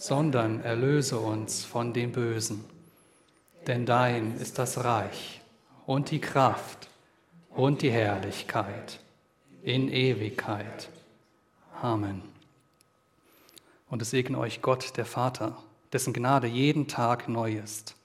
sondern 0.00 0.62
erlöse 0.62 1.18
uns 1.18 1.64
von 1.64 1.92
dem 1.92 2.12
Bösen. 2.12 2.64
Denn 3.66 3.84
dein 3.84 4.36
ist 4.36 4.58
das 4.58 4.84
Reich 4.84 5.42
und 5.86 6.12
die 6.12 6.20
Kraft 6.20 6.88
und 7.50 7.82
die 7.82 7.90
Herrlichkeit 7.90 9.00
in 9.62 9.92
Ewigkeit. 9.92 10.88
Amen. 11.82 12.22
Und 13.90 14.00
es 14.00 14.10
segne 14.10 14.38
euch 14.38 14.62
Gott, 14.62 14.96
der 14.96 15.04
Vater, 15.04 15.60
dessen 15.92 16.12
Gnade 16.12 16.46
jeden 16.46 16.86
Tag 16.86 17.28
neu 17.28 17.54
ist. 17.56 17.96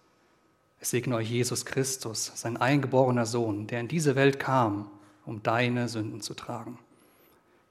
Es 0.80 0.90
segne 0.90 1.16
euch 1.16 1.30
Jesus 1.30 1.64
Christus, 1.64 2.32
sein 2.34 2.58
eingeborener 2.58 3.28
Sohn, 3.28 3.68
der 3.68 3.80
in 3.80 3.88
diese 3.88 4.16
Welt 4.16 4.40
kam, 4.40 4.90
um 5.26 5.44
deine 5.44 5.88
Sünden 5.88 6.22
zu 6.22 6.34
tragen. 6.34 6.80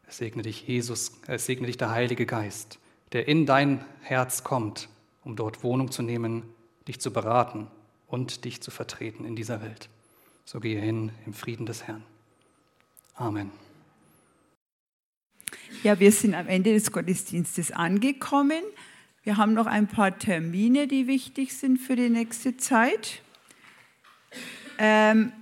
Es 0.09 0.18
segne 0.18 0.43
dich 0.43 0.66
Jesus, 0.66 1.12
es 1.27 1.45
segne 1.45 1.66
dich 1.66 1.77
der 1.77 1.91
Heilige 1.91 2.25
Geist, 2.25 2.79
der 3.13 3.29
in 3.29 3.47
dein 3.47 3.85
Herz 4.03 4.45
kommt, 4.45 4.89
um 5.25 5.37
dort 5.37 5.63
Wohnung 5.63 5.91
zu 5.91 6.03
nehmen, 6.03 6.43
dich 6.89 7.01
zu 7.01 7.13
beraten 7.13 7.69
und 8.07 8.45
dich 8.45 8.61
zu 8.61 8.71
vertreten 8.71 9.25
in 9.25 9.37
dieser 9.37 9.63
Welt. 9.63 9.89
So 10.45 10.61
gehe 10.61 10.81
hin 10.81 11.13
im 11.27 11.35
Frieden 11.35 11.67
des 11.67 11.87
Herrn. 11.87 12.03
Amen. 13.15 13.51
Ja, 15.83 15.99
wir 16.01 16.13
sind 16.13 16.35
am 16.35 16.49
Ende 16.49 16.73
des 16.73 16.93
Gottesdienstes 16.93 17.73
angekommen. 17.73 18.63
Wir 19.23 19.37
haben 19.37 19.55
noch 19.55 19.67
ein 19.67 19.87
paar 19.87 20.19
Termine, 20.19 20.89
die 20.89 21.07
wichtig 21.07 21.57
sind 21.57 21.79
für 21.79 21.97
die 21.97 22.09
nächste 22.09 22.57
Zeit. 22.57 23.23
Ähm, 24.79 25.33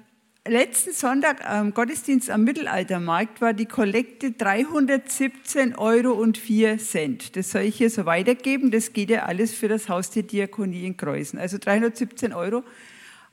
letzten 0.51 0.93
Sonntag 0.93 1.49
am 1.49 1.73
Gottesdienst 1.75 2.29
am 2.29 2.43
Mittelaltermarkt 2.45 3.41
war 3.41 3.53
die 3.53 3.67
Kollekte 3.67 4.33
317 4.33 5.77
Euro 5.77 6.13
und 6.13 6.39
4 6.39 6.79
Cent. 6.79 7.37
Das 7.37 7.53
soll 7.53 7.63
ich 7.63 7.77
hier 7.77 7.89
so 7.89 8.05
weitergeben. 8.05 8.71
Das 8.71 8.93
geht 8.93 9.11
ja 9.11 9.27
alles 9.27 9.55
für 9.55 9.69
das 9.69 9.89
Haus 9.89 10.11
der 10.11 10.25
Diakonie 10.25 10.87
in 10.87 10.97
Kreuzen. 10.97 11.39
Also 11.39 11.57
317 11.59 12.33
Euro. 12.33 12.65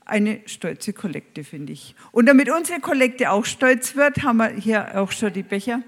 Eine 0.06 0.42
stolze 0.46 0.94
Kollekte, 0.94 1.44
finde 1.44 1.74
ich. 1.74 1.96
Und 2.12 2.28
damit 2.28 2.50
unsere 2.50 2.80
Kollekte 2.80 3.32
auch 3.32 3.46
stolz 3.46 3.96
wird, 3.96 4.24
haben 4.24 4.38
wir 4.38 4.50
hier 4.50 5.02
auch 5.02 5.12
schon 5.12 5.34
die 5.34 5.44
Becher. 5.44 5.82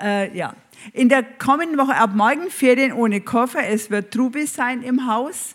Äh, 0.00 0.36
ja. 0.36 0.56
In 0.92 1.08
der 1.08 1.22
kommenden 1.22 1.78
Woche 1.78 1.94
ab 1.96 2.10
morgen 2.14 2.50
Ferien 2.50 2.92
ohne 2.92 3.20
Koffer. 3.20 3.68
Es 3.68 3.90
wird 3.90 4.12
Trubel 4.12 4.46
sein 4.46 4.82
im 4.82 5.06
Haus. 5.06 5.54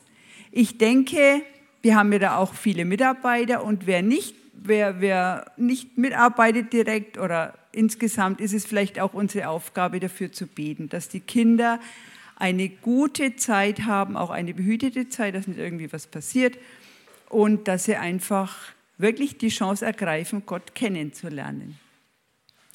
Ich 0.51 0.77
denke, 0.77 1.41
wir 1.81 1.95
haben 1.95 2.13
ja 2.13 2.19
da 2.19 2.37
auch 2.37 2.53
viele 2.53 2.85
Mitarbeiter 2.85 3.63
und 3.63 3.87
wer 3.87 4.03
nicht, 4.03 4.35
wer, 4.63 5.01
wer 5.01 5.51
nicht 5.57 5.97
mitarbeitet 5.97 6.73
direkt 6.73 7.17
oder 7.17 7.53
insgesamt 7.71 8.41
ist 8.41 8.53
es 8.53 8.65
vielleicht 8.65 8.99
auch 8.99 9.13
unsere 9.13 9.49
Aufgabe 9.49 9.99
dafür 9.99 10.31
zu 10.31 10.47
beten, 10.47 10.89
dass 10.89 11.09
die 11.09 11.19
Kinder 11.19 11.79
eine 12.35 12.69
gute 12.69 13.35
Zeit 13.35 13.85
haben, 13.85 14.17
auch 14.17 14.29
eine 14.29 14.53
behütete 14.53 15.09
Zeit, 15.09 15.35
dass 15.35 15.47
nicht 15.47 15.59
irgendwie 15.59 15.91
was 15.93 16.07
passiert 16.07 16.57
und 17.29 17.67
dass 17.67 17.85
sie 17.85 17.95
einfach 17.95 18.57
wirklich 18.97 19.37
die 19.37 19.49
Chance 19.49 19.85
ergreifen, 19.85 20.43
Gott 20.45 20.75
kennenzulernen. 20.75 21.79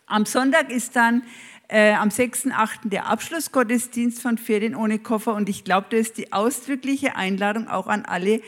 Am 0.06 0.24
Sonntag 0.24 0.70
ist 0.70 0.94
dann 0.94 1.22
äh, 1.68 1.92
am 1.92 2.10
6.8. 2.10 2.88
der 2.90 3.06
Abschlussgottesdienst 3.06 4.22
von 4.22 4.38
Ferien 4.38 4.76
ohne 4.76 5.00
Koffer 5.00 5.34
und 5.34 5.48
ich 5.48 5.64
glaube, 5.64 5.88
das 5.90 6.00
ist 6.00 6.18
die 6.18 6.32
ausdrückliche 6.32 7.16
Einladung 7.16 7.68
auch 7.68 7.88
an 7.88 8.04
alle 8.04 8.40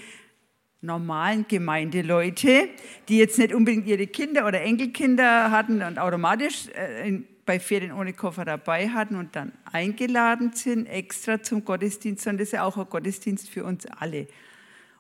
normalen 0.81 1.47
Gemeindeleute, 1.49 2.69
die 3.09 3.19
jetzt 3.19 3.39
nicht 3.39 3.53
unbedingt 3.53 3.87
ihre 3.87 4.07
Kinder 4.07 4.47
oder 4.47 4.61
Enkelkinder 4.63 5.51
hatten 5.51 5.83
und 5.83 5.99
automatisch 5.99 6.69
äh, 6.69 7.21
bei 7.45 7.59
Ferien 7.59 7.93
ohne 7.93 8.13
Koffer 8.13 8.45
dabei 8.45 8.91
hatten 8.91 9.17
und 9.17 9.35
dann 9.35 9.53
eingeladen 9.73 10.53
sind 10.53 10.87
extra 10.87 11.43
zum 11.43 11.65
Gottesdienst, 11.65 12.23
sondern 12.23 12.39
das 12.39 12.49
ist 12.49 12.53
ja 12.53 12.65
auch 12.65 12.77
ein 12.77 12.89
Gottesdienst 12.89 13.49
für 13.49 13.65
uns 13.65 13.87
alle. 13.87 14.29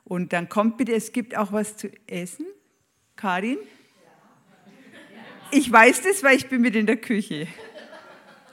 Und 0.04 0.32
dann 0.32 0.48
kommt 0.48 0.78
bitte, 0.78 0.94
es 0.94 1.12
gibt 1.12 1.36
auch 1.36 1.52
was 1.52 1.76
zu 1.76 1.90
essen. 2.06 2.46
Karin? 3.16 3.58
Ich 5.50 5.70
weiß 5.70 6.02
das, 6.02 6.22
weil 6.22 6.36
ich 6.36 6.48
bin 6.48 6.62
mit 6.62 6.74
in 6.74 6.86
der 6.86 6.96
Küche. 6.96 7.46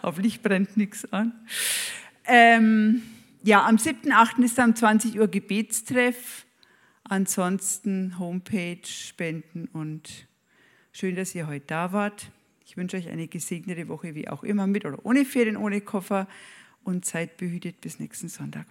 Hoffentlich 0.03 0.41
brennt 0.41 0.75
nichts 0.75 1.11
an. 1.13 1.33
Ähm, 2.25 3.01
ja, 3.43 3.65
am 3.65 3.77
7.8. 3.77 4.43
ist 4.43 4.59
am 4.59 4.75
20 4.75 5.19
Uhr 5.19 5.27
Gebetstreff. 5.27 6.44
Ansonsten 7.07 8.17
Homepage, 8.17 8.79
Spenden 8.83 9.67
und 9.67 10.27
schön, 10.91 11.15
dass 11.15 11.35
ihr 11.35 11.45
heute 11.45 11.67
da 11.67 11.91
wart. 11.91 12.31
Ich 12.65 12.77
wünsche 12.77 12.97
euch 12.97 13.09
eine 13.09 13.27
gesegnete 13.27 13.87
Woche, 13.89 14.15
wie 14.15 14.27
auch 14.27 14.43
immer, 14.43 14.65
mit 14.65 14.85
oder 14.85 14.97
ohne 15.05 15.23
Ferien, 15.23 15.55
ohne 15.55 15.81
Koffer 15.81 16.27
und 16.83 17.05
seid 17.05 17.37
behütet 17.37 17.79
bis 17.79 17.99
nächsten 17.99 18.27
Sonntag. 18.27 18.65